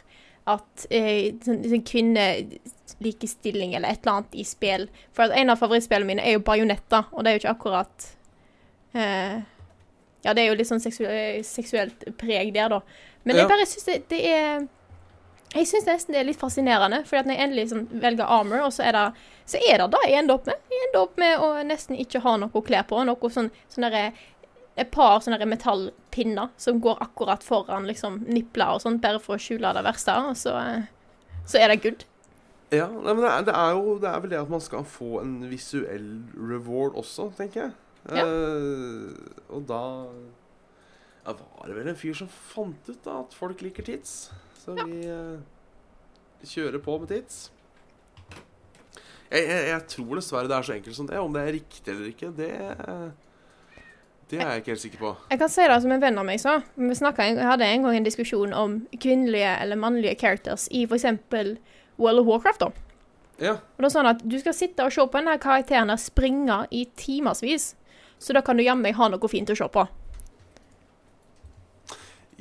at 0.47 0.85
eh, 0.89 1.33
sånn, 1.43 1.59
sånn 1.67 1.83
kvinnelikestilling 1.83 3.75
eller 3.75 3.89
et 3.91 3.99
eller 4.05 4.21
annet 4.21 4.35
i 4.39 4.43
spill. 4.47 4.87
For 5.11 5.27
at 5.27 5.35
en 5.37 5.49
av 5.53 5.59
favorittspillene 5.59 6.07
mine 6.07 6.23
er 6.23 6.37
jo 6.37 6.45
Bajonetta, 6.47 7.03
og 7.11 7.23
det 7.23 7.29
er 7.29 7.35
jo 7.35 7.41
ikke 7.43 7.55
akkurat 7.57 8.07
Ja, 8.93 10.33
det 10.35 10.43
er 10.43 10.51
jo 10.51 10.57
litt 10.59 10.69
sånn 10.69 10.81
seksu 10.83 11.05
seksuelt 11.47 12.03
preg 12.19 12.51
der, 12.53 12.69
da. 12.69 12.81
Men 13.23 13.35
Ja. 13.35 13.41
jeg 13.43 13.49
bare 13.49 13.65
syns 13.65 13.85
det, 13.85 14.09
det 14.09 14.25
er 14.25 14.67
jeg 15.53 15.65
syns 15.67 15.85
nesten 15.85 16.13
det 16.13 16.19
er 16.21 16.23
litt 16.29 16.39
fascinerende, 16.39 17.05
for 17.05 17.17
når 17.23 17.35
jeg 17.35 17.43
endelig 17.43 17.63
liksom 17.65 17.87
velger 18.01 18.23
armor, 18.25 18.61
og 18.63 18.71
så 18.71 18.85
er 18.87 18.91
det 18.93 19.13
så 19.51 19.57
er 19.67 19.77
det 19.81 19.91
det 19.91 19.99
jeg 20.07 20.19
ender 20.21 20.33
opp 20.35 20.45
med. 20.47 20.55
Jeg 20.71 20.87
ender 20.87 21.01
opp 21.01 21.17
med 21.17 21.39
å 21.39 21.47
nesten 21.67 21.97
ikke 21.99 22.21
ha 22.21 22.37
noe 22.37 22.61
klær 22.63 22.85
på. 22.87 23.01
Noe 23.05 23.15
sånn, 23.29 23.49
sånn 23.69 23.83
derre- 23.91 24.13
et 24.77 24.89
par 24.91 25.19
sånne 25.19 25.45
metallpinner 25.45 26.49
som 26.57 26.79
går 26.79 26.97
akkurat 27.01 27.43
foran 27.43 27.85
liksom 27.85 28.21
nipler 28.27 28.75
og 28.75 28.81
sånn, 28.81 29.01
bare 29.01 29.19
for 29.19 29.35
å 29.35 29.39
skjule 29.39 29.73
det 29.73 29.83
verste. 29.83 30.15
Og 30.29 30.35
så, 30.37 30.55
eh, 30.55 30.83
så 31.45 31.59
er 31.59 31.67
det 31.67 31.81
good. 31.83 32.05
Ja, 32.71 32.87
men 32.87 33.17
det 33.17 33.29
er, 33.29 33.41
det 33.43 33.53
er 33.53 33.71
jo 33.73 33.97
det 33.99 34.07
er 34.09 34.19
vel 34.21 34.29
det 34.29 34.39
at 34.39 34.49
man 34.49 34.61
skal 34.61 34.83
få 34.85 35.19
en 35.21 35.49
visuell 35.49 36.23
reward 36.37 36.93
også, 36.95 37.33
tenker 37.35 37.61
jeg. 37.63 37.71
Ja. 38.09 38.25
Eh, 38.25 39.11
og 39.53 39.65
da 39.69 39.81
ja, 41.25 41.33
var 41.35 41.69
det 41.69 41.77
vel 41.77 41.91
en 41.91 41.99
fyr 41.99 42.15
som 42.17 42.29
fant 42.29 42.89
ut 42.89 43.01
da 43.05 43.19
at 43.21 43.35
folk 43.37 43.61
liker 43.61 43.85
tits. 43.85 44.31
Så 44.61 44.73
vi 44.77 45.03
uh, 45.09 45.41
kjører 46.45 46.81
på 46.81 46.97
med 47.01 47.11
tits. 47.13 47.49
Jeg, 49.31 49.45
jeg, 49.47 49.67
jeg 49.69 49.83
tror 49.93 50.17
dessverre 50.17 50.49
det 50.49 50.57
er 50.57 50.67
så 50.67 50.75
enkelt 50.75 50.97
som 50.97 51.09
det. 51.09 51.19
Om 51.21 51.35
det 51.35 51.43
er 51.43 51.53
riktig 51.59 51.93
eller 51.93 52.09
ikke, 52.09 52.31
det 52.35 52.51
Det 54.31 54.39
er 54.39 54.47
jeg 54.47 54.61
ikke 54.61 54.71
helt 54.71 54.81
sikker 54.81 54.99
på. 54.99 55.15
Jeg 55.29 55.39
kan 55.39 55.49
si 55.51 55.63
det 55.67 55.81
som 55.83 55.91
en 55.91 56.01
venn 56.01 56.19
av 56.19 56.25
meg 56.27 56.39
sa. 56.39 56.61
Vi 56.75 56.95
snakket, 56.95 57.35
jeg 57.35 57.47
hadde 57.47 57.67
en 57.67 57.83
gang 57.85 57.97
en 57.97 58.07
diskusjon 58.07 58.53
om 58.55 58.77
kvinnelige 58.95 59.57
eller 59.61 59.79
mannlige 59.79 60.15
characters 60.19 60.69
i 60.71 60.85
f.eks. 60.87 61.05
World 61.99 62.23
of 62.23 62.29
Warcraft. 62.29 62.63
da. 62.63 62.71
Ja, 63.41 63.51
Og 63.57 63.81
det 63.81 63.89
er 63.89 63.93
sånn 63.95 64.09
at 64.09 64.21
Du 64.21 64.37
skal 64.39 64.53
sitte 64.53 64.85
og 64.85 64.93
se 64.93 65.03
på 65.03 65.17
denne 65.17 65.37
karakteren 65.41 65.91
springe 65.97 66.63
i 66.71 66.85
timevis. 66.95 67.73
Så 68.21 68.35
da 68.37 68.43
kan 68.45 68.59
du 68.59 68.63
jammen 68.63 68.85
meg 68.85 68.97
ha 68.99 69.09
noe 69.09 69.31
fint 69.31 69.49
å 69.49 69.57
se 69.57 69.67
på. 69.73 69.87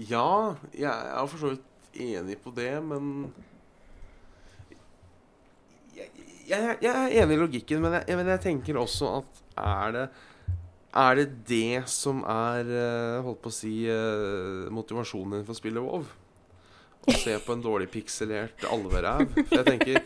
ja 0.09 0.57
jeg 0.73 0.89
er 0.89 1.27
for 1.29 1.41
så 1.41 1.53
vidt 1.55 2.01
enig 2.01 2.39
på 2.41 2.53
det, 2.57 2.73
men 2.85 3.33
jeg, 5.97 6.09
jeg, 6.49 6.77
jeg 6.81 6.93
er 6.93 7.17
enig 7.23 7.37
i 7.37 7.41
logikken, 7.41 7.83
men 7.85 7.99
jeg, 7.99 8.17
men 8.17 8.31
jeg 8.33 8.45
tenker 8.47 8.81
også 8.81 9.15
at 9.21 9.41
er 9.61 9.97
det 9.97 10.09
Er 10.91 11.15
det 11.19 11.27
det 11.47 11.83
som 11.87 12.25
er 12.27 12.67
eh, 12.67 13.21
holdt 13.23 13.43
på 13.45 13.51
å 13.53 13.55
si 13.55 13.75
eh, 13.87 14.71
motivasjonen 14.75 15.37
din 15.37 15.45
for 15.47 15.55
å 15.55 15.59
spille 15.61 15.83
WoW? 15.85 16.09
Å 17.07 17.15
se 17.15 17.37
på 17.45 17.55
en 17.55 17.63
dårlig 17.63 17.87
pikselert 17.93 18.65
alveræv? 18.67 19.37
Jeg 19.39 19.67
tenker 19.69 20.01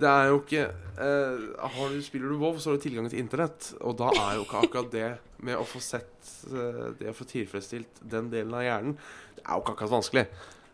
det 0.00 0.08
er 0.10 0.30
jo 0.32 0.40
ikke 0.40 0.64
eh, 0.98 1.44
har 1.76 1.92
du, 1.92 2.00
Spiller 2.02 2.32
du 2.32 2.40
WoW, 2.40 2.58
så 2.58 2.72
har 2.72 2.78
du 2.78 2.82
tilgang 2.82 3.06
til 3.10 3.20
internett. 3.22 3.70
Og 3.80 3.94
da 4.00 4.10
er 4.10 4.40
jo 4.40 4.46
ikke 4.46 4.64
akkurat 4.66 4.90
det 4.94 5.10
med 5.44 5.58
å 5.60 5.66
få 5.68 5.82
sett 5.82 6.32
eh, 6.50 6.88
det 6.98 7.12
å 7.12 7.16
få 7.16 7.26
tilfredsstilt 7.30 8.02
den 8.10 8.30
delen 8.32 8.54
av 8.56 8.64
hjernen 8.64 8.96
Det 8.96 9.44
er 9.44 9.52
jo 9.52 9.62
ikke 9.62 9.76
akkurat 9.76 9.94
vanskelig. 9.94 10.24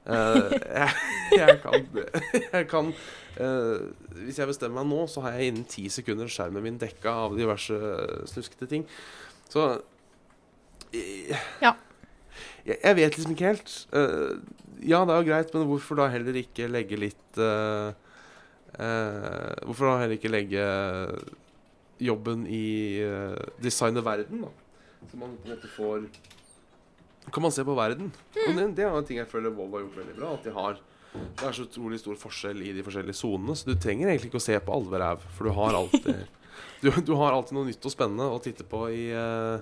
Eh, 0.00 0.54
jeg, 0.80 0.94
jeg 1.36 1.58
kan, 1.60 1.82
jeg 2.32 2.68
kan 2.70 2.86
eh, 3.36 3.82
Hvis 4.22 4.40
jeg 4.40 4.48
bestemmer 4.48 4.80
meg 4.80 4.88
nå, 4.88 5.02
så 5.12 5.26
har 5.26 5.36
jeg 5.36 5.52
innen 5.52 5.68
ti 5.68 5.84
sekunder 5.92 6.30
skjermen 6.32 6.64
min 6.64 6.80
dekka 6.80 7.12
av 7.26 7.36
diverse 7.36 7.76
snuskete 8.32 8.70
ting. 8.70 8.88
Så 9.52 9.68
eh, 10.96 11.36
Ja. 11.60 11.76
Jeg, 12.64 12.78
jeg 12.78 12.96
vet 12.96 13.16
liksom 13.16 13.36
ikke 13.36 13.52
helt. 13.52 13.72
Eh, 13.96 14.38
ja, 14.88 15.04
det 15.04 15.12
er 15.12 15.20
jo 15.20 15.28
greit, 15.28 15.52
men 15.52 15.68
hvorfor 15.68 16.00
da 16.00 16.08
heller 16.12 16.36
ikke 16.40 16.70
legge 16.72 16.96
litt 16.96 17.40
eh, 18.78 18.86
eh, 18.86 19.54
Hvorfor 19.66 19.90
da 19.90 19.94
heller 20.02 20.18
ikke 20.18 20.32
legge 20.32 20.64
jobben 22.00 22.46
i 22.48 23.00
uh, 23.04 23.36
designet 23.60 24.04
verden, 24.04 24.46
da? 24.46 24.50
Så 25.10 25.18
man 25.20 25.34
på 25.36 25.48
en 25.48 25.54
måte 25.54 25.68
får 25.68 26.06
Kan 27.32 27.44
man 27.44 27.52
se 27.52 27.64
på 27.64 27.74
verden? 27.76 28.08
Og 28.46 28.54
det, 28.56 28.64
det 28.78 28.86
er 28.86 28.96
en 28.96 29.08
ting 29.08 29.20
jeg 29.20 29.28
føler 29.28 29.52
Volvo 29.52 29.76
har 29.76 29.84
gjort 29.84 29.98
veldig 30.00 30.16
bra. 30.16 30.30
At 30.38 30.46
de 30.46 30.54
har 30.56 30.78
Det 31.12 31.48
er 31.48 31.56
så 31.56 31.66
utrolig 31.66 32.00
stor 32.00 32.16
forskjell 32.20 32.62
i 32.64 32.72
de 32.76 32.84
forskjellige 32.86 33.20
sonene, 33.20 33.56
så 33.56 33.68
du 33.68 33.74
trenger 33.76 34.08
egentlig 34.08 34.30
ikke 34.30 34.40
å 34.40 34.46
se 34.46 34.56
på 34.62 34.76
alveræv, 34.76 35.26
for 35.36 35.50
du 35.50 35.56
har 35.58 35.76
alltid 35.76 36.24
du, 36.84 36.90
du 37.04 37.12
har 37.20 37.36
alltid 37.36 37.58
noe 37.58 37.68
nytt 37.68 37.84
og 37.84 37.92
spennende 37.92 38.30
å 38.32 38.40
titte 38.40 38.64
på 38.68 38.86
i 38.94 39.04
uh, 39.12 39.58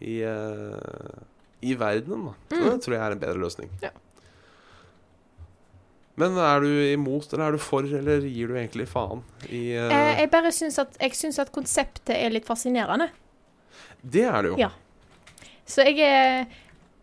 i, 0.00 0.20
uh, 0.24 1.20
i 1.60 1.74
verdenen. 1.76 2.30
Da. 2.30 2.56
Så 2.56 2.62
det 2.64 2.78
tror 2.84 2.96
jeg 2.96 3.04
er 3.04 3.16
en 3.16 3.22
bedre 3.22 3.42
løsning. 3.42 3.72
Ja. 3.84 3.92
Men 6.20 6.38
er 6.40 6.64
du 6.64 6.70
imot, 6.92 7.30
eller 7.32 7.46
er 7.48 7.56
du 7.56 7.62
for, 7.62 7.86
eller 8.00 8.24
gir 8.26 8.50
du 8.50 8.56
egentlig 8.58 8.86
faen 8.90 9.22
i 9.48 9.62
uh... 9.74 9.88
Eh, 9.88 10.22
jeg 10.22 10.32
bare 10.32 10.52
syns 10.54 10.78
at, 10.82 10.98
syns 11.16 11.40
at 11.42 11.52
konseptet 11.54 12.12
er 12.16 12.34
litt 12.34 12.48
fascinerende. 12.48 13.08
Det 14.00 14.26
er 14.28 14.44
det 14.44 14.52
jo. 14.52 14.58
Ja. 14.60 14.72
Så 15.68 15.86
jeg 15.86 16.02
er 16.04 16.44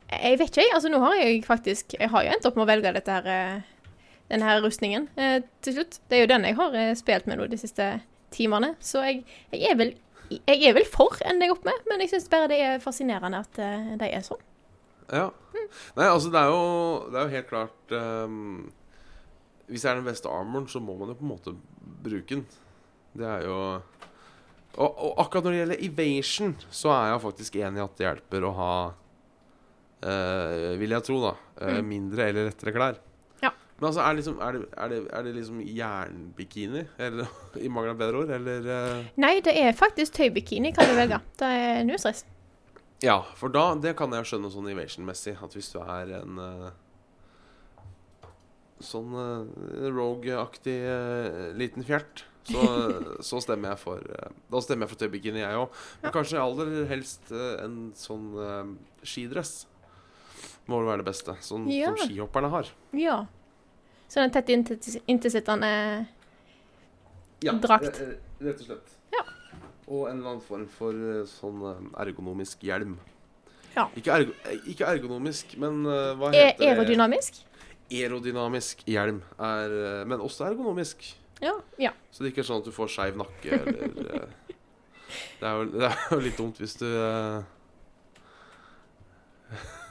Jeg 0.08 0.38
vet 0.40 0.50
ikke, 0.50 0.64
jeg. 0.64 0.72
Altså, 0.74 0.90
nå 0.92 1.00
har 1.04 1.18
jeg 1.20 1.42
faktisk 1.44 1.98
Jeg 2.00 2.10
har 2.14 2.24
jo 2.24 2.32
endt 2.32 2.46
opp 2.48 2.56
med 2.56 2.64
å 2.64 2.70
velge 2.70 2.94
dette 2.96 3.12
her 3.12 3.28
eh, 3.32 3.66
denne 4.28 4.48
her 4.48 4.62
rustningen 4.64 5.08
eh, 5.16 5.40
til 5.64 5.78
slutt. 5.78 6.02
Det 6.08 6.18
er 6.18 6.26
jo 6.26 6.32
den 6.34 6.48
jeg 6.48 6.58
har 6.58 6.76
eh, 6.76 6.94
spilt 7.00 7.28
med 7.30 7.40
nå 7.40 7.48
de 7.52 7.60
siste 7.60 7.86
timene. 8.36 8.74
Så 8.84 9.04
jeg, 9.06 9.24
jeg 9.54 9.72
er 9.72 9.80
vel 9.80 9.96
jeg 10.28 10.60
er 10.68 10.74
vel 10.76 10.84
for 10.92 11.16
ender 11.24 11.48
jeg 11.48 11.54
opp 11.56 11.68
med, 11.68 11.86
men 11.88 12.02
jeg 12.04 12.12
syns 12.12 12.26
bare 12.32 12.50
det 12.52 12.58
er 12.60 12.82
fascinerende 12.84 13.40
at 13.46 13.60
eh, 13.64 13.94
de 14.00 14.10
er 14.12 14.26
sånn. 14.26 14.42
Ja. 15.08 15.30
Nei, 15.96 16.08
altså, 16.08 16.32
det 16.34 16.42
er 16.42 16.50
jo, 16.52 16.66
det 17.14 17.20
er 17.20 17.24
jo 17.24 17.36
helt 17.38 17.48
klart 17.48 17.96
ehm, 17.96 18.50
Hvis 19.68 19.84
det 19.84 19.92
er 19.92 20.00
den 20.00 20.08
beste 20.08 20.32
armoren, 20.32 20.68
så 20.72 20.80
må 20.80 20.96
man 20.96 21.12
jo 21.12 21.18
på 21.20 21.26
en 21.28 21.34
måte 21.34 21.54
bruke 22.04 22.38
den. 22.38 22.46
Det 23.18 23.28
er 23.28 23.48
jo 23.48 23.58
og, 24.78 24.94
og 24.94 25.20
akkurat 25.24 25.48
når 25.48 25.54
det 25.54 25.60
gjelder 25.62 25.84
evasion, 25.88 26.54
så 26.70 26.94
er 26.94 27.12
jeg 27.12 27.22
faktisk 27.24 27.56
enig 27.58 27.82
i 27.82 27.84
at 27.84 27.98
det 27.98 28.06
hjelper 28.06 28.46
å 28.46 28.54
ha 28.58 28.74
eh, 30.06 30.74
Vil 30.78 30.94
jeg 30.94 31.06
tro, 31.08 31.18
da. 31.24 31.34
Mm. 31.58 31.88
mindre 31.90 32.28
eller 32.30 32.50
lettere 32.52 32.74
klær. 32.76 33.00
Ja. 33.42 33.50
Men 33.80 33.88
altså, 33.90 34.04
er 34.04 34.12
det 34.12 34.22
liksom, 34.22 34.38
er 34.46 34.54
det, 34.54 34.64
er 34.70 34.92
det, 34.94 35.00
er 35.18 35.26
det 35.26 35.36
liksom 35.40 35.62
jernbikini? 35.66 36.84
Eller 37.08 37.34
i 37.66 37.72
mangel 37.74 37.96
av 37.96 38.02
bedre 38.04 38.22
ord? 38.22 38.34
Eller 38.38 38.70
eh, 38.76 39.12
Nei, 39.18 39.38
det 39.46 39.58
er 39.58 39.78
faktisk 39.78 40.20
tøybikini 40.20 40.76
kan 40.78 40.90
du 40.92 40.94
velge. 41.00 41.24
Det 41.42 41.54
er 41.64 41.82
null 41.88 42.02
stress. 42.02 42.28
Ja, 43.02 43.20
for 43.38 43.54
da 43.54 43.72
Det 43.82 43.96
kan 43.98 44.14
jeg 44.14 44.30
skjønne 44.30 44.54
sånn 44.54 44.70
evasion-messig. 44.74 45.40
At 45.42 45.58
hvis 45.58 45.74
du 45.74 45.82
er 45.82 46.20
en 46.22 46.38
sånn 48.84 49.14
uh, 49.18 49.88
rogue-aktig 49.94 50.76
eh, 50.86 51.54
liten 51.58 51.84
fjert, 51.88 52.26
så, 52.48 52.62
så 53.30 53.40
stemmer 53.44 53.74
jeg 53.74 53.80
for 53.82 53.98
eh, 54.00 54.30
Da 54.52 54.62
stemmer 54.64 54.86
jeg 54.88 54.94
for 54.94 55.02
tøybikini, 55.02 55.42
jeg 55.44 55.58
òg. 55.60 55.72
Men 56.02 56.10
Ja. 56.10 56.14
kanskje 56.16 56.40
aller 56.44 56.86
helst 56.92 57.32
eh, 57.32 57.64
en 57.66 57.80
sånn 57.98 58.28
eh, 58.40 58.70
skidress. 59.04 59.66
Må 60.68 60.80
vel 60.82 60.88
være 60.92 61.02
det 61.04 61.10
beste. 61.10 61.36
Sånn 61.44 61.66
Ja. 61.72 61.90
som 61.96 62.08
skihopperne 62.08 62.50
har. 62.54 62.70
Ja. 62.94 63.18
Sånn 64.08 64.24
en 64.28 64.32
tett 64.36 64.50
inntilsittende 64.54 66.08
Ja, 67.44 67.54
Drakt. 67.54 68.00
re- 68.02 68.18
Rett 68.40 68.62
og 68.62 68.66
slett. 68.70 68.96
Ja. 69.14 69.22
Og 69.88 70.08
en 70.10 70.18
eller 70.20 70.30
annen 70.36 70.42
form 70.46 70.68
for 70.70 70.94
eh, 70.94 71.24
sånn 71.30 71.62
eh, 71.66 71.84
ergonomisk 72.06 72.62
hjelm. 72.66 72.98
Ja. 73.76 73.88
Ikke, 73.98 74.14
ergo, 74.22 74.34
eh, 74.50 74.58
ikke 74.72 74.88
ergonomisk, 74.90 75.58
men 75.62 75.84
eh, 75.86 76.14
hva 76.18 76.32
er 76.32 76.38
heter 76.54 76.64
det? 76.64 76.70
aerodynamisk. 76.72 77.44
Aerodynamisk 77.88 78.84
hjelm 78.90 79.22
er 79.40 79.74
eh, 79.78 80.04
Men 80.10 80.24
også 80.24 80.48
ergonomisk. 80.50 81.06
Ja. 81.42 81.54
ja. 81.78 81.94
Så 82.12 82.24
det 82.24 82.34
ikke 82.34 82.42
er 82.44 82.50
sånn 82.50 82.64
at 82.64 82.68
du 82.68 82.74
får 82.74 82.92
skeiv 82.92 83.18
nakke 83.20 83.60
eller 83.60 83.84
eh, 84.18 84.54
det, 85.40 85.46
er 85.46 85.54
jo, 85.54 85.68
det 85.72 85.86
er 85.88 86.00
jo 86.12 86.20
litt 86.24 86.40
dumt 86.40 86.62
hvis 86.62 86.74
du 86.80 86.88
eh, 86.88 87.42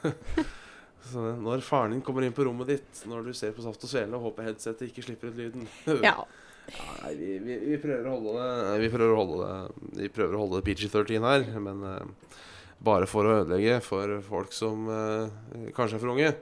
så 1.07 1.23
Når 1.41 1.63
faren 1.65 1.95
din 1.95 2.03
kommer 2.05 2.27
inn 2.27 2.35
på 2.37 2.45
rommet 2.49 2.75
ditt 2.75 3.05
når 3.09 3.31
du 3.31 3.37
ser 3.37 3.55
på 3.57 3.63
Saft 3.65 3.87
og 3.87 3.93
Svele 3.93 4.19
og 4.19 4.27
håper 4.27 4.51
headsetet 4.51 4.91
ikke 4.91 5.07
slipper 5.07 5.31
ut 5.31 5.39
lyden 5.39 5.71
ja. 6.03 6.17
Ja, 6.67 6.83
Nei, 7.05 7.13
vi, 7.15 7.31
vi, 7.39 7.57
vi 7.63 7.77
prøver 7.79 8.09
å 8.11 8.17
holde 8.17 8.33
det 8.43 8.79
Vi 8.83 8.91
prøver 8.91 9.13
å 9.15 9.19
holde 9.21 9.37
det 9.47 10.01
Vi 10.03 10.09
prøver 10.17 10.35
å 10.35 10.41
holde 10.41 10.59
det 10.59 10.67
PG-13 10.67 11.29
her, 11.31 11.45
men 11.63 11.85
uh, 11.87 12.41
bare 12.83 13.07
for 13.07 13.23
å 13.23 13.37
ødelegge 13.45 13.77
for 13.87 14.17
folk 14.27 14.51
som 14.51 14.89
uh, 14.91 15.31
kanskje 15.77 16.01
er 16.01 16.03
for 16.03 16.11
unge. 16.17 16.33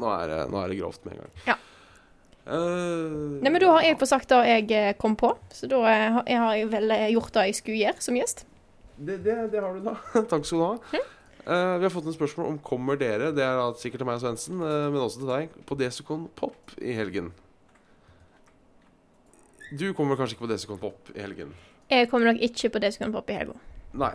Nå 0.00 0.08
er, 0.14 0.32
det, 0.32 0.40
nå 0.52 0.62
er 0.62 0.72
det 0.72 0.80
grovt 0.80 1.04
med 1.06 1.16
en 1.16 1.22
gang. 1.24 1.34
Ja. 1.48 1.58
Uh, 2.50 3.38
Nei, 3.44 3.50
men 3.52 3.60
da 3.62 3.74
har 3.76 3.84
jeg 3.84 3.98
fått 4.00 4.10
sagt 4.10 4.32
det 4.32 4.40
jeg 4.48 4.70
eh, 4.74 4.94
kom 4.98 5.12
på, 5.20 5.34
så 5.54 5.68
da 5.70 5.84
eh, 5.86 6.20
har 6.26 6.54
jeg 6.56 6.70
vel 6.72 6.94
gjort 7.12 7.36
det 7.36 7.46
jeg 7.50 7.58
skulle 7.60 7.80
gjøre 7.84 8.06
som 8.08 8.16
gjest. 8.16 8.44
det, 8.96 9.20
det, 9.26 9.36
det 9.52 9.62
har 9.62 9.76
du 9.76 9.84
da. 9.84 9.98
Takk 10.32 10.48
skal 10.48 10.62
du 10.62 10.64
ha. 10.66 11.02
Eh, 11.46 11.78
vi 11.78 11.86
har 11.86 11.90
fått 11.90 12.06
en 12.06 12.14
spørsmål 12.14 12.46
om 12.46 12.58
kommer 12.62 12.98
dere, 13.00 13.30
det 13.32 13.44
er 13.44 13.60
sikkert 13.80 14.02
til 14.02 14.08
meg 14.08 14.18
og 14.18 14.24
Svendsen, 14.24 14.60
uh, 14.60 14.90
men 14.92 15.00
også 15.00 15.22
til 15.22 15.30
deg, 15.30 15.54
på 15.66 15.76
Desicon 15.80 16.26
Pop 16.36 16.74
i 16.76 16.92
helgen. 16.94 17.30
Du 19.70 19.88
kommer 19.96 20.18
kanskje 20.20 20.36
ikke 20.36 20.44
på 20.44 20.50
Desicon 20.52 20.82
Pop 20.82 21.10
i 21.14 21.20
helgen? 21.22 21.54
Jeg 21.90 22.10
kommer 22.10 22.30
nok 22.30 22.42
ikke 22.44 22.70
på 22.74 22.82
Desicon 22.82 23.14
Pop 23.14 23.30
i 23.32 23.38
helga. 23.38 23.56
Nei. 23.98 24.14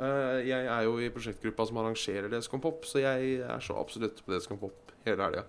Uh, 0.00 0.40
jeg 0.42 0.64
er 0.64 0.86
jo 0.88 0.96
i 0.98 1.10
prosjektgruppa 1.12 1.68
som 1.68 1.82
arrangerer 1.82 2.32
Desicon 2.32 2.62
Pop, 2.64 2.86
så 2.88 3.04
jeg 3.04 3.36
er 3.44 3.62
så 3.62 3.76
absolutt 3.78 4.24
på 4.24 4.32
Desicon 4.32 4.58
Pop 4.62 4.81
hele 5.06 5.28
helga. 5.28 5.44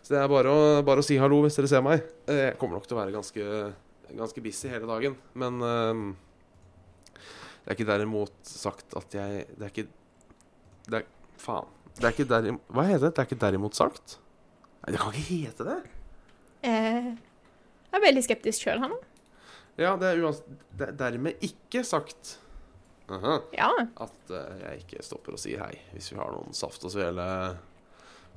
Så 0.00 0.14
det 0.14 0.22
er 0.22 0.32
bare 0.32 0.52
å, 0.52 0.64
bare 0.86 1.02
å 1.02 1.06
si 1.06 1.18
hallo 1.20 1.42
hvis 1.44 1.58
dere 1.58 1.70
ser 1.70 1.84
meg. 1.84 2.04
Eh, 2.26 2.46
jeg 2.48 2.58
kommer 2.60 2.78
nok 2.78 2.88
til 2.88 2.96
å 2.96 3.00
være 3.00 3.14
ganske, 3.14 3.46
ganske 4.10 4.44
busy 4.44 4.72
hele 4.72 4.88
dagen, 4.90 5.16
men 5.38 5.60
eh, 5.66 6.02
det 7.60 7.68
er 7.68 7.78
ikke 7.78 7.90
derimot 7.90 8.36
sagt 8.48 8.96
at 8.98 9.14
jeg 9.14 9.44
Det 9.52 9.66
er 9.66 9.72
ikke 9.74 9.88
Det 10.90 11.02
er 11.02 11.08
Faen. 11.40 11.68
Det 11.96 12.08
er 12.08 12.14
ikke 12.14 12.28
derimot 12.30 12.72
Hva 12.72 12.84
heter 12.88 13.04
det? 13.04 13.10
Det 13.14 13.22
er 13.22 13.28
ikke 13.28 13.42
derimot 13.44 13.76
sagt? 13.78 14.16
Nei, 14.80 14.94
det 14.94 15.00
kan 15.02 15.12
ikke 15.12 15.26
hete 15.28 15.66
det. 15.68 15.78
Eh, 16.64 17.10
jeg 17.90 17.98
er 17.98 18.04
veldig 18.04 18.22
skeptisk 18.24 18.64
sjøl 18.64 18.80
her 18.80 18.92
nå. 18.92 18.98
Ja, 19.80 19.94
det 20.00 20.08
er, 20.10 20.22
uansett 20.24 20.48
det 20.76 20.88
er 20.88 20.96
dermed 20.98 21.44
ikke 21.44 21.82
sagt 21.86 22.36
Aha. 23.10 23.40
Ja. 23.56 23.70
at 24.04 24.32
uh, 24.32 24.58
jeg 24.62 24.84
ikke 24.84 25.04
stopper 25.04 25.34
og 25.34 25.40
sier 25.42 25.62
hei 25.64 25.74
hvis 25.94 26.10
vi 26.12 26.18
har 26.20 26.30
noen 26.34 26.54
saft 26.56 26.84
og 26.86 26.92
svele 26.94 27.24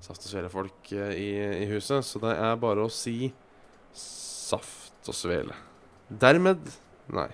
Saft 0.03 0.25
og 0.25 0.31
svele-folk 0.33 0.91
eh, 0.97 1.13
i, 1.15 1.29
i 1.63 1.69
huset. 1.71 2.03
Så 2.05 2.19
det 2.23 2.33
er 2.35 2.59
bare 2.59 2.83
å 2.83 2.91
si 2.91 3.31
saft 3.95 5.07
og 5.07 5.15
svele. 5.15 5.55
Dermed 6.09 6.67
nei. 7.13 7.29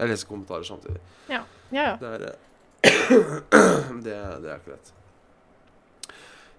Jeg 0.00 0.10
leser 0.10 0.30
kommentarer 0.30 0.66
samtidig. 0.66 1.02
Ja, 1.30 1.44
ja. 1.74 1.92
Det 2.00 2.16
er 2.16 2.26
eh, 2.30 2.48
det, 4.06 4.16
det 4.42 4.50
er 4.50 4.58
ikke 4.58 4.74
lett. 4.74 4.92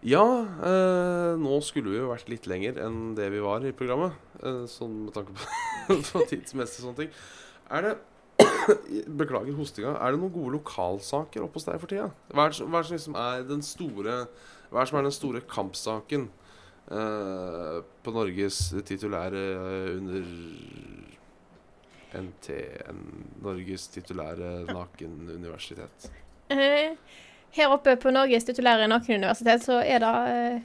Ja, 0.03 0.24
eh, 0.68 1.34
nå 1.39 1.57
skulle 1.64 1.93
vi 1.93 1.99
jo 2.01 2.09
vært 2.11 2.30
litt 2.32 2.47
lenger 2.51 2.80
enn 2.84 3.14
det 3.16 3.30
vi 3.32 3.41
var 3.43 3.64
i 3.64 3.74
programmet. 3.76 4.16
Eh, 4.43 4.64
sånn 4.72 5.05
med 5.05 5.16
tanke 5.16 5.36
på, 5.36 5.47
på 6.11 6.24
tidsmessig 6.30 6.84
sånne 6.84 7.05
ting. 7.05 7.14
Er 7.72 7.88
det 7.88 7.93
Beklager 9.20 9.55
hostinga. 9.57 9.95
Er 9.97 10.14
det 10.14 10.22
noen 10.22 10.34
gode 10.34 10.55
lokalsaker 10.57 11.45
oppe 11.45 11.59
hos 11.59 11.68
deg 11.68 11.82
for 11.82 11.91
tida? 11.91 12.09
Hva 12.34 12.47
er 12.49 12.57
hva 12.64 12.80
er 12.80 12.86
det 12.86 12.89
som 12.89 12.97
liksom 12.97 13.20
er 13.20 13.45
den 13.49 13.66
store 13.66 14.16
Hva 14.70 14.80
er 14.80 14.86
det 14.86 14.91
som 14.91 14.99
er 15.01 15.07
den 15.07 15.16
store 15.18 15.43
kampsaken 15.49 16.30
eh, 16.91 17.78
på 18.03 18.16
Norges 18.16 18.61
titulære 18.88 19.43
eh, 19.53 19.91
under 19.97 20.26
NTN 22.24 22.99
Norges 23.43 23.88
titulære 23.93 24.51
nakenuniversitet? 24.70 26.11
Eh, 26.53 26.93
her 27.57 27.74
oppe 27.74 27.95
på 28.01 28.14
Norges 28.14 28.45
titulære 28.49 28.89
nakenuniversitet 28.89 29.66
så 29.66 29.82
er 29.82 30.03
det 30.03 30.14
eh, 30.36 30.61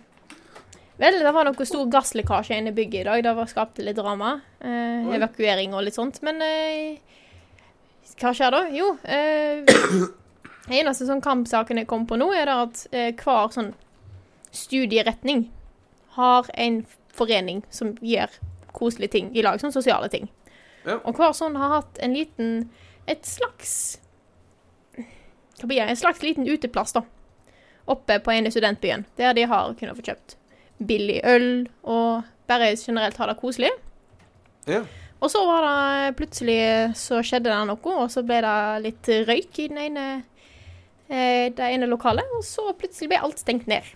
Vel, 0.99 1.21
det 1.23 1.31
var 1.31 1.47
noe 1.47 1.65
stor 1.69 1.85
gasslekkasje 1.95 2.57
inne 2.59 2.73
i 2.73 2.75
bygget 2.75 3.05
i 3.05 3.07
dag. 3.07 3.21
Det 3.23 3.33
var 3.39 3.47
skapte 3.47 3.85
litt 3.87 3.95
drama. 3.95 4.33
Eh, 4.59 5.07
evakuering 5.15 5.77
og 5.79 5.85
litt 5.87 5.95
sånt. 5.95 6.19
Men 6.27 6.43
eh, 6.43 6.99
hva 8.19 8.33
skjer 8.35 8.55
da? 8.55 8.63
Jo 8.75 8.93
eh, 9.05 9.63
eneste 10.81 11.07
sånn 11.09 11.23
kampsaken 11.25 11.81
jeg 11.81 11.89
kom 11.91 12.07
på 12.09 12.19
nå, 12.19 12.31
er 12.35 12.51
at 12.53 12.87
eh, 12.93 13.13
hver 13.17 13.53
sånn 13.55 13.73
studieretning 14.55 15.49
har 16.19 16.49
en 16.55 16.83
forening 17.15 17.63
som 17.71 17.95
gjør 18.01 18.33
koselige 18.75 19.15
ting 19.17 19.31
i 19.37 19.43
lag. 19.45 19.61
Sånn 19.61 19.75
sosiale 19.75 20.11
ting. 20.13 20.29
Ja. 20.85 20.99
Og 21.03 21.19
hver 21.19 21.35
sånn 21.37 21.57
har 21.59 21.81
hatt 21.81 21.99
en 22.03 22.15
liten 22.15 22.69
Et 23.09 23.25
slags 23.25 23.99
hva 25.59 25.67
blir 25.67 25.81
det? 25.81 25.91
En 25.91 25.97
slags 25.97 26.23
liten 26.23 26.47
uteplass, 26.47 26.93
da. 26.95 27.03
Oppe 27.91 28.19
på 28.23 28.31
en 28.31 28.47
i 28.47 28.51
studentbyen. 28.53 29.05
Der 29.17 29.35
de 29.35 29.47
har 29.51 29.75
kunnet 29.79 29.97
få 29.99 30.05
kjøpt 30.07 30.37
billig 30.79 31.19
øl 31.27 31.49
og 31.83 32.29
bare 32.47 32.75
generelt 32.77 33.17
ha 33.19 33.27
det 33.27 33.39
koselig. 33.41 33.71
Ja. 34.69 34.85
Og 35.19 35.31
så 35.33 35.41
var 35.47 35.65
det 35.67 36.17
plutselig 36.19 36.59
så 36.99 37.19
skjedde 37.27 37.51
det 37.51 37.63
noe, 37.67 37.95
og 38.05 38.11
så 38.13 38.23
ble 38.27 38.39
det 38.45 38.59
litt 38.85 39.09
røyk 39.27 39.59
i 39.65 39.67
den 39.73 39.81
ene, 39.89 40.05
eh, 41.11 41.51
det 41.51 41.71
ene 41.73 41.89
lokalet, 41.91 42.29
og 42.39 42.45
så 42.47 42.69
plutselig 42.79 43.11
ble 43.11 43.23
alt 43.27 43.43
stengt 43.43 43.67
ned. 43.71 43.87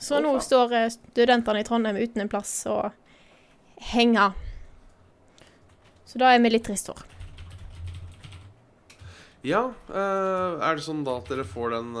Så 0.00 0.20
nå 0.24 0.32
står 0.40 0.72
eh, 0.78 0.92
studentene 0.94 1.60
i 1.60 1.66
Trondheim 1.68 2.00
uten 2.00 2.24
en 2.24 2.32
plass 2.32 2.54
å 2.70 2.78
henge. 3.92 4.30
Så 6.08 6.20
da 6.22 6.32
er 6.32 6.40
vi 6.40 6.54
litt 6.54 6.64
trist 6.70 6.88
for. 6.88 7.04
Ja, 9.44 9.66
eh, 9.92 10.64
er 10.64 10.78
det 10.78 10.86
sånn 10.86 11.04
da 11.04 11.18
at 11.20 11.28
dere 11.28 11.44
får 11.44 11.76
den 11.76 11.92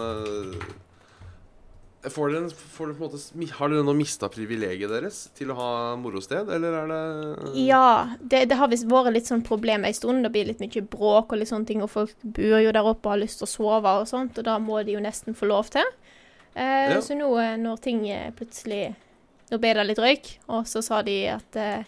Får 2.12 2.32
dere, 2.34 2.48
får 2.52 2.90
dere 2.90 2.96
på 2.98 3.06
en 3.06 3.12
måte, 3.14 3.52
Har 3.56 3.70
dere 3.72 3.84
nå 3.86 3.94
mista 3.96 4.28
privilegiet 4.28 4.90
deres 4.92 5.20
til 5.38 5.52
å 5.52 5.56
ha 5.56 5.68
morosted, 5.96 6.50
eller 6.52 6.74
er 6.82 6.90
det 6.90 7.52
Ja, 7.64 8.10
det, 8.20 8.42
det 8.50 8.58
har 8.60 8.68
visst 8.68 8.84
vært 8.90 9.14
litt 9.14 9.30
sånn 9.30 9.44
problem 9.46 9.86
ei 9.88 9.94
stund. 9.96 10.20
Det 10.26 10.32
blir 10.34 10.50
litt 10.50 10.60
mye 10.60 10.82
bråk 10.84 11.32
og 11.32 11.40
litt 11.40 11.48
sånne 11.48 11.68
ting, 11.70 11.80
og 11.84 11.88
folk 11.94 12.12
bor 12.22 12.58
jo 12.60 12.74
der 12.76 12.84
oppe 12.90 13.08
og 13.08 13.14
har 13.14 13.22
lyst 13.24 13.40
til 13.40 13.48
å 13.48 13.52
sove 13.54 13.94
og 14.02 14.08
sånt, 14.10 14.36
og 14.42 14.44
da 14.44 14.58
må 14.60 14.82
de 14.84 14.98
jo 14.98 15.00
nesten 15.04 15.34
få 15.38 15.48
lov 15.48 15.70
til. 15.72 15.88
Eh, 16.54 16.92
Ja. 16.92 17.00
Så 17.02 17.16
nå 17.18 17.30
eh, 17.40 17.56
når 17.58 17.80
ting 17.82 18.04
eh, 18.10 18.28
plutselig 18.36 18.94
Nå 19.50 19.58
ble 19.60 19.72
det 19.76 19.82
litt 19.88 19.98
røyk, 20.00 20.28
og 20.48 20.68
så 20.70 20.80
sa 20.82 21.02
de 21.04 21.16
at 21.28 21.56
eh, 21.60 21.82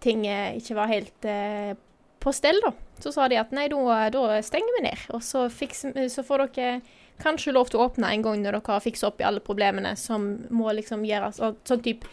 ting 0.00 0.22
eh, 0.26 0.54
ikke 0.60 0.76
var 0.78 0.88
helt 0.92 1.26
eh, 1.28 1.74
på 2.20 2.32
stell, 2.34 2.56
da. 2.64 2.70
Så 3.02 3.12
sa 3.14 3.26
de 3.30 3.36
at 3.38 3.52
nei, 3.54 3.66
da, 3.70 4.08
da 4.10 4.38
stenger 4.42 4.78
vi 4.78 4.84
ned. 4.88 5.02
Og 5.14 5.20
så, 5.22 5.44
fikser, 5.52 5.92
så 6.10 6.24
får 6.26 6.46
dere 6.54 6.80
kanskje 7.22 7.52
lov 7.54 7.68
til 7.72 7.80
å 7.80 7.86
åpne 7.88 8.08
en 8.14 8.22
gang 8.22 8.40
når 8.42 8.58
dere 8.60 8.72
har 8.74 8.80
fiksa 8.84 9.08
opp 9.10 9.20
i 9.20 9.26
alle 9.28 9.40
problemene 9.44 9.96
som 9.98 10.26
må 10.54 10.70
liksom 10.76 11.04
gjøres. 11.08 11.40
Og 11.44 11.56
sånn 11.68 11.82
type 11.84 12.06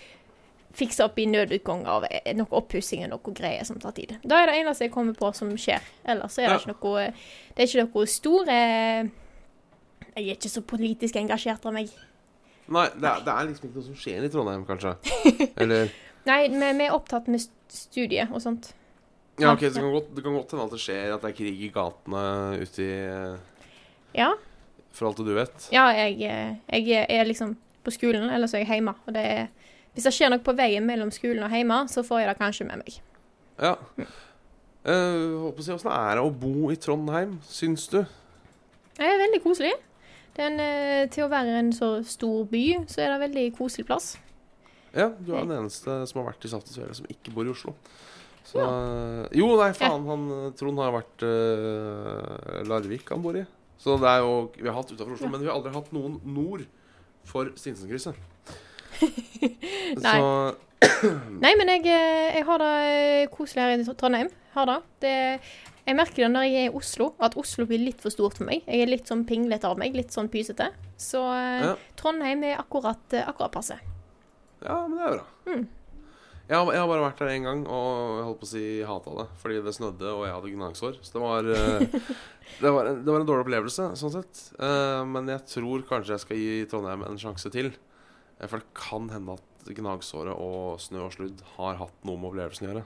fikse 0.75 1.05
opp 1.05 1.19
i 1.21 1.27
nødutganger 1.31 1.87
av 1.87 2.05
eh, 2.09 2.33
noe 2.35 2.51
oppussing 2.59 3.05
og 3.05 3.13
noe 3.13 3.33
greier 3.37 3.63
som 3.67 3.77
tar 3.79 3.93
tid. 3.95 4.17
Da 4.27 4.41
er 4.43 4.49
det 4.51 4.57
eneste 4.63 4.83
jeg 4.87 4.91
kommer 4.95 5.15
på 5.15 5.29
som 5.37 5.53
skjer. 5.55 5.83
Ellers 6.03 6.35
så 6.35 6.41
er 6.43 6.49
det 6.49 6.57
Ja. 6.57 6.59
ikke 6.65 6.73
noe 6.75 7.05
Det 7.55 7.63
er 7.63 7.69
ikke 7.69 7.85
noe 7.93 8.07
store 8.11 8.57
Jeg 10.15 10.23
er 10.29 10.35
ikke 10.35 10.51
så 10.51 10.61
politisk 10.67 11.15
engasjert 11.19 11.65
av 11.67 11.73
meg. 11.75 11.89
Nei, 12.67 12.87
det 12.97 13.05
er, 13.07 13.21
det 13.25 13.31
er 13.35 13.47
liksom 13.49 13.67
ikke 13.69 13.77
noe 13.77 13.85
som 13.91 13.97
skjer 13.99 14.23
i 14.25 14.29
Trondheim, 14.33 14.63
kanskje. 14.65 14.95
Eller 15.61 15.91
Nei, 16.25 16.47
vi, 16.49 16.57
vi 16.79 16.87
er 16.87 16.95
opptatt 16.95 17.27
med 17.29 17.43
studiet 17.69 18.31
og 18.33 18.41
sånt. 18.41 18.71
Ja, 19.37 19.51
OK, 19.51 19.65
så 19.67 19.75
det 19.75 19.83
kan 19.83 19.91
godt, 19.93 20.07
det 20.15 20.23
kan 20.25 20.33
godt 20.39 20.51
hende 20.55 20.65
at 20.65 20.71
det 20.73 20.79
skjer 20.81 21.13
at 21.13 21.21
det 21.21 21.29
er 21.29 21.35
krig 21.37 21.61
i 21.67 21.69
gatene 21.75 22.21
ute 22.63 22.85
i 22.87 22.95
Ja. 24.17 24.31
For 24.95 25.09
alt 25.09 25.19
du 25.19 25.33
vet. 25.35 25.69
Ja, 25.75 25.89
jeg, 25.91 26.19
eh, 26.23 26.79
jeg 26.79 27.07
er 27.11 27.27
liksom 27.27 27.55
på 27.85 27.93
skolen, 27.93 28.29
eller 28.31 28.49
så 28.49 28.57
er 28.59 28.65
jeg 28.65 28.79
hjemme. 28.79 28.95
Og 29.05 29.15
det 29.15 29.25
er, 29.27 29.49
hvis 29.93 30.07
det 30.07 30.13
skjer 30.15 30.31
noe 30.31 30.43
på 30.43 30.55
veien 30.57 30.85
mellom 30.87 31.11
skolen 31.13 31.43
og 31.45 31.53
hjemme, 31.53 31.81
så 31.91 32.03
får 32.05 32.23
jeg 32.23 32.31
det 32.31 32.37
kanskje 32.39 32.69
med 32.69 32.81
meg. 32.81 33.01
Ja. 33.61 33.75
Uh, 34.85 35.47
håper 35.47 35.63
å 35.63 35.65
si, 35.65 35.73
Åssen 35.73 35.91
er 35.91 36.19
det 36.19 36.23
å 36.23 36.31
bo 36.31 36.69
i 36.69 36.77
Trondheim, 36.77 37.39
syns 37.49 37.87
du? 37.89 38.03
Det 38.95 39.05
er 39.05 39.21
veldig 39.23 39.41
koselig. 39.43 39.73
Det 40.35 40.43
er 40.43 40.51
en, 40.51 40.59
eh, 40.59 41.07
til 41.11 41.25
å 41.25 41.31
være 41.31 41.59
en 41.61 41.71
så 41.71 41.89
stor 42.03 42.43
by, 42.51 42.63
så 42.91 43.01
er 43.01 43.07
det 43.07 43.15
en 43.15 43.23
veldig 43.23 43.45
koselig 43.55 43.85
plass. 43.87 44.07
Ja, 44.91 45.09
du 45.15 45.31
er 45.31 45.45
den 45.47 45.55
eneste 45.55 46.01
som 46.09 46.21
har 46.21 46.33
vært 46.33 46.43
i 46.47 46.51
Saft 46.51 46.71
som 46.71 47.07
ikke 47.11 47.31
bor 47.35 47.47
i 47.47 47.53
Oslo. 47.53 47.71
Så, 48.45 48.61
Jo, 49.33 49.47
nei, 49.57 49.71
faen, 49.73 50.05
han 50.05 50.25
eh, 50.31 50.49
Trond 50.59 50.79
har 50.83 50.93
vært 50.93 51.23
uh, 51.25 52.61
Larvik 52.67 53.09
han 53.09 53.23
bor 53.23 53.39
i. 53.39 53.45
Så 53.81 53.97
det 54.01 54.07
er 54.09 54.21
jo 54.23 54.51
Vi 54.55 54.67
har 54.69 54.77
hatt 54.77 54.91
utenfor 54.91 55.13
Oslo, 55.17 55.27
Ja. 55.27 55.31
men 55.31 55.41
vi 55.41 55.47
har 55.49 55.55
aldri 55.57 55.73
hatt 55.75 55.91
noen 55.93 56.19
nord 56.23 56.65
for 57.25 57.49
Stinsenkrysset. 57.57 58.15
Nei. 60.05 60.15
Så 60.15 60.55
Nei, 61.43 61.53
men 61.57 61.71
jeg, 61.71 61.85
eh, 61.89 62.35
jeg 62.37 62.45
har 62.45 62.61
det 62.61 62.73
eh, 62.89 63.29
koselig 63.33 63.63
her 63.63 63.79
i 63.79 63.95
Trondheim. 63.97 64.29
Har 64.53 64.69
det. 64.69 64.77
det. 65.01 65.15
Jeg 65.85 65.97
merker 65.97 66.25
det 66.25 66.31
når 66.33 66.45
jeg 66.47 66.55
er 66.59 66.69
i 66.69 66.75
Oslo, 66.77 67.11
at 67.21 67.35
Oslo 67.37 67.65
blir 67.69 67.81
litt 67.83 68.01
for 68.01 68.13
stort 68.13 68.37
for 68.39 68.47
meg. 68.47 68.63
Jeg 68.65 68.81
er 68.85 68.89
litt 68.89 69.09
sånn 69.09 69.25
pinglete 69.27 69.67
av 69.69 69.77
meg, 69.81 69.95
litt 69.97 70.13
sånn 70.15 70.29
pysete. 70.33 70.71
Så 71.01 71.21
eh, 71.33 71.65
Ja. 71.69 71.73
Trondheim 71.99 72.43
er 72.47 72.59
akkurat, 72.61 73.17
akkurat 73.25 73.53
passe. 73.55 73.79
Ja, 74.65 74.85
men 74.87 74.97
det 74.97 75.05
er 75.07 75.17
bra. 75.17 75.25
Mm. 75.51 75.65
Jeg, 76.45 76.59
har, 76.59 76.67
jeg 76.75 76.77
har 76.77 76.89
bare 76.91 77.05
vært 77.07 77.21
der 77.23 77.31
én 77.33 77.47
gang, 77.47 77.63
og 77.65 78.19
holdt 78.27 78.41
på 78.43 78.45
å 78.45 78.49
si 78.51 78.65
hata 78.85 79.13
det. 79.17 79.25
Fordi 79.41 79.61
det 79.65 79.73
snødde, 79.73 80.11
og 80.11 80.27
jeg 80.27 80.35
hadde 80.35 80.51
gnagsår. 80.53 80.99
Så 81.01 81.15
det 81.15 81.23
var, 81.23 81.47
eh, 81.49 81.85
det, 82.61 82.73
var 82.75 82.89
en, 82.91 82.99
det 83.01 83.15
var 83.15 83.23
en 83.23 83.29
dårlig 83.31 83.45
opplevelse, 83.47 83.87
sånn 83.97 84.13
sett. 84.13 84.43
Eh, 84.59 85.01
men 85.09 85.31
jeg 85.33 85.41
tror 85.55 85.85
kanskje 85.89 86.13
jeg 86.13 86.25
skal 86.25 86.41
gi 86.43 86.67
Trondheim 86.69 87.07
en 87.07 87.17
sjanse 87.21 87.49
til. 87.53 87.71
For 88.43 88.59
det 88.59 88.77
kan 88.77 89.09
hende 89.09 89.39
at 89.39 89.71
gnagsåret 89.73 90.35
og 90.37 90.77
snø 90.83 91.07
og 91.07 91.15
sludd 91.15 91.41
har 91.55 91.79
hatt 91.79 92.05
noe 92.05 92.19
med 92.19 92.29
opplevelsen 92.29 92.67
å 92.67 92.71
gjøre. 92.71 92.85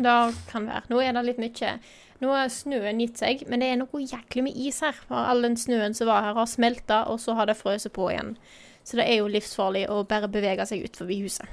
Det 0.00 0.16
kan 0.50 0.68
være. 0.68 0.84
Nå 0.92 1.00
er 1.02 1.16
det 1.16 1.24
litt 1.24 1.40
mye. 1.40 1.72
Nå 2.20 2.34
har 2.34 2.52
snøen 2.52 3.00
gitt 3.00 3.20
seg, 3.22 3.46
men 3.48 3.64
det 3.64 3.70
er 3.72 3.80
noe 3.80 4.02
jæklig 4.04 4.44
med 4.44 4.60
is 4.60 4.82
her. 4.84 5.00
For 5.08 5.16
all 5.16 5.40
den 5.46 5.56
snøen 5.60 5.96
som 5.96 6.10
var 6.10 6.26
her, 6.26 6.36
har 6.36 6.50
smelta, 6.50 7.06
og 7.08 7.20
så 7.22 7.38
har 7.38 7.48
det 7.48 7.56
frøset 7.56 7.94
på 7.96 8.10
igjen. 8.12 8.36
Så 8.84 9.00
det 9.00 9.08
er 9.08 9.22
jo 9.22 9.32
livsfarlig 9.32 9.86
å 9.88 10.02
bare 10.08 10.28
bevege 10.32 10.68
seg 10.68 10.84
ut 10.84 11.00
forbi 11.00 11.22
huset. 11.24 11.48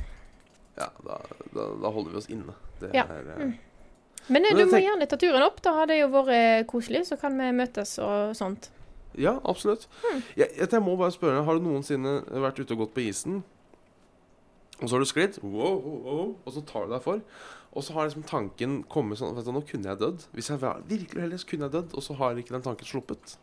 Ja, 0.77 0.89
da, 1.05 1.17
da, 1.53 1.67
da 1.83 1.91
holder 1.93 2.13
vi 2.13 2.21
oss 2.21 2.29
inne. 2.29 2.55
Det 2.81 2.93
Ja. 2.93 3.03
er, 3.09 3.31
eh, 3.35 3.43
Mm. 3.45 3.57
Men 4.29 4.45
eh, 4.45 4.55
du 4.57 4.65
må 4.65 4.79
gjerne 4.81 5.07
ta 5.07 5.15
turen 5.15 5.41
opp. 5.45 5.61
Da 5.63 5.73
har 5.73 5.87
det 5.87 5.99
jo 6.01 6.07
vært 6.11 6.67
koselig. 6.67 7.05
Så 7.07 7.17
kan 7.19 7.37
vi 7.37 7.51
møtes 7.55 7.97
og 8.03 8.35
sånt. 8.35 8.69
Ja, 9.17 9.39
absolutt. 9.45 9.87
Hmm. 10.03 10.21
Jeg, 10.35 10.51
jeg, 10.59 10.81
må 10.83 10.95
bare 10.99 11.11
spørre, 11.15 11.43
har 11.43 11.57
du 11.57 11.63
noensinne 11.65 12.19
vært 12.29 12.59
ute 12.59 12.75
og 12.75 12.83
gått 12.83 12.93
på 12.93 13.01
isen, 13.07 13.39
og 14.77 14.85
så 14.85 14.93
har 14.93 15.01
du 15.01 15.09
sklidd, 15.09 15.39
wow, 15.41 15.79
wow, 15.81 16.35
og 16.45 16.53
så 16.53 16.61
tar 16.69 16.85
du 16.85 16.93
deg 16.93 17.01
for, 17.01 17.23
og 17.73 17.83
så 17.83 17.95
har 17.95 18.05
liksom 18.05 18.27
tanken 18.29 18.83
kommet 18.91 19.17
sånn 19.17 19.33
du, 19.33 19.49
nå 19.55 19.63
kunne 19.65 19.89
jeg 19.89 19.97
dødd. 20.03 20.27
Hvis 20.37 20.51
jeg 20.53 20.61
var 20.61 20.83
virkelig 20.85 21.23
uheldig, 21.23 21.39
så 21.41 21.49
kunne 21.49 21.65
jeg 21.65 21.75
dødd, 21.79 21.95
og 21.97 22.05
så 22.05 22.17
har 22.19 22.37
ikke 22.37 22.53
den 22.53 22.67
tanken 22.67 22.85
sluppet. 22.89 23.37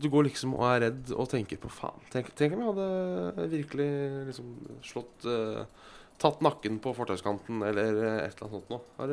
Du 0.00 0.06
går 0.12 0.28
liksom 0.28 0.54
og 0.54 0.62
er 0.68 0.84
redd 0.86 1.10
og 1.16 1.26
tenker 1.32 1.58
på 1.60 1.68
faen. 1.72 1.98
Tenk, 2.14 2.30
tenk 2.38 2.54
om 2.54 2.62
jeg 2.62 2.70
hadde 2.70 3.48
virkelig 3.50 3.88
liksom 4.30 4.54
slått 4.86 5.26
eh, 5.28 5.64
Tatt 6.20 6.42
nakken 6.44 6.76
på 6.84 6.92
fortauskanten 6.96 7.62
eller 7.64 7.96
eh, 7.96 8.16
et 8.26 8.36
eller 8.36 8.46
annet 8.46 8.54
sånt 8.58 8.70
noe. 8.70 8.80
Har 8.98 9.12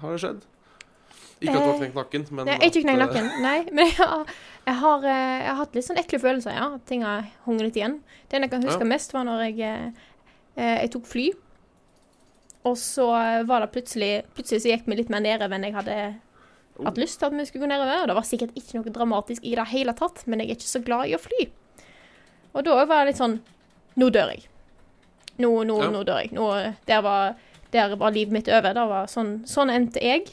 har 0.00 0.14
det 0.16 0.20
skjedd? 0.22 0.42
Ikke 1.42 1.52
at 1.52 1.58
du 1.58 1.66
har 1.66 1.74
Eh, 1.74 1.78
knekt 1.82 1.96
nakken, 1.98 2.24
men 2.30 2.46
Nei, 2.48 2.56
ikke 2.68 2.82
knekt 2.84 2.94
eh, 2.94 3.02
nakken, 3.02 3.28
nei. 3.42 3.58
Men 3.76 3.88
jeg 3.90 3.96
har, 3.98 4.26
jeg 4.66 4.76
har, 4.80 5.06
jeg 5.10 5.46
har 5.50 5.58
hatt 5.58 5.74
litt 5.76 5.86
sånn 5.88 5.98
ekle 6.00 6.20
følelser, 6.22 6.54
ja. 6.56 6.68
At 6.78 6.84
ting 6.88 7.02
har 7.04 7.26
hunget 7.46 7.66
litt 7.68 7.78
igjen. 7.82 7.96
Det 8.30 8.40
jeg 8.40 8.50
kan 8.54 8.62
huske 8.64 8.86
Ja. 8.86 8.90
mest, 8.94 9.12
var 9.12 9.26
når 9.28 9.42
jeg, 9.50 9.92
jeg 10.56 10.90
tok 10.94 11.08
fly. 11.10 11.26
Og 12.64 12.76
så 12.78 13.08
var 13.48 13.64
det 13.64 13.72
plutselig 13.74 14.10
Plutselig 14.36 14.62
så 14.62 14.70
gikk 14.70 14.84
vi 14.86 15.00
litt 15.00 15.10
mer 15.10 15.24
nedover 15.24 15.58
enn 15.58 15.66
jeg 15.66 15.74
hadde 15.80 15.96
Oh. 16.78 16.86
hatt 16.86 16.96
lyst 16.96 17.18
til 17.20 17.26
at 17.28 17.34
vi 17.36 17.44
skulle 17.44 17.66
gå 17.66 17.68
nedover. 17.68 18.06
Det 18.08 18.14
var 18.16 18.24
sikkert 18.24 18.54
ikke 18.56 18.78
noe 18.78 18.92
dramatisk 18.94 19.44
i 19.44 19.50
det 19.58 19.66
hele 19.68 19.92
tatt, 19.92 20.22
men 20.26 20.40
jeg 20.40 20.48
er 20.48 20.56
ikke 20.56 20.70
så 20.70 20.80
glad 20.86 21.10
i 21.10 21.12
å 21.12 21.20
fly. 21.20 21.42
Og 22.54 22.64
da 22.64 22.78
var 22.88 23.02
det 23.04 23.10
litt 23.12 23.20
sånn 23.20 23.40
Nå 24.00 24.08
dør 24.08 24.30
jeg. 24.32 24.46
Nå, 25.38 25.50
nå, 25.64 25.78
Ja. 25.82 25.90
nå 25.90 26.02
dør 26.04 26.20
jeg. 26.20 26.32
Nå, 26.36 26.48
der, 26.86 27.02
var, 27.02 27.36
der 27.72 27.96
var 27.96 28.10
livet 28.12 28.32
mitt 28.32 28.48
over. 28.48 28.74
Det 28.74 28.88
var 28.88 29.06
sånn, 29.06 29.38
sånn 29.48 29.70
endte 29.72 30.02
jeg. 30.02 30.28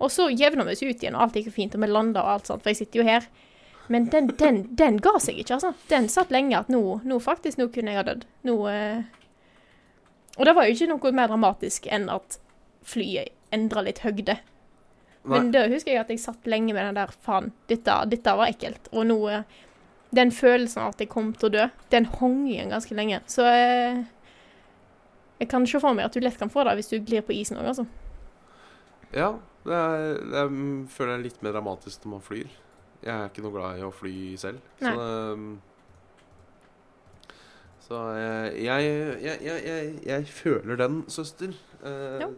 Og 0.00 0.10
så 0.12 0.30
jevna 0.32 0.64
vi 0.64 0.72
oss 0.72 0.82
ut 0.82 1.02
igjen, 1.02 1.16
og 1.16 1.22
alt 1.26 1.36
gikk 1.36 1.52
fint, 1.52 1.74
og 1.76 1.82
vi 1.82 1.88
landa 1.90 2.22
og 2.24 2.34
alt 2.34 2.50
sånt, 2.50 2.62
for 2.62 2.72
jeg 2.72 2.80
sitter 2.82 3.02
jo 3.02 3.06
her. 3.08 3.26
Men 3.90 4.06
den, 4.12 4.28
den, 4.38 4.60
den 4.76 5.00
ga 5.02 5.16
seg 5.20 5.40
ikke, 5.40 5.56
altså. 5.58 5.72
Den 5.90 6.06
satt 6.08 6.30
lenge 6.30 6.56
at 6.56 6.68
nå, 6.72 7.00
nå 7.04 7.18
faktisk, 7.20 7.58
nå 7.58 7.68
kunne 7.74 7.90
jeg 7.92 8.00
ha 8.00 8.06
dødd. 8.06 8.28
Nå 8.48 8.54
eh... 8.70 9.02
Og 10.38 10.46
det 10.46 10.54
var 10.56 10.68
jo 10.68 10.76
ikke 10.76 10.88
noe 10.92 11.12
mer 11.12 11.28
dramatisk 11.28 11.88
enn 11.90 12.06
at 12.08 12.38
flyet 12.86 13.34
endra 13.52 13.82
litt 13.84 13.98
høgde. 14.04 14.38
Nei. 15.24 15.34
Men 15.34 15.50
da 15.52 15.66
husker 15.68 15.92
jeg 15.92 16.00
at 16.00 16.12
jeg 16.14 16.22
satt 16.22 16.46
lenge 16.48 16.72
med 16.72 16.86
den 16.86 16.96
der 16.96 17.10
faen, 17.26 17.50
dette, 17.68 17.96
dette 18.08 18.36
var 18.38 18.48
ekkelt. 18.48 18.88
Og 18.94 19.04
nå 19.10 19.18
eh, 19.28 19.58
Den 20.16 20.32
følelsen 20.34 20.82
av 20.82 20.94
at 20.94 21.02
jeg 21.04 21.10
kom 21.12 21.28
til 21.38 21.46
å 21.46 21.52
dø, 21.54 21.66
den 21.92 22.08
hang 22.18 22.40
igjen 22.50 22.72
ganske 22.72 22.96
lenge. 22.98 23.20
Så 23.30 23.44
jeg, 23.46 24.00
jeg 25.38 25.48
kan 25.52 25.66
se 25.70 25.78
for 25.82 25.94
meg 25.94 26.08
at 26.08 26.16
du 26.16 26.24
lett 26.24 26.38
kan 26.40 26.50
få 26.50 26.64
det 26.66 26.74
hvis 26.80 26.90
du 26.90 26.96
glir 26.98 27.22
på 27.26 27.36
isen 27.36 27.60
òg, 27.60 27.68
altså. 27.70 27.86
Ja, 29.14 29.32
det 29.66 29.76
er, 29.76 30.18
det 30.32 30.44
mm, 30.50 30.88
føler 30.90 31.12
jeg 31.14 31.20
er 31.20 31.26
litt 31.28 31.42
mer 31.46 31.54
dramatisk 31.54 32.04
når 32.04 32.14
man 32.16 32.24
flyr. 32.26 32.50
Jeg 33.00 33.14
er 33.14 33.30
ikke 33.30 33.44
noe 33.46 33.54
glad 33.54 33.78
i 33.78 33.84
å 33.86 33.92
fly 33.94 34.14
selv. 34.40 34.58
Så, 34.80 34.90
det, 34.90 35.38
mm, 35.40 35.52
så 37.86 38.00
jeg, 38.18 38.64
jeg, 38.66 38.90
jeg, 39.24 39.38
jeg, 39.46 39.62
jeg, 39.66 39.94
jeg 40.10 40.26
føler 40.40 40.82
den, 40.82 41.04
søster. 41.10 41.54
Eh, 41.84 42.26
Ja. 42.26 42.32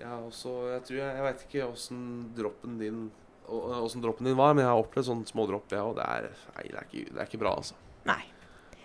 Jeg 0.00 0.08
også 0.08 0.52
Jeg 0.70 0.82
tror 0.88 0.96
jeg, 0.96 1.08
jeg 1.12 1.24
veit 1.26 1.42
ikke 1.44 1.64
åssen 1.68 2.04
droppen 2.32 2.78
din 2.80 3.00
Åssen 3.48 4.02
droppen 4.02 4.26
din 4.28 4.36
var, 4.38 4.52
men 4.54 4.62
jeg 4.64 4.70
har 4.70 4.78
opplevd 4.82 5.06
sånne 5.08 5.26
smådropp, 5.26 5.70
jeg 5.72 5.80
òg. 5.82 5.94
Det, 5.96 6.04
er- 6.06 6.30
nei, 6.56 6.62
det, 6.68 6.74
er 6.76 6.84
ikke- 6.86 7.12
det 7.14 7.18
er 7.20 7.26
ikke 7.26 7.40
bra, 7.40 7.54
altså. 7.56 7.74
Nei. 8.06 8.22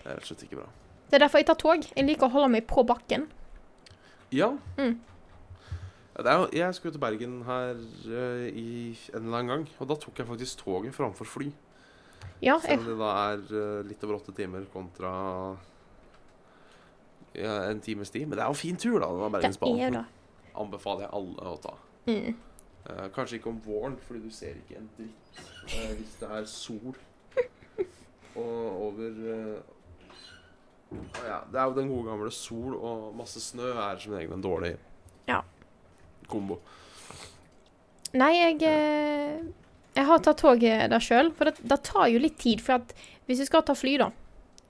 Det 0.01 0.05
er 0.11 0.15
rett 0.15 0.23
og 0.23 0.29
slett 0.31 0.43
ikke 0.47 0.57
bra. 0.61 0.69
Det 1.09 1.13
er 1.13 1.19
derfor 1.27 1.37
jeg 1.37 1.45
tar 1.45 1.55
tog. 1.61 1.85
Jeg 1.95 2.05
liker 2.05 2.27
å 2.27 2.31
holde 2.31 2.49
meg 2.49 2.65
på 2.67 2.83
bakken. 2.85 3.27
Ja. 4.31 4.49
Mm. 4.77 4.95
Ja, 6.17 6.23
det 6.23 6.31
er, 6.31 6.37
jo- 6.39 6.49
jeg 6.53 6.75
skulle 6.75 6.93
til 6.95 6.99
Bergen 7.03 7.43
her 7.45 7.75
uh, 7.75 8.47
i 8.49 8.97
en 9.13 9.25
eller 9.25 9.37
annen 9.37 9.47
gang, 9.47 9.67
og 9.79 9.87
da 9.87 9.95
tok 9.95 10.17
jeg 10.17 10.27
faktisk 10.27 10.57
toget 10.63 10.93
framfor 10.95 11.25
fly. 11.27 11.51
Ja, 12.41 12.57
Selv 12.59 12.79
om 12.81 12.85
det 12.87 12.97
da 12.99 13.11
er 13.33 13.37
uh, 13.51 13.83
litt 13.87 14.03
over 14.03 14.17
åtte 14.17 14.33
timer 14.35 14.65
kontra 14.73 15.57
ja, 17.35 17.63
en 17.69 17.79
times 17.81 18.09
tid. 18.09 18.27
Men 18.27 18.37
det 18.37 18.43
er 18.45 18.47
jo 18.51 18.53
fin 18.57 18.77
tur, 18.79 18.99
da. 18.99 19.07
Det 19.39 19.51
er 19.53 19.85
jo 19.85 19.91
det. 19.99 20.05
Anbefaler 20.55 21.01
jeg 21.05 21.11
alle 21.13 21.51
å 21.51 21.57
ta. 21.61 21.73
Mm. 22.07 22.35
Eh, 22.85 23.05
kanskje 23.15 23.39
ikke 23.39 23.49
om 23.49 23.61
våren, 23.65 23.95
fordi 24.07 24.19
du 24.21 24.29
ser 24.33 24.57
ikke 24.59 24.77
en 24.77 24.89
dritt 24.97 25.39
uh, 25.73 25.93
hvis 25.97 26.17
det 26.19 26.29
er 26.37 26.45
sol. 26.49 26.95
Og 28.35 28.81
over 28.89 29.19
eh, 29.31 29.61
ja, 31.25 31.39
Det 31.51 31.59
er 31.59 31.69
jo 31.69 31.75
den 31.77 31.89
gode 31.89 32.09
gamle 32.09 32.31
sol 32.35 32.75
og 32.75 33.13
masse 33.17 33.39
snø 33.41 33.71
er 33.71 34.01
som 34.03 34.13
regel 34.13 34.35
en 34.35 34.43
dårlig 34.43 34.73
Ja. 35.29 35.39
kombo. 36.29 36.59
Nei, 38.13 38.33
jeg 38.35 38.61
eh, 38.69 39.39
Jeg 39.95 40.05
har 40.05 40.19
tatt 40.19 40.43
toget 40.43 40.89
der 40.91 40.99
sjøl, 41.03 41.31
for 41.33 41.49
det, 41.49 41.63
det 41.63 41.79
tar 41.87 42.09
jo 42.11 42.19
litt 42.19 42.37
tid. 42.37 42.61
For 42.61 42.83
hvis 43.25 43.39
du 43.41 43.47
skal 43.47 43.63
ta 43.63 43.73
fly, 43.73 43.95
da 44.03 44.11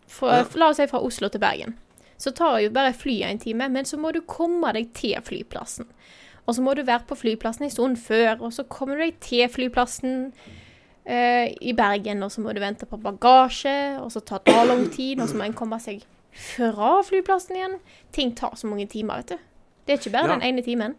for, 0.07 0.29
Ja. 0.29 0.45
La 0.55 0.69
oss 0.69 0.77
si 0.77 0.87
fra 0.87 1.01
Oslo 1.01 1.29
til 1.33 1.41
Bergen. 1.41 1.75
Så 2.17 2.31
tar 2.31 2.61
jo 2.61 2.69
bare 2.71 2.93
flyet 2.93 3.27
en 3.27 3.41
time, 3.41 3.67
men 3.69 3.85
så 3.85 3.97
må 3.99 4.13
du 4.13 4.21
komme 4.21 4.71
deg 4.77 4.93
til 4.95 5.17
flyplassen. 5.25 5.89
Og 6.45 6.55
så 6.55 6.61
må 6.61 6.73
du 6.77 6.83
være 6.85 7.05
på 7.09 7.15
flyplassen 7.17 7.65
en 7.65 7.71
stund 7.73 7.97
før, 7.97 8.37
og 8.41 8.53
så 8.53 8.63
kommer 8.69 8.95
du 8.99 9.01
deg 9.07 9.19
til 9.23 9.47
flyplassen. 9.49 10.31
uh, 11.05 11.47
i 11.61 11.73
Bergen, 11.77 12.23
og 12.23 12.31
så 12.31 12.41
må 12.41 12.53
du 12.53 12.59
vente 12.59 12.85
på 12.89 12.97
bagasje, 12.97 13.99
og 14.01 14.11
så 14.11 14.19
tar 14.25 14.39
det 14.45 14.55
lang 14.67 14.87
tid, 14.91 15.19
og 15.21 15.29
så 15.29 15.37
må 15.37 15.43
en 15.45 15.53
komme 15.53 15.77
seg 15.79 16.01
fra 16.33 16.95
flyplassen 17.05 17.55
igjen. 17.55 17.75
Ting 18.11 18.31
tar 18.35 18.55
så 18.57 18.65
mange 18.67 18.87
timer, 18.89 19.21
vet 19.21 19.35
du. 19.35 19.43
Det 19.85 19.93
er 19.93 19.99
ikke 20.01 20.11
bare 20.15 20.27
Ja. 20.31 20.33
den 20.39 20.41
ene 20.49 20.63
timen. 20.65 20.95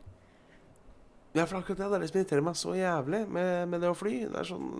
Ja, 1.34 1.44
for 1.44 1.58
akkurat 1.58 1.76
det, 1.78 1.88
det 1.90 1.94
er 1.96 2.00
det 2.00 2.08
som 2.08 2.20
irriterer 2.20 2.40
meg 2.46 2.54
så 2.56 2.72
jævlig 2.78 3.28
med, 3.28 3.66
med 3.68 3.80
det 3.82 3.90
å 3.90 3.96
fly. 3.98 4.14
Det 4.30 4.38
er 4.40 4.46
sånn 4.48 4.70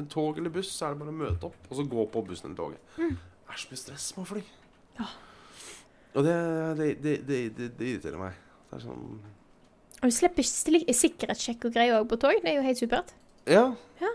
en 0.00 0.08
Tog 0.10 0.38
eller 0.40 0.50
buss, 0.50 0.72
så 0.74 0.86
er 0.88 0.94
det 0.96 0.98
bare 1.04 1.12
å 1.12 1.20
møte 1.20 1.44
opp, 1.46 1.68
og 1.70 1.76
så 1.76 1.84
gå 1.86 2.06
på 2.10 2.24
bussen 2.26 2.48
eller 2.50 2.56
toget. 2.56 2.80
Det 2.96 3.52
er 3.52 3.60
så 3.60 3.68
mye 3.70 3.82
stress 3.84 4.08
med 4.16 4.24
å 4.24 4.30
fly. 4.32 4.42
Ja. 4.98 5.06
Og 6.14 6.24
det, 6.24 6.34
det, 6.80 6.88
det, 7.04 7.14
det, 7.28 7.38
det, 7.58 7.68
det 7.78 7.86
irriterer 7.92 8.18
meg. 8.18 8.32
Det 8.70 8.80
er 8.80 8.82
sånn 8.88 9.20
Og 10.04 10.10
du 10.10 10.12
slipper 10.12 10.44
sikkerhetssjekk 10.44 11.62
og 11.64 11.72
greier 11.72 11.96
òg 11.96 12.10
på 12.10 12.18
tog. 12.20 12.36
Det 12.44 12.50
er 12.50 12.58
jo 12.58 12.64
helt 12.66 12.80
supert. 12.80 13.14
Ja. 13.48 13.70
Ja. 14.02 14.10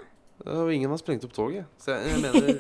Og 0.46 0.70
ingen 0.70 0.94
har 0.94 1.00
sprengt 1.02 1.26
opp 1.26 1.34
toget. 1.34 1.66
Så 1.82 1.96
jeg, 1.96 2.14
jeg 2.14 2.22
mener 2.22 2.60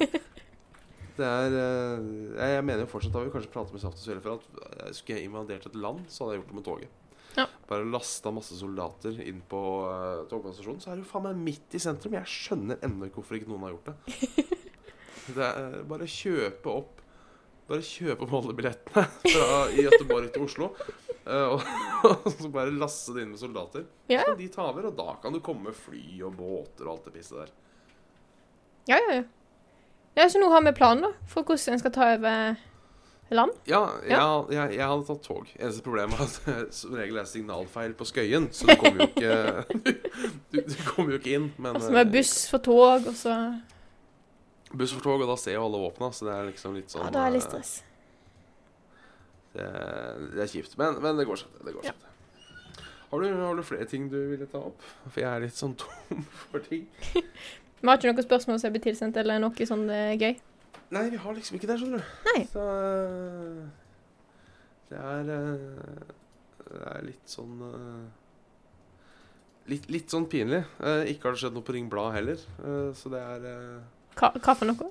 Det 1.19 1.27
er 1.27 1.53
eh, 1.59 2.07
jeg, 2.39 2.53
jeg 2.55 2.63
mener 2.63 2.87
fortsatt 2.87 3.13
Da 3.13 3.21
vi 3.25 3.31
kanskje 3.33 3.51
pratet 3.51 3.75
med 3.75 3.83
Saft 3.83 3.99
og 3.99 4.01
Svele 4.01 4.23
før, 4.23 4.39
at 4.39 4.95
skulle 4.95 5.19
jeg 5.19 5.27
invadert 5.27 5.67
et 5.67 5.75
land, 5.77 6.01
så 6.09 6.23
hadde 6.25 6.37
jeg 6.37 6.41
gjort 6.41 6.49
det 6.49 6.57
med 6.57 6.65
toget. 6.65 6.95
Ja. 7.35 7.45
Bare 7.69 7.85
lasta 7.85 8.31
masse 8.33 8.57
soldater 8.57 9.19
inn 9.21 9.43
på 9.51 9.59
uh, 9.85 10.23
togstasjonen, 10.31 10.79
så 10.81 10.89
er 10.89 10.97
det 10.97 11.03
jo 11.05 11.11
faen 11.11 11.27
meg 11.27 11.43
midt 11.43 11.77
i 11.77 11.81
sentrum. 11.83 12.15
Jeg 12.17 12.33
skjønner 12.33 12.81
ennå 12.87 13.09
ikke 13.09 13.21
hvorfor 13.21 13.37
ikke 13.37 13.51
noen 13.51 13.67
har 13.67 13.75
gjort 13.75 13.91
det. 13.91 14.47
det 15.35 15.45
er 15.45 15.59
eh, 15.67 15.77
bare 15.91 16.09
kjøpe 16.09 16.73
opp 16.73 16.95
Bare 17.69 17.85
kjøpe 17.85 18.25
opp 18.25 18.31
alle 18.33 18.53
billettene 18.57 19.03
fra 19.35 19.49
i 19.69 19.83
Göteborg 19.85 20.31
til 20.33 20.47
Oslo. 20.47 20.71
Eh, 21.29 21.55
og, 21.55 21.65
og 22.09 22.29
så 22.33 22.51
bare 22.53 22.73
lasse 22.75 23.15
det 23.15 23.25
inn 23.25 23.33
med 23.33 23.41
soldater. 23.41 23.85
Ja, 24.11 24.23
Så 24.27 24.37
de 24.39 24.47
ta 24.53 24.69
over, 24.69 24.89
og 24.91 24.95
da 24.97 25.17
kan 25.21 25.35
du 25.35 25.41
komme 25.45 25.69
med 25.69 25.77
fly 25.77 26.21
og 26.27 26.37
båter 26.39 26.87
og 26.87 26.97
alt 26.97 27.09
det 27.09 27.17
pisset 27.17 27.43
der. 27.43 27.53
ja, 28.93 28.97
ja. 28.97 29.19
ja. 29.19 29.23
ja 30.17 30.29
så 30.29 30.41
nå 30.41 30.49
har 30.51 30.65
vi 30.65 30.75
planen 30.75 31.07
da, 31.07 31.13
for 31.29 31.47
hvordan 31.47 31.77
en 31.77 31.83
skal 31.83 31.95
ta 31.95 32.11
over 32.17 32.59
land. 33.29 33.51
Ja, 33.69 33.89
Ja. 34.07 34.45
Jeg, 34.49 34.53
jeg, 34.55 34.77
jeg 34.77 34.87
hadde 34.87 35.05
tatt 35.07 35.23
tog. 35.23 35.49
Eneste 35.59 35.83
problemet 35.85 36.19
er 36.19 36.25
at 36.25 36.39
det 36.45 36.73
som 36.79 36.95
regel 36.97 37.19
er 37.21 37.27
signalfeil 37.29 37.93
på 37.97 38.07
Skøyen, 38.09 38.49
så 38.51 38.69
du 38.69 38.75
kommer 38.81 39.05
jo 39.05 39.09
ikke 39.09 39.35
Du, 40.51 40.61
du 40.61 40.77
kommer 40.87 41.13
jo 41.13 41.19
ikke 41.21 41.35
inn. 41.37 41.51
Men 41.57 41.75
Altså 41.75 41.91
med 41.93 42.07
eh, 42.07 42.13
buss 42.17 42.33
for 42.49 42.65
tog, 42.65 43.05
og 43.09 43.15
så 43.17 43.35
buss 44.73 44.93
for 44.93 45.05
tog, 45.05 45.21
og 45.21 45.29
da 45.29 45.37
ser 45.41 45.57
jo 45.57 45.67
alle 45.67 45.81
våpna, 45.81 46.11
så 46.13 46.27
det 46.27 46.33
er 46.35 46.49
liksom 46.51 46.75
litt 46.77 46.93
sånn 46.93 47.07
Ja, 47.07 47.13
da 47.13 47.25
er 47.25 47.31
det 47.31 47.39
litt 47.39 47.47
eh, 47.47 47.53
stress. 47.53 47.75
Det, 49.53 49.65
det 50.35 50.43
er 50.45 50.51
kjipt. 50.51 50.75
Men, 50.77 50.99
men 51.03 51.17
det 51.17 51.25
går 51.29 51.39
seg 51.41 51.55
til. 51.63 51.79
Ja. 51.87 51.93
Har 53.09 53.23
du, 53.23 53.27
har 53.33 53.55
du 53.57 53.63
flere 53.65 53.87
ting 53.89 54.05
du 54.11 54.17
ville 54.29 54.45
ta 54.51 54.59
opp? 54.69 54.83
For 55.07 55.23
jeg 55.23 55.29
er 55.31 55.41
litt 55.47 55.57
sånn 55.57 55.73
tom 55.81 56.21
for 56.45 56.61
ting. 56.67 56.85
Vi 57.79 57.87
har 57.87 57.95
ikke 57.97 58.11
noen 58.11 58.25
spørsmål 58.27 58.57
som 58.59 58.67
er 58.69 58.73
blitt 58.75 58.85
tilsendt, 58.89 59.17
eller 59.21 59.39
noe 59.39 59.65
sånn 59.65 59.85
eh, 59.95 60.13
gøy. 60.19 60.33
Nei, 60.91 61.03
vi 61.13 61.19
har 61.21 61.35
liksom 61.37 61.55
ikke 61.55 61.67
det, 61.69 61.77
skjønner 61.79 62.01
du. 62.01 62.15
Nei. 62.27 62.39
Så 62.49 62.63
øh, 62.65 63.61
det 64.89 64.97
er 64.99 65.29
øh, 65.35 65.99
Det 66.65 66.79
er 66.91 67.03
litt 67.05 67.29
sånn 67.29 67.53
litt, 69.69 69.85
litt 69.93 70.09
sånn 70.11 70.25
pinlig. 70.29 70.63
Eh, 70.81 71.11
ikke 71.13 71.29
har 71.29 71.37
det 71.37 71.43
skjedd 71.45 71.55
noe 71.55 71.65
på 71.69 71.75
Ring 71.77 71.87
Blad 71.93 72.11
heller. 72.17 72.41
Eh, 72.59 72.89
så 72.99 73.11
det 73.13 73.21
er 73.21 73.47
Hva, 74.19 74.31
hva 74.41 74.55
for 74.59 74.69
noe? 74.69 74.89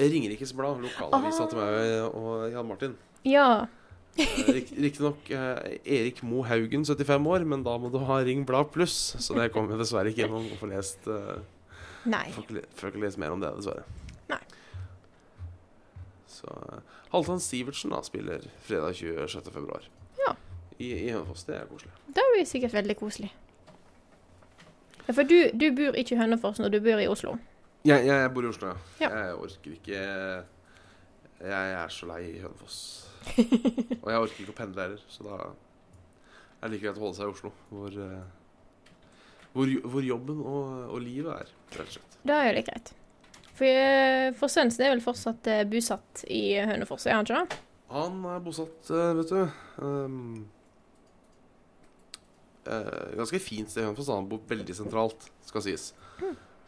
Ringerikes 0.00 0.54
Blad, 0.56 0.80
lokalavisa 0.86 1.44
Ah. 1.44 1.50
til 1.50 1.60
meg 1.60 2.16
og 2.16 2.48
Jan 2.54 2.68
Martin. 2.70 2.96
Ja. 3.26 3.66
Uh, 4.18 4.48
Riktignok 4.84 5.30
eh, 5.30 5.78
Erik 5.84 6.22
Mo 6.26 6.42
Haugen, 6.44 6.84
75 6.84 7.26
år, 7.26 7.44
men 7.48 7.62
da 7.64 7.76
må 7.80 7.90
du 7.92 7.98
ha 8.04 8.20
Ring 8.24 8.44
Blad 8.46 8.72
pluss. 8.74 9.16
Så 9.18 9.36
det 9.38 9.50
kommer 9.54 9.74
jeg 9.74 9.84
dessverre 9.84 10.12
ikke 10.12 10.24
gjennom 10.24 10.48
å 10.50 10.60
få 10.60 10.70
lest 10.70 11.08
eh, 11.10 11.40
Nei. 12.10 12.26
Får 12.32 12.46
ikke, 12.46 12.64
får 12.78 12.92
ikke 12.92 13.04
lese 13.04 13.20
mer 13.20 13.34
om 13.34 13.42
det, 13.42 13.52
dessverre. 13.58 13.84
Nei. 14.32 14.40
Så 16.30 16.48
uh, 16.48 16.80
Halvdan 17.12 17.42
Sivertsen 17.44 17.92
da 17.92 18.00
spiller 18.06 18.46
fredag 18.64 18.96
26. 18.96 19.50
februar. 19.52 19.84
Ja. 20.22 20.34
I, 20.78 20.94
i 20.94 21.10
Hønefoss. 21.10 21.44
Det 21.48 21.58
er 21.58 21.68
koselig. 21.68 21.92
Det 22.08 22.24
blir 22.32 22.48
sikkert 22.48 22.76
veldig 22.78 22.96
koselig. 22.96 23.32
Ja, 25.06 25.12
for 25.12 25.28
du, 25.28 25.50
du 25.52 25.66
bor 25.76 25.98
ikke 25.98 26.16
i 26.16 26.20
Hønefoss 26.20 26.60
når 26.62 26.76
du 26.76 26.80
bor 26.84 27.02
i 27.02 27.08
Oslo. 27.10 27.36
Jeg, 27.84 28.06
jeg 28.06 28.32
bor 28.32 28.44
i 28.44 28.50
Oslo, 28.50 28.72
ja. 28.72 28.80
Ja. 29.04 29.10
Jeg 29.16 29.36
orker 29.44 29.76
ikke 29.76 30.00
Jeg 31.40 31.72
er 31.72 31.92
så 31.94 32.08
lei 32.10 32.22
Hønefoss. 32.42 32.78
Og 34.02 34.08
jeg 34.10 34.22
orker 34.24 34.42
ikke 34.44 34.54
å 34.54 34.58
pendle 34.58 34.86
heller, 34.86 35.02
så 35.08 35.24
da 35.26 35.38
er 35.40 36.68
det 36.68 36.74
like 36.74 36.84
greit 36.84 37.00
å 37.00 37.04
holde 37.06 37.16
seg 37.16 37.28
i 37.28 37.34
Oslo, 37.34 37.52
hvor, 37.70 37.96
uh, 37.96 39.04
hvor, 39.54 39.74
hvor 39.92 40.04
jobben 40.04 40.42
og, 40.44 40.72
og 40.92 41.00
livet 41.04 41.32
er, 41.32 41.52
rett 41.78 41.86
og 41.86 41.94
slett. 41.96 42.18
Da 42.28 42.42
er 42.44 42.58
det 42.58 42.66
greit. 42.68 42.92
For, 43.60 43.68
eh, 43.68 44.30
for 44.36 44.52
sønnen 44.52 44.84
er 44.84 44.94
vel 44.94 45.02
fortsatt 45.04 45.48
eh, 45.52 45.66
bosatt 45.68 46.24
i 46.32 46.44
Hønefoss, 46.64 47.04
er 47.08 47.18
han 47.18 47.26
ikke 47.28 47.42
det? 47.42 47.60
Han 47.90 48.22
er 48.30 48.42
bosatt, 48.44 48.90
eh, 48.94 49.12
vet 49.18 49.32
du 49.34 49.84
um, 49.84 50.18
uh, 52.68 53.08
Ganske 53.18 53.40
fint 53.42 53.72
sted 53.72 53.82
i 53.82 53.88
Hønefoss. 53.88 54.12
Han 54.12 54.28
bor 54.30 54.44
veldig 54.48 54.76
sentralt, 54.78 55.26
skal 55.48 55.64
sies. 55.66 55.90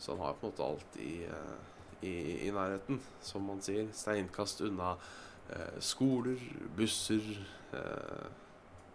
Så 0.02 0.16
han 0.16 0.24
har 0.24 0.34
på 0.34 0.48
en 0.48 0.50
måte 0.50 0.66
alt 0.66 0.96
i, 0.98 1.12
eh, 1.24 1.71
i, 2.02 2.46
i 2.46 2.50
nærheten, 2.54 3.00
som 3.22 3.44
man 3.46 3.60
sier. 3.64 3.88
Steinkast 3.94 4.62
unna 4.66 4.94
eh, 5.50 5.78
skoler, 5.82 6.40
busser 6.76 7.22
eh, 7.72 8.26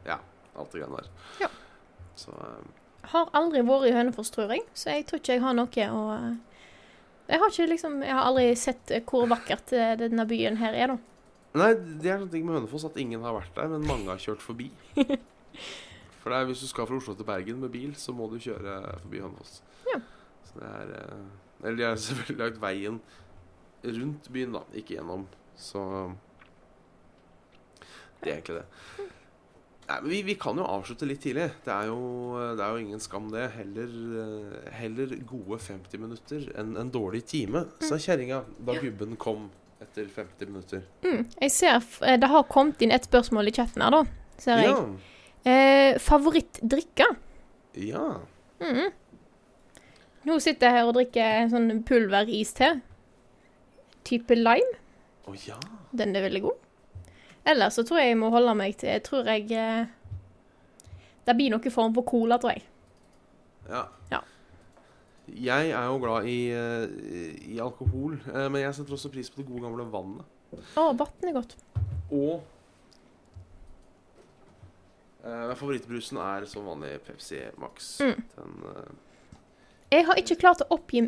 Ja, 0.08 0.20
alt 0.56 0.74
det 0.74 0.84
greiene 0.84 1.02
der. 1.02 1.10
Ja. 1.44 1.50
Så 2.18 2.34
eh, 2.34 2.84
Har 3.14 3.32
aldri 3.38 3.64
vært 3.68 3.90
i 3.90 3.96
Hønefoss, 3.96 4.32
tror 4.34 4.54
jeg, 4.54 4.66
så 4.78 4.96
jeg 4.96 5.08
tror 5.08 5.22
ikke 5.22 5.38
jeg 5.38 5.46
har 5.46 5.58
noe 5.58 5.90
å 5.94 6.04
eh, 6.16 6.62
Jeg 7.32 7.44
har 7.44 7.60
liksom 7.74 8.00
Jeg 8.06 8.16
har 8.20 8.30
aldri 8.30 8.48
sett 8.60 8.94
eh, 8.96 9.04
hvor 9.08 9.28
vakkert 9.32 9.74
eh, 9.76 9.96
denne 10.00 10.28
byen 10.30 10.60
her 10.62 10.78
er, 10.78 10.96
da. 10.96 11.00
Nei, 11.58 11.72
det 12.04 12.12
er 12.12 12.22
noe 12.22 12.30
ting 12.32 12.46
med 12.46 12.60
Hønefoss 12.60 12.86
at 12.90 13.00
ingen 13.02 13.24
har 13.26 13.36
vært 13.38 13.56
der, 13.56 13.72
men 13.72 13.88
mange 13.88 14.12
har 14.12 14.22
kjørt 14.22 14.44
forbi. 14.44 14.70
For 16.22 16.34
det 16.34 16.42
er, 16.42 16.48
hvis 16.50 16.62
du 16.62 16.68
skal 16.68 16.86
fra 16.90 16.98
Oslo 17.00 17.16
til 17.16 17.26
Bergen 17.26 17.62
med 17.64 17.72
bil, 17.74 17.96
så 17.98 18.14
må 18.14 18.28
du 18.30 18.36
kjøre 18.42 18.76
forbi 19.00 19.24
Hønefoss. 19.24 19.62
Ja. 19.88 20.02
Så 20.46 20.60
det 20.60 20.70
er 20.70 20.92
Eller 21.64 21.78
de 21.80 21.88
har 21.90 22.00
selvfølgelig 22.08 22.44
lagt 22.46 22.64
veien 22.64 23.02
rundt 23.88 24.32
byen, 24.34 24.58
da, 24.58 24.64
ikke 24.76 24.98
gjennom. 24.98 25.28
Så 25.58 25.84
det 28.22 28.32
er 28.32 28.36
egentlig 28.40 28.60
det. 28.62 29.08
Nei, 29.88 29.98
men 30.02 30.10
vi, 30.12 30.18
vi 30.28 30.36
kan 30.36 30.58
jo 30.60 30.66
avslutte 30.68 31.08
litt 31.08 31.22
tidlig. 31.24 31.46
Det 31.64 31.72
er 31.72 31.88
jo, 31.88 32.00
det 32.60 32.64
er 32.64 32.74
jo 32.76 32.82
ingen 32.82 33.00
skam, 33.00 33.30
det. 33.32 33.46
Heller, 33.56 33.94
eh, 34.24 34.72
heller 34.82 35.14
gode 35.30 35.62
50 35.64 36.02
minutter 36.04 36.50
enn 36.60 36.74
en 36.82 36.92
dårlig 36.92 37.24
time, 37.30 37.64
sa 37.80 38.00
kjerringa 38.02 38.42
da 38.68 38.76
gubben 38.82 39.16
kom 39.22 39.48
etter 39.80 40.10
50 40.12 40.52
minutter. 40.52 40.84
Mm. 41.06 41.24
Jeg 41.40 41.54
ser 41.54 41.78
eh, 42.04 42.18
Det 42.20 42.32
har 42.34 42.50
kommet 42.52 42.84
inn 42.84 42.92
et 42.92 43.08
spørsmål 43.08 43.48
i 43.48 43.56
chatten 43.56 43.86
her, 43.86 43.96
da. 43.96 44.04
Ser 44.42 44.64
jeg. 44.66 44.74
Ja. 44.76 45.16
Eh, 45.48 46.00
favorittdrikke? 46.04 47.08
Ja. 47.88 48.08
Mm. 48.60 48.90
Nå 50.28 50.38
sitter 50.44 50.68
jeg 50.68 50.76
her 50.76 50.90
og 50.90 50.96
drikker 50.98 51.42
en 51.42 51.52
sånn 51.54 51.84
pulveriste. 51.88 52.74
Type 54.08 54.36
lime. 54.36 54.80
Å 55.28 55.36
ja. 55.46 55.60
Den 55.96 56.16
er 56.16 56.26
veldig 56.28 56.44
god. 56.46 56.64
Ellers 57.48 57.78
så 57.80 57.86
tror 57.88 58.02
jeg 58.02 58.12
jeg 58.12 58.20
må 58.20 58.32
holde 58.34 58.54
meg 58.60 58.74
til 58.76 58.90
Jeg 58.92 59.06
tror 59.06 59.28
jeg 59.32 59.46
eh, 59.56 59.86
Det 61.24 61.36
blir 61.38 61.54
noen 61.54 61.72
form 61.72 61.94
for 61.96 62.08
cola, 62.08 62.40
tror 62.42 62.58
jeg. 62.58 62.66
ja. 63.70 63.86
Ja. 64.12 64.20
Jeg 65.28 65.72
er 65.76 65.86
jo 65.90 65.98
glad 66.00 66.28
i, 66.32 66.38
eh, 66.56 66.88
i 67.52 67.58
alkohol, 67.60 68.16
eh, 68.32 68.46
men 68.48 68.62
jeg 68.62 68.76
setter 68.78 68.96
også 68.96 69.12
pris 69.12 69.30
på 69.30 69.42
det 69.42 69.50
gode 69.50 69.66
gamle 69.66 69.84
vannet. 69.92 70.38
Å, 70.80 70.86
vann 70.96 71.28
er 71.28 71.36
godt. 71.36 71.58
Og 72.16 72.46
uh, 75.26 75.52
favorittbrusen 75.60 76.22
er 76.24 76.48
som 76.48 76.68
vanlig 76.70 76.94
Pepsi 77.04 77.42
Max. 77.60 77.98
Mm. 78.00 78.24
Den 78.38 78.56
eh, 78.72 78.94
Jeg 79.92 80.06
har 80.08 80.20
ikke 80.20 80.38
klart 80.42 80.64
å 80.66 80.68
oppgi 80.76 81.04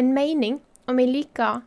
en 0.00 0.08
mening 0.14 0.60
om 0.90 0.98
jeg 0.98 1.10
liker 1.10 1.62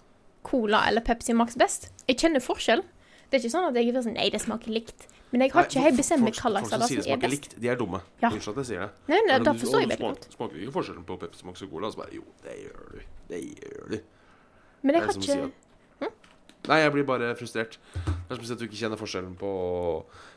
Cola 0.47 0.84
eller 0.88 1.03
Pepsi 1.03 1.36
Max 1.36 1.55
best. 1.59 1.89
Jeg 2.07 2.20
kjenner 2.22 2.43
forskjell. 2.43 2.84
Det 3.28 3.38
er 3.38 3.43
ikke 3.43 3.53
sånn 3.53 3.68
at 3.70 3.78
jeg 3.80 3.91
er 3.91 4.03
sånn 4.03 4.15
Nei, 4.15 4.28
det 4.32 4.39
smaker 4.43 4.72
likt. 4.72 5.07
Men 5.32 5.43
jeg 5.43 5.51
har 5.51 5.65
nei, 5.65 5.70
ikke 5.72 5.84
helt 5.84 5.99
bestemt 5.99 6.24
meg 6.24 6.38
hva 6.39 6.51
slags 6.63 6.72
som 6.72 7.11
er 7.11 7.20
best. 7.20 7.34
likt, 7.34 7.55
de 7.59 7.68
er 7.72 7.80
dumme. 7.80 7.99
Ja. 8.24 8.30
Unnskyld 8.32 8.53
at 8.55 8.61
jeg 8.63 8.70
sier 8.70 8.84
det. 8.86 8.89
Nei, 9.11 9.20
nei, 9.28 9.39
da 9.43 9.53
forstår 9.59 9.84
jeg 9.84 9.89
veldig 9.91 10.05
godt. 10.07 10.28
Smaker 10.38 10.55
du 10.55 10.61
ikke 10.63 10.76
forskjellen 10.78 11.07
på 11.07 11.18
Pepsi 11.24 11.47
Max 11.47 11.63
og 11.65 11.72
Cola? 11.74 11.91
Så 11.91 11.99
bare, 11.99 12.13
jo, 12.15 12.24
det 12.45 12.55
gjør 12.61 12.93
du. 12.93 13.01
Det 13.32 13.41
gjør 13.43 13.89
du. 13.91 13.97
Men 14.88 14.95
jeg 14.95 15.03
har 15.03 15.18
ikke 15.18 15.39
at- 15.47 15.63
Nei, 16.68 16.78
jeg 16.84 16.91
blir 16.91 17.05
bare 17.07 17.28
frustrert. 17.39 17.78
Det 17.95 18.32
er 18.32 18.36
som 18.36 18.43
å 18.43 18.47
si 18.47 18.53
at 18.55 18.59
du 18.59 18.65
ikke 18.68 18.80
kjenner 18.80 18.99
forskjellen 18.99 19.36
på 19.39 19.51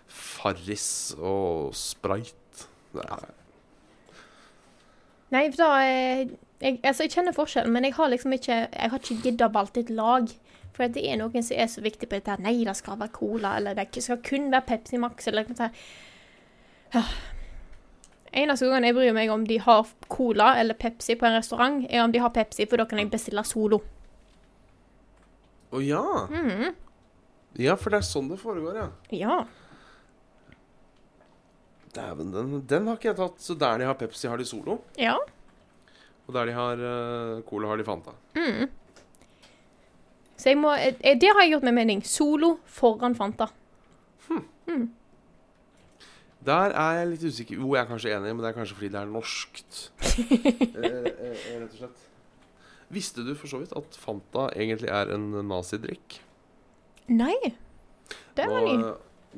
Farris 0.07 0.89
og 1.19 1.73
Sprite. 1.75 2.67
Det 2.95 3.03
er, 3.03 3.25
Nei, 5.31 5.45
for 5.51 5.63
da 5.63 5.71
eh, 5.87 6.29
jeg, 6.61 6.79
Altså, 6.83 7.05
jeg 7.07 7.15
kjenner 7.15 7.37
forskjellen, 7.37 7.73
men 7.73 7.87
jeg 7.87 7.95
har 7.97 8.09
liksom 8.11 8.33
ikke 8.35 8.57
Jeg 8.67 8.91
har 8.93 8.99
ikke 8.99 9.21
gidda 9.25 9.49
valgt 9.55 9.79
et 9.81 9.91
lag. 9.91 10.29
For 10.75 10.89
det 10.89 11.03
er 11.07 11.19
noen 11.21 11.43
som 11.43 11.57
er 11.59 11.69
så 11.71 11.83
viktig 11.85 12.09
på 12.09 12.19
dette 12.19 12.31
her. 12.31 12.43
Nei, 12.43 12.65
det 12.65 12.77
skal 12.79 12.99
være 13.01 13.13
Cola, 13.15 13.57
eller 13.59 13.75
det 13.75 13.89
skal 14.03 14.21
kun 14.25 14.51
være 14.53 14.67
Pepsi 14.69 15.01
Max, 15.03 15.27
eller 15.29 15.49
noe 15.49 15.59
sånt. 15.59 15.85
Ja. 16.95 17.03
Eneste 18.33 18.69
gangen 18.71 18.87
jeg 18.87 18.95
bryr 18.95 19.15
meg 19.15 19.31
om 19.35 19.43
de 19.47 19.57
har 19.59 19.89
cola 20.11 20.53
eller 20.61 20.79
Pepsi 20.79 21.17
på 21.19 21.27
en 21.27 21.35
restaurant, 21.35 21.81
er 21.91 22.05
om 22.05 22.13
de 22.15 22.21
har 22.23 22.31
Pepsi, 22.35 22.67
for 22.71 22.79
da 22.79 22.87
kan 22.87 23.01
jeg 23.03 23.11
bestille 23.11 23.43
Solo. 23.47 23.81
Å 25.75 25.83
ja. 25.83 26.05
Mhm. 26.31 26.75
Ja, 27.59 27.75
for 27.75 27.91
det 27.91 27.99
er 27.99 28.07
sånn 28.07 28.29
det 28.31 28.39
foregår, 28.39 28.77
ja. 28.79 28.89
Ja. 29.11 29.39
Dæven, 31.95 32.33
den, 32.35 32.59
den 32.71 32.87
har 32.87 32.99
ikke 32.99 33.11
jeg 33.11 33.19
tatt. 33.19 33.41
Så 33.43 33.57
der 33.59 33.81
de 33.83 33.89
har 33.89 33.97
Pepsi, 33.99 34.29
har 34.31 34.39
de 34.39 34.47
Solo. 34.47 34.79
Ja. 34.99 35.17
Og 36.27 36.35
der 36.37 36.51
de 36.51 36.55
har 36.55 36.85
uh, 36.85 37.41
Cola, 37.49 37.73
har 37.73 37.81
de 37.81 37.87
Fanta. 37.87 38.15
Mm. 38.39 38.69
Så 40.41 40.53
jeg 40.53 40.57
må 40.57 40.71
eh, 40.73 41.17
Det 41.21 41.29
har 41.35 41.43
jeg 41.45 41.57
gjort 41.57 41.67
med 41.69 41.77
mening. 41.77 42.05
Solo 42.07 42.55
foran 42.65 43.19
Fanta. 43.19 43.51
Der 46.41 46.73
er 46.73 47.01
jeg 47.01 47.09
litt 47.11 47.25
usikker. 47.29 47.59
Jo, 47.61 47.75
jeg 47.77 47.83
er 47.83 47.89
kanskje 47.91 48.13
enig, 48.17 48.33
men 48.33 48.41
det 48.41 48.49
er 48.51 48.57
kanskje 48.57 48.77
fordi 48.79 48.89
det 48.95 49.01
er 49.01 49.11
norskt. 49.11 49.81
eh, 50.81 51.11
eh, 51.11 51.51
rett 51.61 51.75
og 51.75 51.77
slett. 51.83 52.07
Visste 52.91 53.25
du 53.27 53.35
for 53.39 53.51
så 53.51 53.61
vidt 53.61 53.75
at 53.77 53.99
Fanta 54.01 54.49
egentlig 54.57 54.89
er 54.91 55.13
en 55.15 55.29
nazidrikk? 55.47 56.17
Nei. 57.13 57.37
Det 58.39 58.47
var 58.49 58.65
ny. 58.65 58.79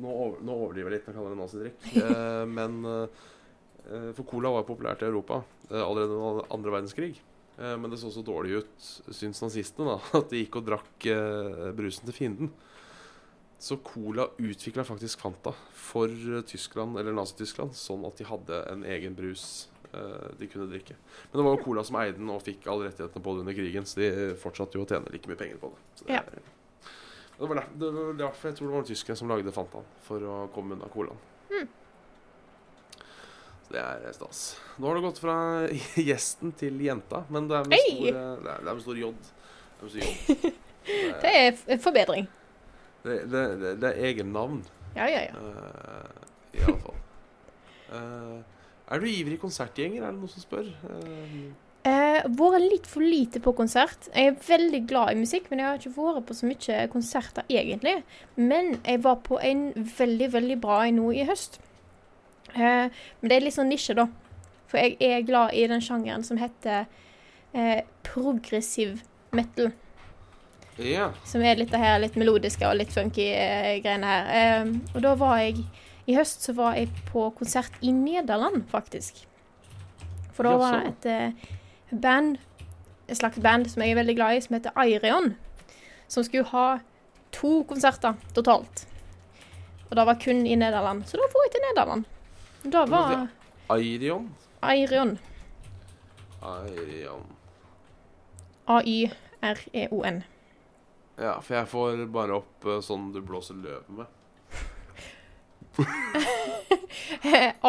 Nå, 0.01 0.09
over, 0.09 0.39
nå 0.41 0.53
overdriver 0.57 0.89
jeg 0.89 0.99
litt 0.99 1.07
når 1.07 1.13
jeg 1.13 1.19
kaller 1.19 1.35
det 1.35 1.41
nazidrikk. 1.43 1.85
Eh, 2.03 2.45
men 2.49 2.79
eh, 2.89 4.09
For 4.17 4.23
cola 4.25 4.49
var 4.55 4.65
populært 4.65 5.03
i 5.03 5.09
Europa 5.09 5.41
eh, 5.69 5.77
allerede 5.83 6.15
under 6.17 6.47
andre 6.55 6.71
verdenskrig. 6.79 7.11
Eh, 7.59 7.75
men 7.77 7.91
det 7.93 7.99
så 8.01 8.09
så 8.13 8.23
dårlig 8.25 8.63
ut, 8.63 8.87
syns 9.13 9.43
nazistene, 9.43 9.93
da, 9.93 9.99
at 10.21 10.31
de 10.33 10.41
gikk 10.41 10.57
og 10.61 10.65
drakk 10.71 11.09
eh, 11.13 11.67
brusen 11.77 12.07
til 12.09 12.17
fienden. 12.17 12.49
Så 13.63 13.77
Cola 13.85 14.25
utvikla 14.43 14.83
faktisk 14.83 15.21
Fanta 15.23 15.53
for 15.77 16.09
eh, 16.11 16.41
Tyskland, 16.49 16.97
eller 16.99 17.13
Nazi-Tyskland, 17.15 17.77
sånn 17.77 18.03
at 18.09 18.17
de 18.19 18.25
hadde 18.27 18.57
en 18.73 18.81
egen 18.91 19.13
brus 19.15 19.69
eh, 19.93 20.25
de 20.41 20.49
kunne 20.51 20.67
drikke. 20.73 20.97
Men 21.29 21.37
det 21.39 21.45
var 21.47 21.55
jo 21.55 21.61
Cola 21.69 21.85
som 21.87 21.99
eide 22.01 22.17
den 22.17 22.33
og 22.33 22.41
fikk 22.43 22.65
alle 22.67 22.89
rettighetene 22.89 23.23
på 23.23 23.37
det 23.37 23.45
under 23.45 23.55
krigen, 23.61 23.87
så 23.87 24.01
de 24.01 24.09
fortsatte 24.41 24.75
jo 24.81 24.83
å 24.83 24.89
tjene 24.89 25.13
like 25.13 25.29
mye 25.31 25.39
penger 25.39 25.61
på 25.61 25.69
det. 25.75 25.85
Så 26.01 26.09
det, 26.09 26.17
Ja. 26.17 26.25
er- 26.33 26.51
det 27.43 27.49
var 27.51 27.59
der- 27.61 27.71
det 27.79 27.91
var 27.95 28.13
derfor 28.23 28.49
jeg 28.49 28.57
tror 28.57 28.69
det 28.71 28.75
var 28.77 28.85
tyskere 28.89 29.15
som 29.19 29.31
lagde 29.31 29.51
Fantaen, 29.55 29.85
for 30.07 30.23
å 30.23 30.35
komme 30.55 30.75
unna 30.77 30.87
colaen. 30.93 31.19
Mm. 31.51 31.67
Så 33.63 33.75
det 33.75 33.81
er 33.83 34.13
stas. 34.15 34.41
Nå 34.77 34.87
har 34.89 34.97
det 34.99 35.03
gått 35.05 35.21
fra 35.23 35.35
gjesten 36.09 36.53
til 36.59 36.79
jenta, 36.83 37.23
men 37.33 37.47
det 37.51 37.57
er 37.59 37.69
med, 37.69 37.77
Hei! 37.79 37.95
stor, 37.97 38.19
eh, 38.19 38.43
det 38.43 38.53
er, 38.53 38.63
det 38.63 38.71
er 38.71 38.77
med 38.79 38.85
stor 38.85 39.01
J. 39.01 39.11
Det 39.79 39.83
er 39.83 39.93
stor 39.93 39.99
J. 40.03 40.53
Det 41.23 41.29
er 41.31 41.53
en 41.71 41.79
forbedring. 41.79 42.25
Det, 43.03 43.13
det, 43.31 43.43
det, 43.61 43.69
det 43.79 43.89
er 43.93 44.01
egennavn, 44.09 44.57
Ja, 44.97 45.05
ja, 45.07 45.21
ja. 45.29 45.39
uh, 45.39 46.25
i 46.53 46.59
uh. 46.67 46.89
Eh, 47.93 48.41
er 48.91 48.99
du 48.99 49.05
ivrig 49.07 49.37
konsertgjenger, 49.39 50.03
er 50.03 50.11
det 50.11 50.19
noen 50.19 50.31
som 50.31 50.43
spør? 50.43 50.67
Eh, 50.67 51.47
Eh, 51.83 52.23
vært 52.39 52.63
litt 52.63 52.85
for 52.87 53.03
lite 53.03 53.41
på 53.43 53.51
konsert. 53.57 54.05
Jeg 54.15 54.29
er 54.29 54.43
veldig 54.47 54.79
glad 54.87 55.11
i 55.11 55.19
musikk, 55.19 55.49
men 55.51 55.59
jeg 55.59 55.67
har 55.67 55.79
ikke 55.81 55.97
vært 55.97 56.25
på 56.29 56.35
så 56.37 56.47
mye 56.47 56.83
konserter 56.93 57.49
egentlig. 57.51 57.97
Men 58.39 58.77
jeg 58.85 59.01
var 59.03 59.17
på 59.25 59.35
en 59.43 59.65
veldig, 59.75 60.29
veldig 60.31 60.55
bra 60.63 60.77
en 60.85 61.01
nå 61.01 61.09
i 61.11 61.25
høst. 61.27 61.57
Uh, 62.55 62.87
men 62.87 63.27
det 63.27 63.35
er 63.35 63.43
litt 63.43 63.55
sånn 63.57 63.67
nisje, 63.67 63.97
da. 63.99 64.05
For 64.71 64.79
jeg 64.79 64.95
er 65.03 65.25
glad 65.27 65.51
i 65.57 65.65
den 65.67 65.83
sjangeren 65.83 66.23
som 66.23 66.39
heter 66.39 66.85
uh, 66.87 67.81
progressiv 68.07 69.01
metal. 69.35 69.73
ja. 70.77 71.09
Som 71.27 71.43
er 71.43 71.59
litt 71.59 71.73
det 71.73 71.81
her 71.81 71.99
litt 71.99 72.15
melodiske 72.15 72.69
og 72.69 72.77
litt 72.79 72.93
funky 72.95 73.25
uh, 73.35 73.73
greiene 73.83 74.13
her. 74.13 74.71
Og 74.93 75.03
da 75.03 75.17
var 75.19 75.41
jeg 75.41 75.65
I 76.07 76.15
høst 76.15 76.47
så 76.47 76.55
var 76.55 76.79
jeg 76.79 76.93
på 77.11 77.25
konsert 77.35 77.75
i 77.83 77.91
Nederland, 77.91 78.63
faktisk. 78.71 79.25
For 80.31 80.47
da 80.47 80.55
var 80.59 80.79
det 80.79 80.95
et 81.11 81.59
band, 82.01 82.37
et 83.07 83.17
slags 83.17 83.39
band 83.43 83.69
som 83.69 83.83
jeg 83.83 83.93
er 83.93 83.99
veldig 84.01 84.15
glad 84.15 84.37
i, 84.37 84.41
som 84.45 84.57
heter 84.57 84.75
Aireon. 84.79 85.35
Som 86.07 86.23
skulle 86.23 86.47
ha 86.53 86.79
to 87.33 87.63
konserter 87.69 88.17
totalt. 88.35 88.85
Og 89.89 89.97
det 89.97 90.05
var 90.05 90.19
kun 90.21 90.45
i 90.47 90.55
Nederland. 90.55 91.05
Så 91.05 91.17
da 91.17 91.27
dro 91.29 91.45
jeg 91.45 91.53
til 91.55 91.65
Nederland. 91.69 92.05
Da 92.63 92.85
var 92.89 93.27
Airion? 93.69 94.29
Aireon 94.63 95.17
Airion. 96.43 97.25
A-y-r-e-o-n. 98.65 100.23
Ja, 101.17 101.39
for 101.41 101.55
jeg 101.55 101.67
får 101.71 102.05
bare 102.11 102.39
opp 102.39 102.65
eh, 102.67 102.79
sånn 102.83 103.11
du 103.13 103.21
blåser 103.23 103.59
løvet 103.59 103.89
med. 103.93 104.05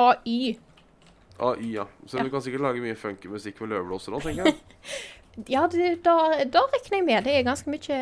A-y. 0.05 0.55
AI, 1.51 1.70
ja. 1.76 1.84
Så 2.07 2.18
Ja. 2.18 2.24
du 2.26 2.30
kan 2.32 2.42
sikkert 2.45 2.64
lage 2.64 2.82
mye 2.84 2.97
funky 2.97 3.28
musikk 3.32 3.61
med 3.64 3.74
løvblåser 3.74 4.16
òg, 4.16 4.22
tenker 4.28 4.49
jeg. 4.51 4.57
Ja, 5.51 5.64
det, 5.66 5.97
da, 6.05 6.12
da 6.47 6.61
regner 6.70 6.99
jeg 7.01 7.05
med. 7.09 7.24
Det 7.26 7.32
er 7.34 7.42
ganske 7.42 7.66
mye 7.72 7.97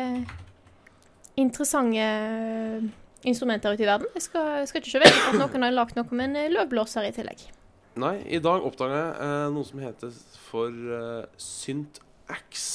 interessante 1.41 1.97
eh, 1.97 2.83
instrumenter 3.25 3.73
ute 3.73 3.81
i 3.85 3.89
verden. 3.89 4.07
Jeg 4.13 4.25
skal, 4.27 4.49
jeg 4.61 4.69
skal 4.69 4.83
ikke 4.83 4.91
se 4.93 5.01
vekk 5.01 5.19
at 5.31 5.37
noen 5.39 5.65
har 5.65 5.73
lagd 5.73 5.97
noe 5.97 6.13
med 6.13 6.27
en 6.29 6.35
eh, 6.43 6.51
løvblåser 6.53 7.07
i 7.09 7.13
tillegg. 7.15 7.41
Nei, 8.01 8.15
i 8.33 8.39
dag 8.41 8.61
oppdaga 8.65 8.99
jeg 8.99 9.13
eh, 9.25 9.45
noe 9.55 9.65
som 9.65 9.81
heter 9.81 10.13
for 10.47 10.69
eh, 10.99 11.25
Synt-Ax. 11.41 12.67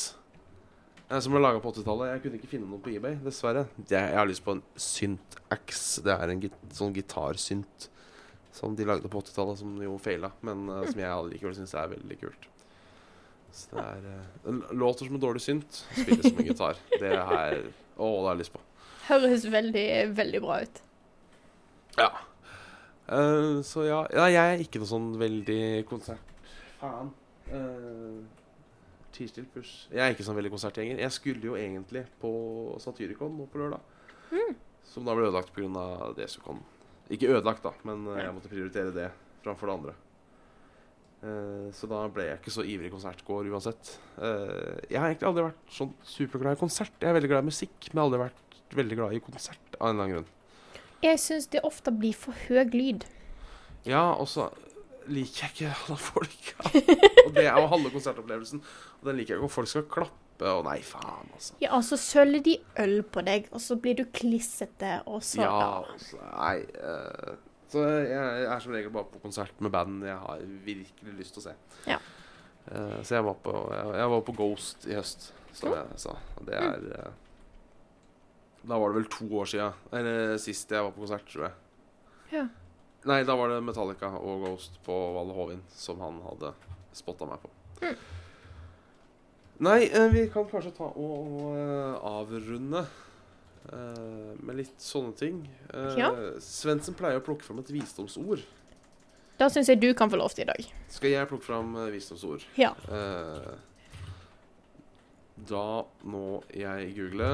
Eh, 1.09 1.21
som 1.23 1.35
ble 1.35 1.41
laga 1.45 1.63
på 1.63 1.71
80-tallet. 1.77 2.11
Jeg 2.17 2.25
kunne 2.27 2.41
ikke 2.41 2.51
finne 2.57 2.69
noe 2.71 2.83
på 2.83 2.93
eBay, 2.97 3.15
dessverre. 3.25 3.67
Jeg, 3.85 3.95
jeg 3.95 4.19
har 4.19 4.29
lyst 4.31 4.45
på 4.47 4.57
en 4.59 4.65
Synt-Ax. 4.89 5.87
Det 6.07 6.15
er 6.19 6.35
en 6.35 6.43
git 6.43 6.59
sånn 6.77 6.95
gitarsynt 6.99 7.89
som 8.59 8.77
de 8.77 8.87
lagde 8.89 9.11
på 9.11 9.21
80-tallet, 9.23 9.61
som 9.61 9.75
jo 9.83 9.97
feila, 10.03 10.33
men 10.47 10.67
uh, 10.71 10.83
som 10.89 11.01
jeg 11.01 11.11
allikevel 11.11 11.55
syns 11.57 11.75
er 11.79 11.93
veldig 11.93 12.19
kult. 12.21 12.49
Så 13.55 13.77
det 13.77 13.85
er 13.85 14.09
uh, 14.49 14.73
låter 14.77 15.09
som 15.09 15.19
en 15.19 15.23
dårlig 15.23 15.43
synt, 15.45 15.83
spilles 15.95 16.27
som 16.27 16.41
en 16.41 16.51
gitar. 16.51 16.81
Det 16.99 17.13
er 17.15 17.61
Å, 17.99 18.09
det 18.09 18.27
har 18.27 18.35
jeg 18.35 18.41
lyst 18.45 18.55
på. 18.55 18.65
Høres 19.09 19.45
veldig, 19.51 19.87
veldig 20.15 20.41
bra 20.45 20.59
ut. 20.63 20.83
Ja. 21.99 22.11
Uh, 23.09 23.61
så 23.67 23.87
ja, 23.89 24.03
ja, 24.13 24.27
jeg 24.31 24.55
er 24.55 24.65
ikke 24.65 24.83
noe 24.83 24.91
sånn 24.91 25.13
veldig 25.19 25.63
konsertfan. 25.89 27.15
Uh, 27.49 28.21
Tirsdag 29.17 29.49
push. 29.55 29.87
Jeg 29.91 30.05
er 30.05 30.15
ikke 30.15 30.27
sånn 30.27 30.37
veldig 30.39 30.53
konsertgjenger. 30.53 31.01
Jeg 31.03 31.15
skulle 31.17 31.49
jo 31.49 31.57
egentlig 31.59 32.05
på 32.23 32.31
Satyricon 32.83 33.35
nå 33.39 33.49
på 33.51 33.63
lørdag. 33.63 33.97
Som 34.89 35.09
da 35.09 35.17
ble 35.17 35.27
ødelagt 35.27 35.51
pga. 35.57 36.13
Desicon. 36.17 36.61
Ikke 37.09 37.31
ødelagt, 37.33 37.65
da, 37.65 37.73
men 37.89 38.05
eh, 38.13 38.23
jeg 38.27 38.37
måtte 38.37 38.53
prioritere 38.53 38.93
det 38.95 39.09
framfor 39.45 39.71
det 39.71 39.77
andre. 39.79 39.95
Eh, 41.19 41.69
så 41.75 41.89
da 41.91 42.05
ble 42.15 42.29
jeg 42.29 42.39
ikke 42.39 42.55
så 42.55 42.65
ivrig 42.69 42.93
konsertgåer 42.93 43.49
uansett. 43.51 43.95
Eh, 44.21 44.85
jeg 44.91 45.01
har 45.01 45.09
egentlig 45.09 45.31
aldri 45.31 45.47
vært 45.49 45.75
sånn 45.75 45.95
superglad 46.07 46.59
i 46.59 46.61
konsert. 46.61 46.95
Jeg 47.01 47.11
er 47.11 47.17
veldig 47.17 47.33
glad 47.33 47.47
i 47.47 47.51
musikk, 47.51 47.91
men 47.93 48.05
aldri 48.05 48.23
vært 48.27 48.77
veldig 48.77 49.01
glad 49.01 49.17
i 49.17 49.23
konsert 49.25 49.79
av 49.79 49.89
en 49.89 49.95
eller 49.95 50.05
annen 50.05 50.17
grunn. 50.19 50.31
Jeg 51.03 51.21
syns 51.23 51.49
det 51.51 51.63
ofte 51.67 51.95
blir 51.95 52.17
for 52.19 52.37
høy 52.49 52.69
lyd. 52.75 53.07
Ja, 53.87 54.11
og 54.19 54.27
så 54.31 54.51
liker 55.09 55.47
jeg 55.47 55.55
ikke 55.55 55.75
alle 55.75 55.99
folk. 56.03 56.49
og 57.27 57.35
det 57.37 57.47
er 57.47 57.55
jo 57.57 57.69
halve 57.73 57.93
konsertopplevelsen. 57.95 58.63
Og 59.01 59.09
den 59.09 59.21
liker 59.21 59.35
jeg 59.35 59.41
ikke. 59.41 59.49
Og 59.49 59.55
folk 59.55 59.71
skal 59.71 59.87
klappe 59.89 60.28
og 60.47 60.65
Nei, 60.67 60.79
faen, 60.87 61.31
altså. 61.35 61.55
Ja, 61.63 61.73
og 61.77 61.85
så 61.87 61.99
søler 62.01 62.43
de 62.45 62.59
øl 62.79 63.03
på 63.03 63.23
deg, 63.27 63.49
og 63.53 63.61
så 63.65 63.77
blir 63.81 63.99
du 63.99 64.05
klissete, 64.15 65.01
og 65.07 65.23
så 65.27 65.43
Ja, 65.43 65.83
altså, 65.83 66.21
nei 66.23 66.57
Uh, 66.79 67.35
Så 67.69 67.83
jeg 67.85 68.45
er 68.49 68.61
som 68.65 68.73
regel 68.73 68.93
bare 68.95 69.11
på 69.13 69.21
konsert 69.21 69.59
med 69.61 69.71
band 69.75 70.05
jeg 70.07 70.17
har 70.17 70.45
virkelig 70.65 71.17
lyst 71.19 71.35
til 71.37 71.43
å 71.43 71.47
se. 71.51 71.57
Ja. 71.91 71.99
Uh, 72.71 73.03
så 73.05 73.19
jeg 73.19 73.25
var, 73.27 73.37
på, 73.45 73.53
jeg, 73.75 73.91
jeg 74.01 74.13
var 74.15 74.23
på 74.25 74.37
Ghost 74.39 74.87
i 74.89 74.97
høst, 74.97 75.33
som 75.53 75.75
jeg 75.75 76.01
sa. 76.01 76.15
Det 76.47 76.57
er 76.57 76.87
uh, 76.95 77.11
Da 78.63 78.79
var 78.79 78.89
det 78.89 79.03
vel 79.03 79.11
to 79.13 79.29
år 79.43 79.51
sia. 79.53 79.73
Eller 79.93 80.39
sist 80.41 80.73
jeg 80.73 80.87
var 80.87 80.95
på 80.97 81.05
konsert, 81.05 81.29
tror 81.29 81.49
jeg. 81.49 81.59
Ja. 82.39 82.47
Nei, 83.09 83.23
da 83.25 83.37
var 83.39 83.53
det 83.53 83.61
Metallica 83.65 84.11
og 84.17 84.47
Ghost 84.47 84.81
på 84.85 84.95
Valle 85.15 85.37
Hovin 85.37 85.61
som 85.73 86.01
han 86.03 86.19
hadde 86.25 86.55
spotta 86.97 87.29
meg 87.29 87.45
på. 87.45 87.53
Mm. 87.85 88.01
Nei, 89.59 89.91
eh, 89.91 90.09
vi 90.13 90.29
kan 90.31 90.47
kanskje 90.47 90.71
ta 90.77 90.87
og 90.87 91.39
eh, 91.51 91.95
avrunde 92.07 92.85
eh, 93.73 94.35
med 94.39 94.61
litt 94.61 94.77
sånne 94.83 95.15
ting. 95.19 95.41
Ja. 95.99 96.13
Svendsen 96.43 96.95
pleier 96.99 97.19
å 97.19 97.25
plukke 97.27 97.47
fram 97.47 97.59
et 97.63 97.73
visdomsord. 97.75 98.45
Da 99.39 99.49
syns 99.51 99.71
jeg 99.71 99.81
du 99.83 99.91
kan 99.99 100.11
få 100.11 100.19
lov 100.19 100.35
til 100.35 100.47
i 100.47 100.51
dag. 100.51 100.69
Skal 100.91 101.15
jeg 101.15 101.31
plukke 101.31 101.47
fram 101.47 101.75
visdomsord? 101.91 102.47
Ja. 102.59 102.71
Da 105.49 105.67
må 106.03 106.41
jeg 106.51 106.95
google 106.97 107.31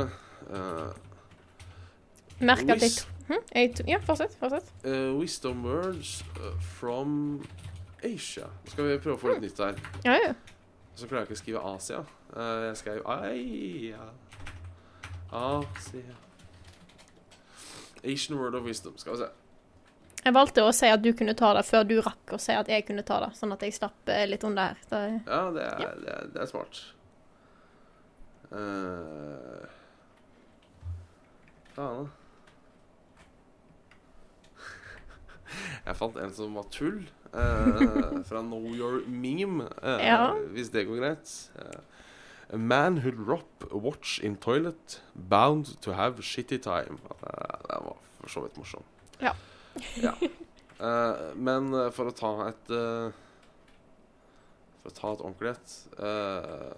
Merk 2.44 2.68
at 2.68 2.82
jeg, 2.82 2.90
hm? 3.28 3.44
jeg 3.54 3.86
Ja, 3.88 4.00
fortsett. 4.04 4.34
Fortsett. 4.40 4.68
Uh, 4.84 5.14
Wisdom 5.16 5.62
words 5.64 6.18
from 6.76 7.44
Asia. 8.04 8.50
Skal 8.68 8.90
vi 8.90 8.98
prøve 8.98 9.16
å 9.16 9.22
få 9.22 9.36
litt 9.36 9.46
nytt 9.46 9.62
her? 9.64 9.80
Ja, 10.04 10.18
ja. 10.26 10.34
Så 10.94 11.08
klarer 11.08 11.24
jeg 11.24 11.30
ikke 11.30 11.38
å 11.38 11.42
skrive 11.42 11.64
Asia. 11.74 12.02
Eh, 12.34 12.60
jeg 12.68 12.76
skrev 12.82 13.06
Aia. 13.10 14.10
Asia 15.34 16.14
Asian 18.04 18.38
word 18.38 18.54
of 18.54 18.64
wisdom. 18.64 18.98
Skal 18.98 19.12
vi 19.12 19.18
se. 19.18 19.30
Jeg 20.24 20.32
valgte 20.32 20.62
å 20.64 20.72
si 20.72 20.88
at 20.88 21.02
du 21.04 21.10
kunne 21.16 21.34
ta 21.36 21.50
det 21.56 21.64
før 21.68 21.84
du 21.88 21.98
rakk 22.00 22.32
å 22.32 22.38
si 22.40 22.54
at 22.56 22.68
jeg 22.72 22.86
kunne 22.88 23.04
ta 23.04 23.18
det, 23.26 23.30
sånn 23.36 23.52
at 23.52 23.64
jeg 23.64 23.74
slapp 23.76 24.08
eh, 24.08 24.24
litt 24.28 24.44
under 24.46 24.70
her. 24.70 24.84
Det, 24.88 25.00
Ja, 25.26 25.40
det 25.52 25.64
er, 25.64 25.96
Det 26.00 26.12
er, 26.14 26.28
det 26.32 26.40
er 26.44 26.48
smart. 26.48 26.80
Uh, 28.54 29.64
Faen. 31.74 32.10
Jeg 35.88 35.96
fant 35.98 36.16
en 36.22 36.34
som 36.36 36.54
var 36.54 36.68
tull. 36.70 37.00
Eh, 37.34 38.22
fra 38.28 38.40
Know 38.42 38.74
Your 38.74 39.02
Meme, 39.08 39.68
eh, 39.82 40.06
Ja. 40.06 40.34
hvis 40.54 40.70
det 40.70 40.86
går 40.88 41.00
greit. 41.02 41.34
Eh, 41.58 41.80
A 42.52 42.56
man 42.58 42.98
who'd 43.00 43.18
rob 43.26 43.64
a 43.72 43.76
watch 43.76 44.20
in 44.20 44.36
toilet, 44.36 45.00
bound 45.14 45.80
to 45.80 45.92
have 45.92 46.22
shitty 46.22 46.58
time. 46.58 46.98
Den 47.00 47.84
var 47.88 47.96
for 48.20 48.28
så 48.28 48.42
vidt 48.44 48.56
morsom. 48.60 48.82
Ja. 49.20 49.32
ja. 49.96 50.12
Uh, 50.78 51.32
men 51.36 51.72
eh, 51.74 51.90
for 51.90 52.10
å 52.10 52.12
ta 52.14 52.30
et 52.50 52.70
uh, 52.74 53.10
For 54.82 54.90
å 54.90 54.94
ta 54.94 55.12
et 55.14 55.22
ordentlig 55.24 55.52
et 55.54 55.74
uh, 56.02 56.74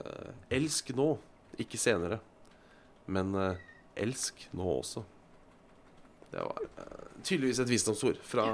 eh, 0.00 0.30
Elsk 0.56 0.94
nå, 0.96 1.08
ikke 1.60 1.78
senere. 1.78 2.20
Men 3.06 3.34
eh, 3.36 3.60
elsk 4.00 4.46
nå 4.56 4.64
også. 4.78 5.02
Det 6.32 6.40
var 6.40 6.62
eh, 6.64 7.04
tydeligvis 7.24 7.60
et 7.64 7.70
visdomsord 7.72 8.22
fra, 8.24 8.46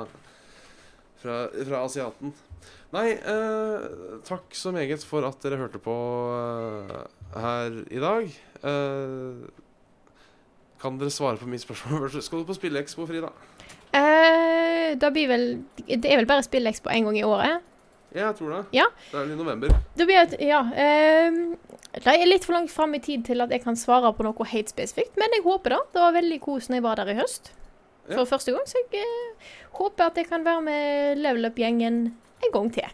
fra, 1.25 1.39
fra 1.65 1.81
asiaten. 1.89 2.35
Nei, 2.95 3.09
eh, 3.19 3.89
takk 4.29 4.55
så 4.55 4.71
meget 4.77 5.03
for 5.09 5.27
at 5.27 5.41
dere 5.43 5.59
hørte 5.65 5.81
på 5.83 5.95
eh, 6.37 7.41
her 7.41 7.81
i 7.91 8.03
dag. 8.05 8.29
Eh, 8.63 9.51
kan 10.85 10.99
dere 11.01 11.11
svare 11.11 11.41
på 11.41 11.49
mitt 11.51 11.65
spørsmål? 11.65 12.11
Skal 12.23 12.45
du 12.45 12.49
på 12.49 12.57
Spillekspo, 12.61 13.07
Frida? 13.09 13.33
Eh, 13.95 14.95
det 14.99 15.11
blir 15.15 15.29
vel 15.31 15.45
Det 15.87 16.05
er 16.11 16.19
vel 16.21 16.27
bare 16.29 16.43
Spillekspo 16.47 16.91
én 16.93 17.07
gang 17.09 17.19
i 17.19 17.25
året? 17.27 17.63
Ja, 18.15 18.29
jeg 18.29 18.37
tror 18.39 18.53
det. 18.55 18.61
Ja. 18.77 18.85
Det 19.11 19.17
er 19.19 19.25
vel 19.25 19.33
i 19.35 19.39
november. 19.41 19.73
Det 19.99 20.05
blir 20.07 20.21
et 20.21 20.35
Ja. 20.39 20.61
ehm, 20.79 21.57
det 21.95 22.07
er 22.15 22.27
litt 22.29 22.45
for 22.47 22.55
langt 22.55 22.71
fram 22.71 22.95
i 22.95 23.01
tid 23.03 23.25
til 23.27 23.41
at 23.43 23.51
jeg 23.51 23.65
kan 23.65 23.75
svare 23.75 24.13
på 24.15 24.23
noe 24.23 24.47
helt 24.53 24.71
spesifikt, 24.71 25.17
men 25.19 25.35
jeg 25.35 25.43
håper 25.43 25.75
det. 25.75 25.81
Det 25.97 26.03
var 26.05 26.15
veldig 26.15 26.39
kos 26.45 26.69
når 26.71 26.77
jeg 26.79 26.85
var 26.87 27.01
der 27.01 27.11
i 27.11 27.17
høst. 27.19 27.51
For 28.07 28.21
Ja. 28.21 28.25
første 28.29 28.53
gang, 28.53 28.67
så 28.69 28.77
jeg 28.93 29.01
eh, 29.01 29.47
håper 29.79 30.05
at 30.11 30.17
jeg 30.21 30.27
kan 30.29 30.45
være 30.45 30.63
med 30.63 31.17
Level 31.23 31.47
Up-gjengen 31.49 32.03
en 32.45 32.53
gang 32.53 32.73
til. 32.75 32.91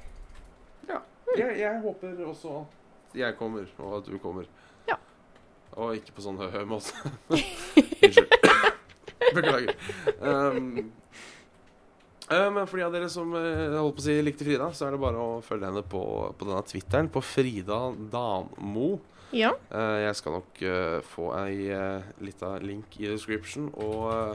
Jeg, 1.39 1.61
jeg 1.61 1.81
håper 1.85 2.25
også 2.27 2.57
at 2.61 3.19
jeg 3.21 3.37
kommer, 3.39 3.67
og 3.79 3.97
at 4.01 4.07
du 4.11 4.17
kommer. 4.19 4.45
Ja. 4.89 4.97
Og 5.79 5.95
ikke 5.95 6.11
på 6.17 6.25
sånn 6.25 6.39
hø-hø 6.41 6.65
måte. 6.67 6.91
Unnskyld. 8.03 8.35
Beklager. 9.37 9.77
Um, 10.19 10.91
men 12.31 12.67
for 12.67 12.79
de 12.79 12.85
av 12.87 12.93
dere 12.95 13.09
som 13.11 13.31
eh, 13.39 13.77
holdt 13.77 13.97
på 14.01 14.03
å 14.03 14.07
si 14.09 14.17
likte 14.23 14.47
Frida, 14.47 14.69
så 14.75 14.89
er 14.89 14.95
det 14.97 15.01
bare 15.03 15.23
å 15.23 15.39
følge 15.43 15.71
henne 15.71 15.83
på, 15.87 16.03
på 16.39 16.47
denne 16.51 16.63
Twitteren, 16.67 17.11
på 17.15 17.23
Frida 17.23 17.79
Danmo. 18.11 18.91
Ja. 19.35 19.53
Eh, 19.71 19.97
jeg 20.09 20.19
skal 20.19 20.39
nok 20.41 20.63
få 21.15 21.31
ei 21.45 21.71
lita 22.27 22.57
link 22.63 22.99
i 23.03 23.07
description 23.11 23.71
og 23.79 24.35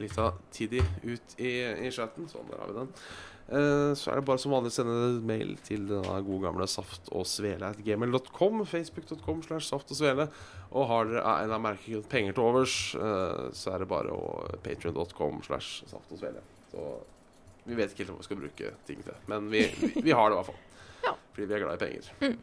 lita 0.00 0.32
tiddy 0.54 0.80
ut 1.04 1.36
i, 1.36 1.52
i 1.86 1.92
chatten. 1.92 2.28
Sånn, 2.30 2.48
der 2.50 2.62
har 2.62 2.70
vi 2.70 2.78
den. 2.80 2.90
Eh, 3.52 3.92
så 3.98 4.12
er 4.12 4.20
det 4.20 4.26
bare 4.28 4.40
som 4.40 4.54
vanlig 4.54 4.70
å 4.70 4.76
sende 4.78 5.22
mail 5.28 5.56
til 5.66 5.84
denne 5.90 6.18
gode 6.24 6.46
gamle 6.46 6.66
saft 6.70 7.10
og 7.12 7.26
svele 7.28 7.72
gmail.com, 7.82 8.62
facebook.com 8.68 9.42
slash 9.44 9.68
saft 9.68 9.90
og 9.92 9.98
svele. 9.98 10.28
Og 10.70 10.86
har 10.88 11.10
dere 11.10 11.24
av 11.24 11.40
en 11.40 11.48
eller 11.48 11.58
annen 11.58 11.66
merkegrunn 11.66 12.06
penger 12.12 12.36
til 12.38 12.46
overs, 12.46 12.76
eh, 12.96 13.42
så 13.58 13.74
er 13.74 13.82
det 13.82 13.90
bare 13.90 14.14
å 14.14 14.46
patrion.com 14.64 15.42
slash 15.48 15.82
saft 15.90 16.14
og 16.14 16.22
svele. 16.22 16.44
Så 16.70 16.86
vi 17.66 17.76
vet 17.78 17.92
ikke 17.92 18.06
helt 18.06 18.14
hva 18.14 18.22
vi 18.22 18.30
skal 18.30 18.40
bruke 18.40 18.72
ting 18.88 19.04
til, 19.04 19.20
men 19.30 19.52
vi, 19.52 19.66
vi, 19.82 19.92
vi 20.08 20.16
har 20.16 20.30
det 20.30 20.38
i 20.38 20.40
hvert 20.40 20.50
fall. 20.52 20.64
Ja. 21.02 21.14
Fordi 21.34 21.50
vi 21.50 21.58
er 21.58 21.64
glad 21.66 21.76
i 21.76 21.84
penger. 21.84 22.10
Mm. 22.22 22.40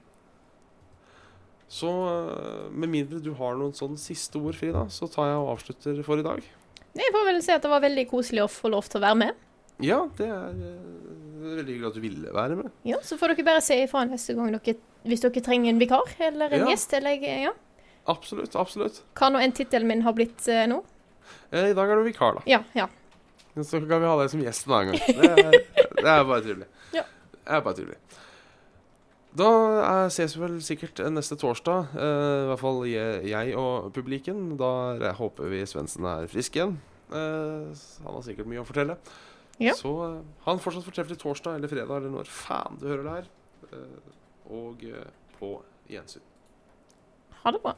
Så 1.70 1.90
eh, 2.12 2.70
med 2.70 2.92
mindre 2.92 3.24
du 3.24 3.34
har 3.40 3.58
noen 3.58 3.76
sånn 3.78 3.98
siste 4.02 4.38
ord, 4.42 4.58
Frida, 4.58 4.86
så 4.94 5.10
tar 5.10 5.32
jeg 5.32 5.42
og 5.42 5.54
avslutter 5.56 6.06
for 6.06 6.22
i 6.22 6.26
dag. 6.26 6.46
Jeg 6.98 7.14
får 7.14 7.26
vel 7.30 7.42
si 7.46 7.52
at 7.54 7.62
det 7.66 7.70
var 7.72 7.82
veldig 7.84 8.06
koselig 8.10 8.42
å 8.44 8.50
få 8.52 8.72
lov 8.74 8.88
til 8.90 9.00
å 9.00 9.04
være 9.06 9.20
med. 9.22 9.34
Ja, 9.86 10.00
det 10.18 10.28
er 10.28 10.50
eh, 10.50 10.78
veldig 11.44 11.74
hyggelig 11.76 11.88
at 11.92 11.98
du 12.00 12.02
ville 12.04 12.34
være 12.36 12.56
med. 12.60 12.72
Ja, 12.88 12.98
Så 13.06 13.18
får 13.20 13.34
dere 13.36 13.46
bare 13.48 13.62
si 13.64 13.78
ifra 13.84 14.04
neste 14.10 14.36
gang 14.36 14.52
dere, 14.56 14.76
hvis 15.08 15.22
dere 15.24 15.44
trenger 15.46 15.70
en 15.74 15.80
vikar 15.80 16.16
eller 16.20 16.52
en 16.58 16.66
Ja. 16.66 16.72
gjest. 16.74 16.94
Eller, 16.98 17.22
ja. 17.22 17.54
Absolutt. 18.10 18.56
absolutt. 18.56 19.02
Hva 19.16 19.30
nå 19.32 19.40
enn 19.44 19.54
tittelen 19.56 19.88
min 19.88 20.02
har 20.02 20.14
blitt 20.18 20.48
eh, 20.50 20.66
nå. 20.68 20.82
Eh, 21.52 21.70
I 21.72 21.74
dag 21.78 21.90
er 21.90 21.96
du 22.02 22.04
vikar, 22.10 22.40
da. 22.40 22.42
Ja, 22.50 22.64
ja. 22.74 22.88
Så 23.60 23.80
kan 23.88 24.00
vi 24.02 24.08
ha 24.08 24.16
deg 24.22 24.30
som 24.32 24.42
gjest 24.42 24.68
en 24.68 24.74
annen 24.74 24.94
gang. 24.94 25.16
Det 25.20 25.30
er, 25.30 25.86
det 26.00 26.10
er 26.10 26.24
bare 26.24 26.42
trivelig. 26.46 26.68
Ja. 26.96 27.04
Det 27.34 27.56
er 27.58 27.62
bare 27.66 27.76
trivelig. 27.76 27.98
Da 29.38 29.48
er, 29.86 30.08
ses 30.14 30.34
vi 30.34 30.42
vel 30.42 30.56
sikkert 30.66 31.00
neste 31.14 31.38
torsdag, 31.38 31.92
eh, 31.94 32.44
i 32.44 32.48
hvert 32.50 32.62
fall 32.62 32.80
jeg, 32.90 33.28
jeg 33.30 33.58
og 33.60 33.92
publikum. 33.94 34.56
Da 34.58 35.12
håper 35.20 35.52
vi 35.52 35.62
Svendsen 35.70 36.08
er 36.10 36.30
frisk 36.32 36.58
igjen. 36.58 36.80
Eh, 37.14 37.70
han 38.06 38.16
har 38.16 38.24
sikkert 38.26 38.50
mye 38.50 38.64
å 38.64 38.68
fortelle. 38.68 38.98
Ja. 39.62 39.76
Så 39.78 39.92
eh, 40.08 40.18
ha 40.46 40.56
en 40.56 40.64
fortsatt 40.64 40.88
fortreffelig 40.88 41.20
torsdag 41.22 41.60
eller 41.60 41.72
fredag 41.72 42.00
eller 42.00 42.14
når 42.14 42.32
faen 42.32 42.80
du 42.82 42.88
hører 42.90 43.06
det 43.06 43.16
her. 43.20 43.30
Eh, 43.70 44.18
og 44.56 44.84
eh, 44.88 45.14
på 45.38 45.54
gjensyn. 45.92 46.26
Ha 47.44 47.54
det 47.54 47.62
bra. 47.64 47.76